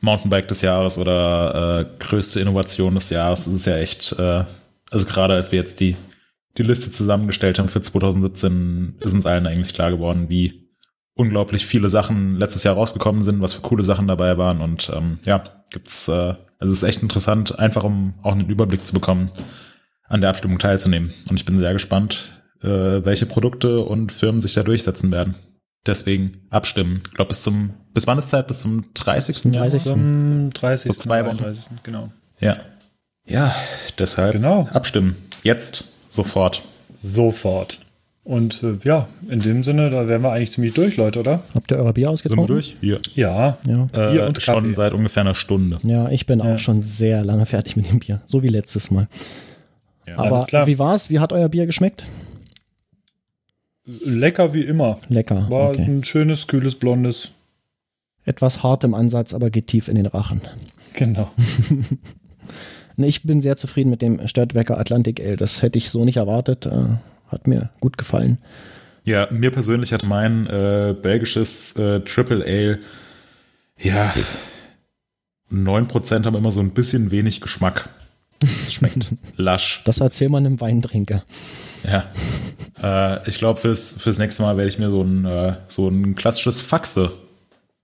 Mountainbike 0.00 0.48
des 0.48 0.62
Jahres 0.62 0.98
oder 0.98 1.80
äh, 1.80 2.04
größte 2.04 2.40
Innovation 2.40 2.94
des 2.94 3.10
Jahres, 3.10 3.46
ist 3.46 3.66
ja 3.66 3.76
echt, 3.76 4.12
äh, 4.18 4.44
also 4.90 5.06
gerade 5.06 5.34
als 5.34 5.52
wir 5.52 5.58
jetzt 5.58 5.80
die, 5.80 5.96
die 6.58 6.64
Liste 6.64 6.90
zusammengestellt 6.90 7.58
haben 7.58 7.68
für 7.68 7.80
2017, 7.80 8.96
ist 9.00 9.14
uns 9.14 9.26
allen 9.26 9.46
eigentlich 9.46 9.74
klar 9.74 9.90
geworden, 9.90 10.28
wie 10.28 10.68
unglaublich 11.14 11.66
viele 11.66 11.88
Sachen 11.88 12.32
letztes 12.32 12.64
Jahr 12.64 12.74
rausgekommen 12.74 13.22
sind, 13.22 13.40
was 13.40 13.54
für 13.54 13.60
coole 13.60 13.84
Sachen 13.84 14.08
dabei 14.08 14.38
waren 14.38 14.60
und 14.60 14.90
ähm, 14.94 15.18
ja, 15.24 15.44
gibt's, 15.70 16.08
äh, 16.08 16.34
also 16.58 16.72
es 16.72 16.82
ist 16.82 16.88
echt 16.88 17.02
interessant, 17.02 17.58
einfach 17.58 17.84
um 17.84 18.14
auch 18.22 18.32
einen 18.32 18.48
Überblick 18.48 18.84
zu 18.84 18.92
bekommen, 18.92 19.30
an 20.08 20.20
der 20.20 20.30
Abstimmung 20.30 20.58
teilzunehmen. 20.58 21.12
Und 21.30 21.36
ich 21.36 21.44
bin 21.44 21.58
sehr 21.58 21.72
gespannt, 21.72 22.42
äh, 22.62 22.68
welche 23.04 23.26
Produkte 23.26 23.80
und 23.80 24.12
Firmen 24.12 24.40
sich 24.40 24.54
da 24.54 24.62
durchsetzen 24.62 25.10
werden. 25.10 25.34
Deswegen 25.86 26.46
abstimmen. 26.50 27.02
Ich 27.06 27.14
glaube, 27.14 27.30
bis 27.30 27.42
zum, 27.42 27.74
bis 27.94 28.06
wann 28.06 28.18
ist 28.18 28.30
Zeit? 28.30 28.46
Bis 28.46 28.60
zum 28.60 28.84
30. 28.94 29.36
Zum 29.36 29.52
30. 29.52 29.82
Zum 29.82 30.50
30. 30.52 30.92
So 30.92 31.00
zwei 31.00 31.24
Wochen. 31.24 31.38
31., 31.38 31.64
Genau. 31.82 32.10
Ja. 32.40 32.58
Ja, 33.26 33.54
deshalb 33.98 34.32
Genau. 34.32 34.68
abstimmen. 34.72 35.16
Jetzt, 35.42 35.88
sofort. 36.08 36.62
Sofort. 37.02 37.78
Und 38.24 38.62
äh, 38.62 38.78
ja, 38.84 39.08
in 39.28 39.40
dem 39.40 39.64
Sinne, 39.64 39.90
da 39.90 40.06
wären 40.06 40.22
wir 40.22 40.30
eigentlich 40.32 40.52
ziemlich 40.52 40.74
durch, 40.74 40.96
Leute, 40.96 41.18
oder? 41.20 41.42
Habt 41.54 41.72
ihr 41.72 41.78
euer 41.78 41.92
Bier 41.92 42.16
Sind 42.16 42.36
wir 42.36 42.46
durch? 42.46 42.76
Hier. 42.80 43.00
Ja. 43.14 43.58
Ja. 43.66 43.84
Bier 43.86 44.22
Äh, 44.22 44.26
und 44.26 44.34
Kaffee. 44.38 44.40
schon 44.40 44.74
seit 44.76 44.92
ungefähr 44.94 45.22
einer 45.22 45.34
Stunde. 45.34 45.78
Ja, 45.82 46.08
ich 46.08 46.26
bin 46.26 46.38
Ja. 46.38 46.54
auch 46.54 46.58
schon 46.58 46.82
sehr 46.82 47.24
lange 47.24 47.46
fertig 47.46 47.74
mit 47.76 47.90
dem 47.90 47.98
Bier. 47.98 48.20
So 48.26 48.42
wie 48.44 48.48
letztes 48.48 48.90
Mal. 48.92 49.08
Ja. 50.06 50.18
Aber 50.18 50.36
Alles 50.36 50.46
klar. 50.46 50.66
wie 50.68 50.78
war's? 50.78 51.10
Wie 51.10 51.18
hat 51.18 51.32
euer 51.32 51.48
Bier 51.48 51.66
geschmeckt? 51.66 52.04
Lecker 53.84 54.54
wie 54.54 54.62
immer. 54.62 54.98
Lecker. 55.08 55.48
War 55.50 55.70
Okay. 55.70 55.82
ein 55.82 56.04
schönes, 56.04 56.46
kühles, 56.46 56.76
blondes. 56.76 57.30
Etwas 58.24 58.62
hart 58.62 58.84
im 58.84 58.94
Ansatz, 58.94 59.34
aber 59.34 59.50
geht 59.50 59.66
tief 59.66 59.88
in 59.88 59.96
den 59.96 60.06
Rachen. 60.06 60.42
Genau. 60.94 61.30
Ich 62.98 63.22
bin 63.22 63.40
sehr 63.40 63.56
zufrieden 63.56 63.88
mit 63.88 64.02
dem 64.02 64.28
Stadtwerker 64.28 64.78
Atlantic 64.78 65.18
Ale. 65.18 65.36
Das 65.36 65.62
hätte 65.62 65.78
ich 65.78 65.88
so 65.88 66.04
nicht 66.04 66.18
erwartet. 66.18 66.66
Äh, 66.66 66.98
Hat 67.28 67.46
mir 67.46 67.70
gut 67.80 67.96
gefallen. 67.96 68.38
Ja, 69.02 69.28
mir 69.30 69.50
persönlich 69.50 69.92
hat 69.92 70.04
mein 70.04 70.46
äh, 70.46 70.94
belgisches 71.00 71.74
äh, 71.76 72.00
Triple 72.00 72.44
Ale, 72.44 72.78
ja, 73.78 74.12
9% 75.50 76.24
haben 76.24 76.36
immer 76.36 76.50
so 76.50 76.60
ein 76.60 76.70
bisschen 76.70 77.10
wenig 77.10 77.40
Geschmack. 77.40 77.88
Es 78.66 78.74
schmeckt 78.74 79.14
lasch. 79.36 79.82
Das 79.84 80.00
erzähl 80.00 80.28
man 80.28 80.46
einem 80.46 80.60
Weintrinker. 80.60 81.24
Ja. 81.82 82.04
Äh, 82.80 83.28
ich 83.28 83.38
glaube, 83.38 83.58
fürs, 83.58 83.94
fürs 83.98 84.18
nächste 84.18 84.42
Mal 84.42 84.56
werde 84.56 84.68
ich 84.68 84.78
mir 84.78 84.90
so 84.90 85.02
ein, 85.02 85.24
äh, 85.24 85.56
so 85.66 85.88
ein 85.88 86.14
klassisches 86.14 86.60
Faxe 86.60 87.12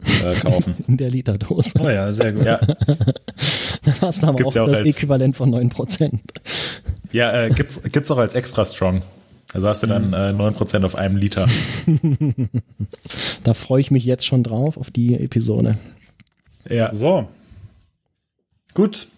äh, 0.05 0.35
kaufen. 0.35 0.77
In 0.89 0.97
der 0.97 1.11
Literdose. 1.11 1.79
Oh 1.81 1.89
ja, 1.89 2.13
sehr 2.13 2.33
gut. 2.33 2.45
ja, 2.45 2.59
Dann 2.59 4.01
hast 4.01 4.23
du 4.23 4.27
aber 4.29 4.37
Gibt's 4.39 4.53
auch 4.53 4.57
ja 4.57 4.63
auch 4.65 4.69
das 4.69 4.81
Äquivalent 4.81 5.37
von 5.37 5.55
9%. 5.55 6.19
ja 7.13 7.45
äh, 7.45 7.51
gibt's, 7.51 7.83
gibt's 7.83 8.11
auch 8.11 8.19
als 8.19 8.35
extra 8.35 8.65
strong. 8.65 9.03
Also 9.55 9.67
hast 9.67 9.83
du 9.83 9.87
dann 9.87 10.13
äh, 10.13 10.17
9% 10.33 10.85
auf 10.85 10.95
einem 10.95 11.17
Liter. 11.17 11.47
Da 13.45 13.55
freue 13.55 13.81
ich 13.81 13.91
mich 13.91 14.05
jetzt 14.05 14.27
schon 14.27 14.43
drauf, 14.43 14.77
auf 14.77 14.91
die 14.91 15.15
Episode. 15.15 15.79
Ja. 16.69 16.93
So. 16.93 17.29
Gut. 18.75 19.09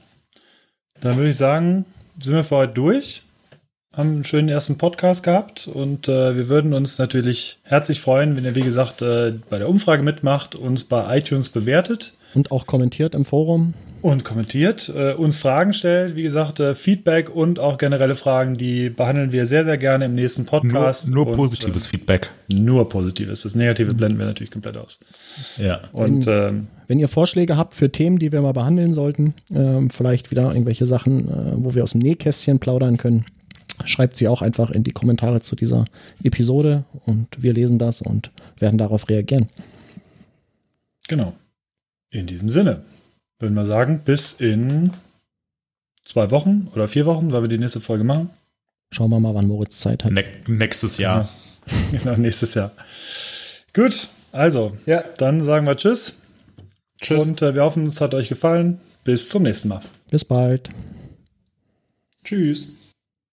Dann 1.00 1.16
würde 1.16 1.30
ich 1.30 1.36
sagen, 1.36 1.84
sind 2.22 2.34
wir 2.34 2.44
für 2.44 2.56
heute 2.56 2.74
durch. 2.74 3.22
Haben 3.92 4.10
einen 4.10 4.24
schönen 4.24 4.48
ersten 4.48 4.78
Podcast 4.78 5.24
gehabt 5.24 5.66
und 5.66 6.06
äh, 6.06 6.36
wir 6.36 6.48
würden 6.48 6.74
uns 6.74 6.98
natürlich 6.98 7.58
herzlich 7.64 8.00
freuen, 8.00 8.36
wenn 8.36 8.44
ihr, 8.44 8.54
wie 8.54 8.60
gesagt, 8.60 9.02
äh, 9.02 9.32
bei 9.50 9.58
der 9.58 9.68
Umfrage 9.68 10.04
mitmacht, 10.04 10.54
uns 10.54 10.84
bei 10.84 11.18
iTunes 11.18 11.48
bewertet 11.48 12.12
Und 12.34 12.52
auch 12.52 12.68
kommentiert 12.68 13.16
im 13.16 13.24
Forum. 13.24 13.74
und 14.00 14.22
kommentiert, 14.24 14.92
äh, 14.96 15.14
uns 15.14 15.38
Fragen 15.38 15.74
stellt. 15.74 16.14
Wie 16.14 16.22
gesagt, 16.22 16.60
äh, 16.60 16.76
Feedback 16.76 17.34
und 17.34 17.58
auch 17.58 17.78
generelle 17.78 18.14
Fragen, 18.14 18.56
die 18.56 18.90
behandeln 18.90 19.32
wir 19.32 19.44
sehr, 19.46 19.64
sehr 19.64 19.76
gerne 19.76 20.04
im 20.04 20.14
nächsten 20.14 20.42
Nur, 20.42 20.50
Podcast. 20.50 21.10
nur 21.10 21.26
Und, 21.26 21.34
positives 21.36 21.88
Feedback. 21.88 22.30
Äh, 22.48 22.54
nur 22.54 22.88
positives. 22.88 23.42
Das 23.42 23.56
Negative 23.56 23.92
blenden 23.92 24.20
wir 24.20 24.26
natürlich 24.26 24.52
komplett 24.52 24.76
aus. 24.76 25.00
Ja. 25.58 25.80
Und 25.92 26.28
ähm, 26.28 26.68
Wenn 26.86 27.00
ihr 27.00 27.08
Vorschläge 27.08 27.56
habt 27.56 27.74
für 27.74 27.90
Themen, 27.90 28.20
die 28.20 28.30
wir 28.30 28.40
mal 28.40 28.52
behandeln 28.52 28.94
sollten, 28.94 29.34
ähm, 29.52 29.90
vielleicht 29.90 30.30
wieder 30.30 30.52
irgendwelche 30.52 30.86
Sachen, 30.86 31.28
äh, 31.28 31.32
wo 31.56 31.74
wir 31.74 31.82
aus 31.82 31.90
dem 31.90 32.02
Nähkästchen 32.02 32.60
plaudern 32.60 32.96
können, 32.96 33.24
schreibt 33.86 34.16
sie 34.16 34.28
auch 34.28 34.42
einfach 34.42 34.70
in 34.70 34.82
die 34.84 34.92
Kommentare 34.92 35.40
zu 35.40 35.56
dieser 35.56 35.84
Episode 36.22 36.84
und 37.06 37.26
wir 37.42 37.52
lesen 37.52 37.78
das 37.78 38.02
und 38.02 38.30
werden 38.58 38.78
darauf 38.78 39.08
reagieren. 39.08 39.48
Genau. 41.08 41.32
In 42.10 42.26
diesem 42.26 42.48
Sinne 42.50 42.82
würden 43.38 43.54
wir 43.54 43.64
sagen, 43.64 44.02
bis 44.04 44.32
in 44.32 44.92
zwei 46.04 46.30
Wochen 46.30 46.68
oder 46.74 46.88
vier 46.88 47.06
Wochen, 47.06 47.32
weil 47.32 47.42
wir 47.42 47.48
die 47.48 47.58
nächste 47.58 47.80
Folge 47.80 48.04
machen. 48.04 48.30
Schauen 48.90 49.10
wir 49.10 49.20
mal, 49.20 49.34
wann 49.34 49.46
Moritz 49.46 49.78
Zeit 49.80 50.04
hat. 50.04 50.12
Ne 50.12 50.24
nächstes 50.48 50.98
Jahr. 50.98 51.28
Genau, 51.92 52.16
nächstes 52.16 52.54
Jahr. 52.54 52.72
Gut, 53.72 54.08
also, 54.32 54.76
Ja. 54.86 55.02
dann 55.18 55.40
sagen 55.42 55.66
wir 55.66 55.76
Tschüss. 55.76 56.16
Tschüss. 57.00 57.28
Und 57.28 57.40
äh, 57.42 57.54
wir 57.54 57.62
hoffen, 57.62 57.86
es 57.86 58.00
hat 58.00 58.14
euch 58.14 58.28
gefallen. 58.28 58.80
Bis 59.04 59.28
zum 59.28 59.44
nächsten 59.44 59.68
Mal. 59.68 59.80
Bis 60.10 60.24
bald. 60.24 60.70
Tschüss. 62.24 62.76